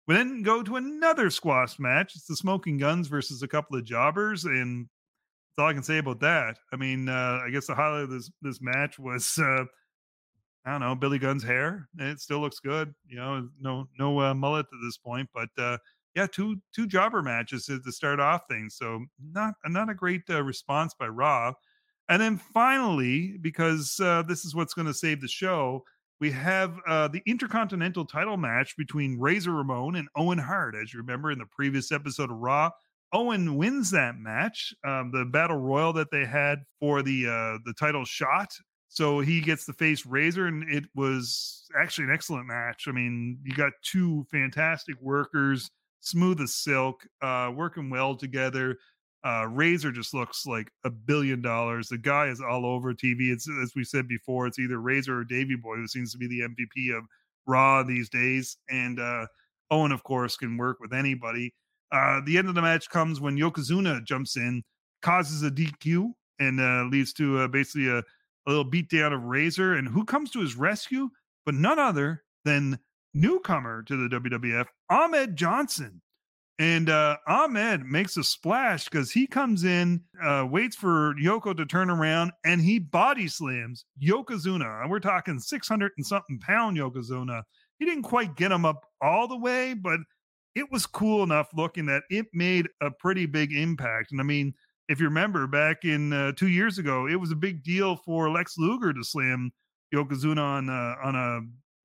We 0.07 0.15
then 0.15 0.41
go 0.41 0.63
to 0.63 0.77
another 0.77 1.29
squash 1.29 1.79
match. 1.79 2.13
It's 2.15 2.25
the 2.25 2.35
Smoking 2.35 2.77
Gunns 2.77 3.07
versus 3.07 3.43
a 3.43 3.47
couple 3.47 3.77
of 3.77 3.85
jobbers, 3.85 4.45
and 4.45 4.87
that's 5.55 5.63
all 5.63 5.69
I 5.69 5.73
can 5.73 5.83
say 5.83 5.99
about 5.99 6.19
that. 6.21 6.57
I 6.73 6.75
mean, 6.75 7.07
uh, 7.07 7.39
I 7.45 7.49
guess 7.51 7.67
the 7.67 7.75
highlight 7.75 8.03
of 8.03 8.09
this 8.09 8.31
this 8.41 8.59
match 8.61 8.97
was 8.97 9.37
uh, 9.37 9.65
I 10.65 10.71
don't 10.71 10.81
know 10.81 10.95
Billy 10.95 11.19
Gunn's 11.19 11.43
hair. 11.43 11.87
It 11.99 12.19
still 12.19 12.39
looks 12.39 12.59
good, 12.59 12.93
you 13.07 13.17
know, 13.17 13.47
no 13.59 13.87
no 13.99 14.19
uh, 14.19 14.33
mullet 14.33 14.65
at 14.65 14.79
this 14.83 14.97
point, 14.97 15.29
but 15.33 15.49
uh, 15.57 15.77
yeah, 16.15 16.27
two 16.27 16.57
two 16.73 16.87
jobber 16.87 17.21
matches 17.21 17.65
to, 17.65 17.79
to 17.81 17.91
start 17.91 18.19
off 18.19 18.41
things. 18.49 18.75
So 18.75 19.05
not 19.33 19.55
not 19.65 19.89
a 19.89 19.95
great 19.95 20.23
uh, 20.29 20.43
response 20.43 20.93
by 20.97 21.07
Raw. 21.07 21.53
And 22.09 22.21
then 22.21 22.37
finally, 22.37 23.37
because 23.39 23.99
uh, 24.01 24.23
this 24.27 24.43
is 24.43 24.53
what's 24.53 24.73
going 24.73 24.87
to 24.87 24.93
save 24.93 25.21
the 25.21 25.29
show, 25.29 25.83
we 26.19 26.29
have 26.31 26.77
uh, 26.85 27.07
the 27.07 27.21
Intercontinental 27.25 28.05
title 28.05 28.37
match 28.37 28.75
between 28.77 29.19
Razor 29.19 29.53
Ramon 29.53 29.95
and 29.95 30.09
Owen 30.15 30.37
Hart. 30.37 30.75
As 30.75 30.93
you 30.93 30.99
remember 30.99 31.31
in 31.31 31.39
the 31.39 31.45
previous 31.45 31.91
episode 31.91 32.29
of 32.29 32.37
Raw, 32.37 32.71
Owen 33.13 33.55
wins 33.55 33.91
that 33.91 34.15
match, 34.17 34.73
um, 34.85 35.11
the 35.11 35.25
battle 35.25 35.57
royal 35.57 35.93
that 35.93 36.11
they 36.11 36.25
had 36.25 36.59
for 36.79 37.01
the 37.01 37.27
uh, 37.27 37.59
the 37.65 37.73
title 37.79 38.05
shot. 38.05 38.49
So 38.89 39.21
he 39.21 39.39
gets 39.39 39.65
to 39.67 39.73
face 39.73 40.05
Razor, 40.05 40.47
and 40.47 40.69
it 40.69 40.83
was 40.93 41.65
actually 41.79 42.05
an 42.05 42.13
excellent 42.13 42.45
match. 42.45 42.85
I 42.89 42.91
mean, 42.91 43.39
you 43.41 43.53
got 43.55 43.71
two 43.81 44.25
fantastic 44.29 44.97
workers 45.01 45.71
smooth 46.01 46.41
as 46.41 46.53
silk, 46.55 47.07
uh, 47.21 47.51
working 47.55 47.89
well 47.89 48.15
together. 48.15 48.77
Uh, 49.23 49.45
Razor 49.47 49.91
just 49.91 50.13
looks 50.13 50.45
like 50.47 50.71
a 50.83 50.89
billion 50.89 51.41
dollars. 51.41 51.87
The 51.87 51.97
guy 51.97 52.27
is 52.27 52.41
all 52.41 52.65
over 52.65 52.93
TV. 52.93 53.31
It's 53.31 53.47
as 53.61 53.73
we 53.75 53.83
said 53.83 54.07
before, 54.07 54.47
it's 54.47 54.59
either 54.59 54.79
Razor 54.79 55.19
or 55.19 55.23
Davy 55.23 55.55
Boy 55.55 55.75
who 55.75 55.87
seems 55.87 56.11
to 56.11 56.17
be 56.17 56.27
the 56.27 56.41
MVP 56.41 56.97
of 56.97 57.05
Raw 57.45 57.83
these 57.83 58.09
days. 58.09 58.57
And 58.69 58.99
uh, 58.99 59.27
Owen, 59.69 59.91
of 59.91 60.03
course, 60.03 60.35
can 60.35 60.57
work 60.57 60.79
with 60.79 60.91
anybody. 60.91 61.53
Uh, 61.91 62.21
the 62.25 62.37
end 62.37 62.47
of 62.49 62.55
the 62.55 62.61
match 62.61 62.89
comes 62.89 63.19
when 63.19 63.37
Yokozuna 63.37 64.03
jumps 64.03 64.37
in, 64.37 64.63
causes 65.01 65.43
a 65.43 65.51
DQ, 65.51 66.11
and 66.39 66.59
uh, 66.59 66.85
leads 66.89 67.13
to 67.13 67.39
uh, 67.39 67.47
basically 67.47 67.89
a, 67.89 67.97
a 67.97 68.03
little 68.47 68.65
beatdown 68.65 69.13
of 69.13 69.23
Razor. 69.23 69.75
And 69.75 69.87
who 69.87 70.03
comes 70.03 70.31
to 70.31 70.39
his 70.39 70.55
rescue? 70.55 71.09
But 71.45 71.55
none 71.55 71.79
other 71.79 72.23
than 72.45 72.79
newcomer 73.13 73.83
to 73.83 73.95
the 73.95 74.19
WWF, 74.19 74.67
Ahmed 74.89 75.35
Johnson. 75.35 76.01
And 76.59 76.89
uh, 76.89 77.17
Ahmed 77.27 77.85
makes 77.85 78.17
a 78.17 78.23
splash 78.23 78.85
because 78.85 79.11
he 79.11 79.25
comes 79.25 79.63
in, 79.63 80.01
uh, 80.23 80.45
waits 80.49 80.75
for 80.75 81.15
Yoko 81.15 81.57
to 81.57 81.65
turn 81.65 81.89
around, 81.89 82.31
and 82.45 82.61
he 82.61 82.77
body 82.77 83.27
slams 83.27 83.85
Yokozuna. 84.01 84.81
And 84.81 84.91
we're 84.91 84.99
talking 84.99 85.39
600 85.39 85.91
and 85.97 86.05
something 86.05 86.39
pound 86.39 86.77
Yokozuna. 86.77 87.41
He 87.79 87.85
didn't 87.85 88.03
quite 88.03 88.35
get 88.35 88.51
him 88.51 88.63
up 88.63 88.85
all 89.01 89.27
the 89.27 89.37
way, 89.37 89.73
but 89.73 89.99
it 90.53 90.71
was 90.71 90.85
cool 90.85 91.23
enough 91.23 91.47
looking 91.55 91.87
that 91.87 92.03
it 92.11 92.27
made 92.31 92.67
a 92.81 92.91
pretty 92.91 93.25
big 93.25 93.53
impact. 93.53 94.11
And 94.11 94.21
I 94.21 94.23
mean, 94.23 94.53
if 94.87 94.99
you 94.99 95.07
remember 95.07 95.47
back 95.47 95.83
in 95.83 96.13
uh, 96.13 96.33
two 96.33 96.49
years 96.49 96.77
ago, 96.77 97.07
it 97.07 97.15
was 97.15 97.31
a 97.31 97.35
big 97.35 97.63
deal 97.63 97.95
for 97.95 98.29
Lex 98.29 98.55
Luger 98.57 98.93
to 98.93 99.03
slam 99.03 99.51
Yokozuna 99.93 100.41
on 100.41 100.69
uh, 100.69 100.95
on 101.03 101.15
a 101.15 101.39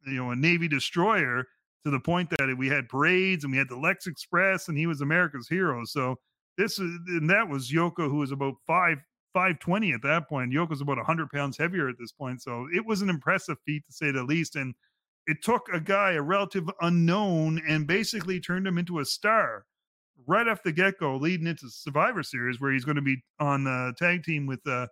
you 0.07 0.17
know 0.17 0.31
a 0.31 0.37
Navy 0.37 0.69
destroyer 0.69 1.45
to 1.85 1.91
the 1.91 2.01
point 2.01 2.31
that 2.31 2.55
we 2.57 2.69
had 2.69 2.89
parades 2.89 3.45
and 3.45 3.53
we 3.53 3.59
had 3.59 3.69
the 3.69 3.77
Lex 3.77 4.07
Express 4.07 4.69
and 4.69 4.77
he 4.77 4.87
was 4.87 5.01
America's 5.01 5.49
hero. 5.49 5.85
So 5.85 6.17
this 6.57 6.79
is 6.79 6.99
and 7.09 7.29
that 7.31 7.49
was 7.49 7.71
Yoko 7.71 8.09
who 8.09 8.17
was 8.17 8.33
about 8.33 8.55
five 8.67 8.99
five 9.33 9.59
twenty 9.59 9.93
at 9.93 10.03
that 10.03 10.29
point. 10.29 10.53
Yoko's 10.53 10.81
about 10.81 10.99
hundred 10.99 11.31
pounds 11.31 11.57
heavier 11.57 11.89
at 11.89 11.97
this 11.99 12.13
point. 12.13 12.43
So 12.43 12.67
it 12.75 12.85
was 12.85 13.03
an 13.03 13.11
impressive 13.11 13.59
feat 13.67 13.85
to 13.87 13.93
say 13.93 14.11
the 14.11 14.23
least. 14.23 14.57
And 14.57 14.75
it 15.27 15.43
took 15.43 15.69
a 15.73 15.81
guy, 15.81 16.13
a 16.13 16.23
relative 16.23 16.69
unknown, 16.81 17.61
and 17.69 17.87
basically 17.87 18.41
turned 18.41 18.67
him 18.67 18.79
into 18.79 19.01
a 19.01 19.05
star 19.05 19.65
right 20.27 20.49
off 20.49 20.63
the 20.63 20.73
get 20.73 20.99
go, 20.99 21.17
leading 21.17 21.47
into 21.47 21.69
Survivor 21.69 22.23
Series, 22.23 22.61
where 22.61 22.73
he's 22.73 22.85
going 22.85 22.97
to 22.97 23.03
be 23.03 23.23
on 23.39 23.65
the 23.65 23.93
tag 23.99 24.23
team 24.23 24.47
with 24.47 24.67
uh 24.67 24.87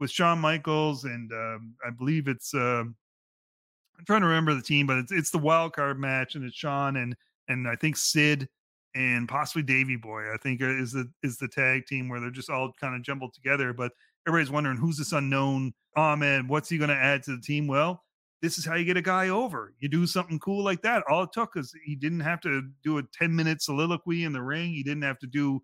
with 0.00 0.10
Shawn 0.10 0.38
Michaels 0.38 1.04
and 1.04 1.32
um, 1.32 1.74
I 1.84 1.90
believe 1.90 2.28
it's 2.28 2.54
uh, 2.54 2.84
I'm 3.98 4.04
trying 4.04 4.20
to 4.20 4.28
remember 4.28 4.54
the 4.54 4.62
team, 4.62 4.86
but 4.86 4.98
it's 4.98 5.12
it's 5.12 5.30
the 5.30 5.38
wild 5.38 5.72
card 5.72 5.98
match, 5.98 6.34
and 6.34 6.44
it's 6.44 6.56
Shawn 6.56 6.96
and 6.96 7.16
and 7.48 7.66
I 7.66 7.76
think 7.76 7.96
Sid 7.96 8.48
and 8.94 9.28
possibly 9.28 9.62
Davy 9.62 9.96
Boy. 9.96 10.32
I 10.32 10.36
think 10.36 10.62
uh, 10.62 10.68
is 10.68 10.92
the 10.92 11.10
is 11.22 11.38
the 11.38 11.48
tag 11.48 11.86
team 11.86 12.08
where 12.08 12.20
they're 12.20 12.30
just 12.30 12.50
all 12.50 12.72
kind 12.80 12.94
of 12.94 13.02
jumbled 13.02 13.34
together. 13.34 13.72
But 13.72 13.92
everybody's 14.26 14.50
wondering 14.50 14.76
who's 14.76 14.98
this 14.98 15.12
unknown 15.12 15.72
Ahmed? 15.96 16.48
What's 16.48 16.68
he 16.68 16.78
going 16.78 16.90
to 16.90 16.96
add 16.96 17.22
to 17.24 17.36
the 17.36 17.42
team? 17.42 17.66
Well, 17.66 18.04
this 18.40 18.58
is 18.58 18.64
how 18.64 18.74
you 18.74 18.84
get 18.84 18.96
a 18.96 19.02
guy 19.02 19.28
over. 19.28 19.74
You 19.80 19.88
do 19.88 20.06
something 20.06 20.38
cool 20.38 20.62
like 20.62 20.82
that. 20.82 21.02
All 21.10 21.24
it 21.24 21.32
took 21.32 21.56
is 21.56 21.74
he 21.84 21.96
didn't 21.96 22.20
have 22.20 22.40
to 22.42 22.62
do 22.84 22.98
a 22.98 23.02
10 23.02 23.34
minute 23.34 23.62
soliloquy 23.62 24.24
in 24.24 24.32
the 24.32 24.42
ring. 24.42 24.70
He 24.70 24.82
didn't 24.82 25.02
have 25.02 25.18
to 25.20 25.26
do 25.26 25.60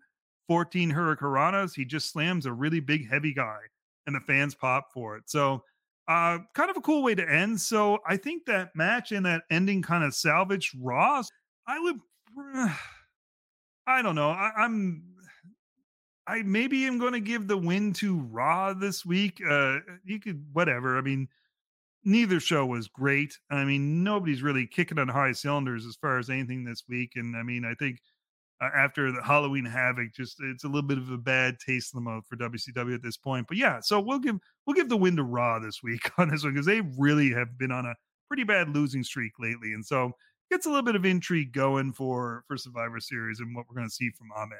14 0.47 0.91
hurricanranas. 0.91 1.73
He 1.73 1.85
just 1.85 2.11
slams 2.11 2.45
a 2.45 2.53
really 2.53 2.81
big, 2.81 3.09
heavy 3.09 3.33
guy, 3.33 3.59
and 4.07 4.15
the 4.15 4.19
fans 4.21 4.55
pop 4.55 4.89
for 4.93 5.15
it. 5.15 5.23
So 5.27 5.63
uh, 6.07 6.39
kind 6.53 6.69
of 6.69 6.77
a 6.77 6.81
cool 6.81 7.03
way 7.03 7.15
to 7.15 7.29
end. 7.29 7.59
So 7.59 7.99
I 8.07 8.17
think 8.17 8.45
that 8.45 8.75
match 8.75 9.11
and 9.11 9.25
that 9.25 9.43
ending 9.49 9.81
kind 9.81 10.03
of 10.03 10.13
salvaged 10.13 10.75
Raw. 10.79 11.23
I 11.67 11.79
would, 11.79 11.99
I 13.87 14.01
don't 14.01 14.15
know. 14.15 14.29
I, 14.29 14.51
I'm, 14.57 15.03
I 16.27 16.41
maybe 16.43 16.85
am 16.85 16.97
going 16.97 17.13
to 17.13 17.19
give 17.19 17.47
the 17.47 17.57
win 17.57 17.93
to 17.93 18.19
Raw 18.19 18.73
this 18.73 19.05
week. 19.05 19.39
Uh, 19.47 19.77
you 20.03 20.19
could 20.19 20.43
whatever. 20.53 20.97
I 20.97 21.01
mean, 21.01 21.27
neither 22.03 22.39
show 22.39 22.65
was 22.65 22.87
great. 22.87 23.37
I 23.49 23.65
mean, 23.65 24.03
nobody's 24.03 24.43
really 24.43 24.67
kicking 24.67 24.99
on 24.99 25.07
high 25.07 25.31
cylinders 25.31 25.85
as 25.85 25.95
far 25.95 26.17
as 26.17 26.29
anything 26.29 26.63
this 26.63 26.83
week. 26.87 27.13
And 27.15 27.35
I 27.35 27.43
mean, 27.43 27.65
I 27.65 27.73
think 27.75 27.97
uh, 27.97 27.99
after 28.75 29.11
the 29.11 29.21
Halloween 29.21 29.65
Havoc. 29.65 30.13
Just 30.13 30.37
it's 30.41 30.63
a 30.63 30.67
little 30.67 30.87
bit 30.87 30.97
of 30.97 31.09
a 31.11 31.17
bad 31.17 31.57
taste 31.59 31.93
in 31.93 31.97
the 31.97 32.09
mouth 32.09 32.25
for 32.27 32.35
WCW 32.35 32.95
at 32.95 33.03
this 33.03 33.17
point. 33.17 33.47
But 33.47 33.57
yeah, 33.57 33.79
so 33.79 33.99
we'll 33.99 34.19
give 34.19 34.37
we'll 34.65 34.75
give 34.75 34.89
the 34.89 34.97
win 34.97 35.15
to 35.17 35.23
Raw 35.23 35.59
this 35.59 35.83
week 35.83 36.09
on 36.17 36.29
this 36.29 36.43
one 36.43 36.53
because 36.53 36.65
they 36.65 36.81
really 36.97 37.31
have 37.31 37.57
been 37.57 37.71
on 37.71 37.85
a 37.85 37.95
pretty 38.27 38.43
bad 38.43 38.69
losing 38.69 39.03
streak 39.03 39.33
lately, 39.39 39.73
and 39.73 39.85
so 39.85 40.11
gets 40.51 40.65
a 40.65 40.69
little 40.69 40.83
bit 40.83 40.95
of 40.95 41.05
intrigue 41.05 41.51
going 41.51 41.93
for 41.93 42.43
for 42.47 42.57
Survivor 42.57 42.99
Series 42.99 43.39
and 43.39 43.55
what 43.55 43.65
we're 43.69 43.75
going 43.75 43.87
to 43.87 43.93
see 43.93 44.09
from 44.11 44.31
Ahmed. 44.35 44.57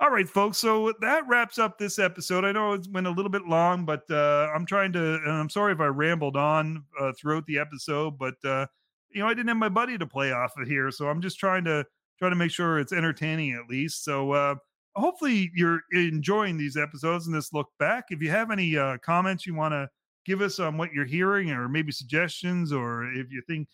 All 0.00 0.10
right, 0.10 0.28
folks. 0.28 0.56
So 0.56 0.94
that 1.02 1.28
wraps 1.28 1.58
up 1.58 1.76
this 1.76 1.98
episode. 1.98 2.42
I 2.42 2.52
know 2.52 2.72
it 2.72 2.86
went 2.90 3.06
a 3.06 3.10
little 3.10 3.30
bit 3.30 3.46
long, 3.46 3.84
but 3.84 4.10
uh, 4.10 4.48
I'm 4.54 4.64
trying 4.64 4.94
to. 4.94 5.16
And 5.16 5.30
I'm 5.30 5.50
sorry 5.50 5.74
if 5.74 5.80
I 5.80 5.86
rambled 5.86 6.36
on 6.36 6.84
uh, 6.98 7.12
throughout 7.20 7.44
the 7.44 7.58
episode, 7.58 8.18
but 8.18 8.36
uh, 8.42 8.66
you 9.10 9.20
know 9.20 9.28
I 9.28 9.34
didn't 9.34 9.48
have 9.48 9.58
my 9.58 9.68
buddy 9.68 9.98
to 9.98 10.06
play 10.06 10.32
off 10.32 10.54
of 10.56 10.66
here, 10.66 10.90
so 10.90 11.08
I'm 11.08 11.20
just 11.20 11.38
trying 11.38 11.64
to 11.64 11.84
try 12.20 12.28
to 12.28 12.36
make 12.36 12.50
sure 12.50 12.78
it's 12.78 12.92
entertaining 12.92 13.52
at 13.52 13.68
least. 13.68 14.04
So 14.04 14.32
uh, 14.32 14.54
hopefully 14.94 15.50
you're 15.54 15.80
enjoying 15.92 16.58
these 16.58 16.76
episodes 16.76 17.26
and 17.26 17.34
this 17.34 17.52
look 17.52 17.68
back. 17.78 18.04
If 18.10 18.20
you 18.20 18.30
have 18.30 18.50
any 18.50 18.76
uh, 18.76 18.98
comments 18.98 19.46
you 19.46 19.54
want 19.54 19.72
to 19.72 19.88
give 20.26 20.42
us 20.42 20.60
on 20.60 20.76
what 20.76 20.92
you're 20.92 21.06
hearing, 21.06 21.50
or 21.50 21.68
maybe 21.68 21.92
suggestions, 21.92 22.72
or 22.72 23.10
if 23.14 23.30
you 23.30 23.42
think 23.48 23.68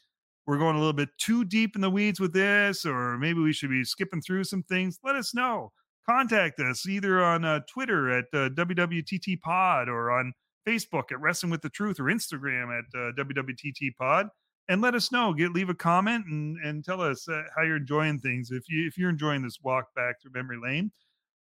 we're 0.47 0.59
going 0.59 0.77
a 0.77 0.79
little 0.79 0.93
bit 0.93 1.09
too 1.19 1.45
deep 1.45 1.75
in 1.75 1.81
the 1.81 1.91
weeds 1.91 2.21
with 2.21 2.33
this, 2.33 2.87
or 2.87 3.19
maybe 3.19 3.41
we 3.41 3.53
should 3.53 3.71
be 3.71 3.83
skipping 3.83 4.23
through 4.23 4.45
some 4.45 4.63
things, 4.63 5.01
let 5.03 5.17
us 5.17 5.35
know. 5.35 5.73
contact 6.09 6.61
us 6.61 6.87
either 6.87 7.23
on 7.23 7.45
uh, 7.45 7.61
Twitter 7.69 8.11
at 8.11 8.27
uh, 8.33 8.49
WWTT 8.51 9.41
Pod 9.41 9.89
or 9.89 10.13
on 10.13 10.33
Facebook 10.67 11.11
at 11.11 11.21
Wrestling 11.21 11.51
with 11.51 11.63
the 11.63 11.69
Truth 11.69 11.99
or 11.99 12.05
Instagram 12.05 12.79
at 12.79 12.85
uh, 12.99 13.13
WWTT 13.19 13.97
Pod. 13.99 14.29
And 14.69 14.81
let 14.81 14.95
us 14.95 15.13
know. 15.13 15.33
Get 15.33 15.53
leave 15.53 15.69
a 15.69 15.75
comment 15.75 16.27
and 16.27 16.59
and 16.65 16.85
tell 16.85 17.01
us 17.01 17.29
uh, 17.29 17.43
how 17.55 17.63
you're 17.63 17.77
enjoying 17.77 18.19
things. 18.19 18.51
If 18.51 18.69
you 18.69 18.87
if 18.87 18.99
you're 18.99 19.11
enjoying 19.11 19.43
this 19.43 19.61
walk 19.63 19.95
back 19.95 20.21
through 20.21 20.33
memory 20.35 20.59
lane, 20.63 20.91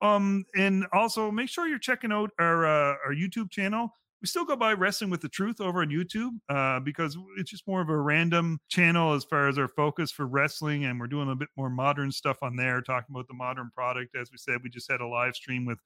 um, 0.03 0.45
and 0.57 0.87
also 0.93 1.31
make 1.31 1.49
sure 1.49 1.67
you're 1.67 1.79
checking 1.79 2.13
out 2.13 2.31
our 2.39 2.65
uh, 2.67 2.95
our 3.05 3.15
YouTube 3.15 3.51
channel 3.51 3.93
we 4.21 4.27
still 4.27 4.45
go 4.45 4.57
by 4.57 4.73
wrestling 4.73 5.11
with 5.11 5.21
the 5.21 5.29
truth 5.29 5.61
over 5.61 5.83
on 5.83 5.89
youtube 5.89 6.31
uh, 6.49 6.81
because 6.81 7.17
it's 7.37 7.51
just 7.51 7.67
more 7.67 7.81
of 7.81 7.89
a 7.89 7.97
random 7.97 8.59
channel 8.69 9.13
as 9.15 9.25
far 9.25 9.49
as 9.49 9.59
our 9.59 9.69
focus 9.69 10.11
for 10.11 10.27
wrestling 10.27 10.85
and 10.85 10.99
we're 10.99 11.07
doing 11.07 11.31
a 11.31 11.37
bit 11.37 11.49
more 11.57 11.71
modern 11.71 12.11
stuff 12.11 12.39
on 12.43 12.57
there 12.57 12.81
talking 12.81 13.15
about 13.15 13.29
the 13.29 13.35
modern 13.35 13.71
product 13.75 14.17
as 14.17 14.31
we 14.31 14.39
said 14.39 14.59
we 14.63 14.71
just 14.71 14.91
had 14.91 15.01
a 15.01 15.07
live 15.07 15.35
stream 15.35 15.65
with 15.65 15.79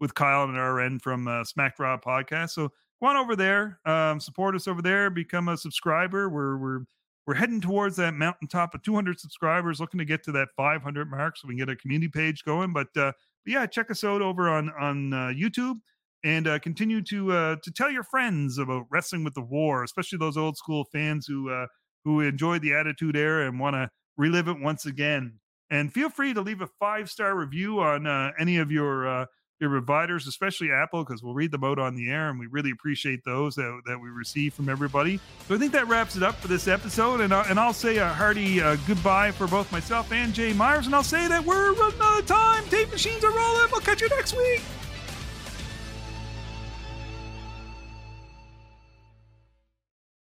with 0.00 0.14
kyle 0.14 0.44
and 0.44 0.58
our 0.58 0.98
from 0.98 1.28
uh, 1.28 1.44
podcast 1.44 2.50
so 2.50 2.70
go 3.02 3.08
on 3.08 3.16
over 3.16 3.34
there 3.36 3.80
um, 3.84 4.20
support 4.20 4.54
us 4.54 4.68
over 4.68 4.80
there 4.80 5.10
become 5.10 5.48
a 5.48 5.56
subscriber 5.56 6.28
we're 6.28 6.56
we're 6.56 6.80
we're 7.26 7.34
heading 7.34 7.60
towards 7.60 7.96
that 7.96 8.14
mountaintop 8.14 8.74
of 8.74 8.82
200 8.82 9.18
subscribers 9.18 9.80
looking 9.80 9.98
to 9.98 10.04
get 10.04 10.22
to 10.24 10.32
that 10.32 10.48
500 10.56 11.10
mark 11.10 11.36
so 11.36 11.46
we 11.46 11.54
can 11.54 11.66
get 11.66 11.72
a 11.72 11.76
community 11.76 12.08
page 12.08 12.44
going 12.44 12.72
but 12.72 12.88
uh, 12.96 13.12
yeah 13.46 13.66
check 13.66 13.90
us 13.90 14.04
out 14.04 14.22
over 14.22 14.48
on 14.48 14.70
on 14.78 15.12
uh, 15.12 15.32
youtube 15.34 15.76
and 16.24 16.46
uh, 16.46 16.58
continue 16.58 17.02
to 17.02 17.32
uh, 17.32 17.56
to 17.62 17.72
tell 17.72 17.90
your 17.90 18.04
friends 18.04 18.58
about 18.58 18.86
wrestling 18.90 19.24
with 19.24 19.34
the 19.34 19.42
war, 19.42 19.82
especially 19.84 20.18
those 20.18 20.36
old 20.36 20.56
school 20.56 20.84
fans 20.92 21.26
who 21.26 21.50
uh, 21.50 21.66
who 22.04 22.20
enjoyed 22.20 22.62
the 22.62 22.74
Attitude 22.74 23.16
Era 23.16 23.48
and 23.48 23.58
want 23.58 23.74
to 23.74 23.88
relive 24.16 24.48
it 24.48 24.60
once 24.60 24.86
again. 24.86 25.38
And 25.70 25.92
feel 25.92 26.10
free 26.10 26.34
to 26.34 26.40
leave 26.40 26.60
a 26.60 26.68
five 26.78 27.10
star 27.10 27.36
review 27.36 27.80
on 27.80 28.06
uh, 28.06 28.32
any 28.38 28.58
of 28.58 28.70
your 28.70 29.26
your 29.62 29.70
providers, 29.70 30.26
especially 30.26 30.70
Apple, 30.70 31.04
because 31.04 31.22
we'll 31.22 31.32
read 31.32 31.50
them 31.50 31.64
out 31.64 31.78
on 31.78 31.96
the 31.96 32.10
air, 32.10 32.28
and 32.28 32.38
we 32.38 32.46
really 32.48 32.70
appreciate 32.70 33.24
those 33.24 33.54
that, 33.54 33.80
that 33.86 33.98
we 33.98 34.10
receive 34.10 34.52
from 34.52 34.68
everybody. 34.68 35.18
So 35.48 35.54
I 35.54 35.58
think 35.58 35.72
that 35.72 35.88
wraps 35.88 36.16
it 36.16 36.22
up 36.22 36.34
for 36.34 36.48
this 36.48 36.68
episode, 36.68 37.20
and 37.20 37.32
I'll, 37.32 37.48
and 37.48 37.58
I'll 37.58 37.72
say 37.72 37.96
a 37.96 38.08
hearty 38.08 38.60
uh, 38.60 38.76
goodbye 38.86 39.30
for 39.30 39.46
both 39.46 39.72
myself 39.72 40.12
and 40.12 40.34
Jay 40.34 40.52
Myers, 40.52 40.86
and 40.86 40.94
I'll 40.94 41.02
say 41.02 41.28
that 41.28 41.44
we're 41.44 41.72
running 41.72 42.00
out 42.02 42.20
of 42.20 42.26
time. 42.26 42.64
Tape 42.64 42.90
machines 42.90 43.24
are 43.24 43.32
rolling. 43.32 43.70
We'll 43.70 43.80
catch 43.80 44.02
you 44.02 44.08
next 44.10 44.36
week. 44.36 44.60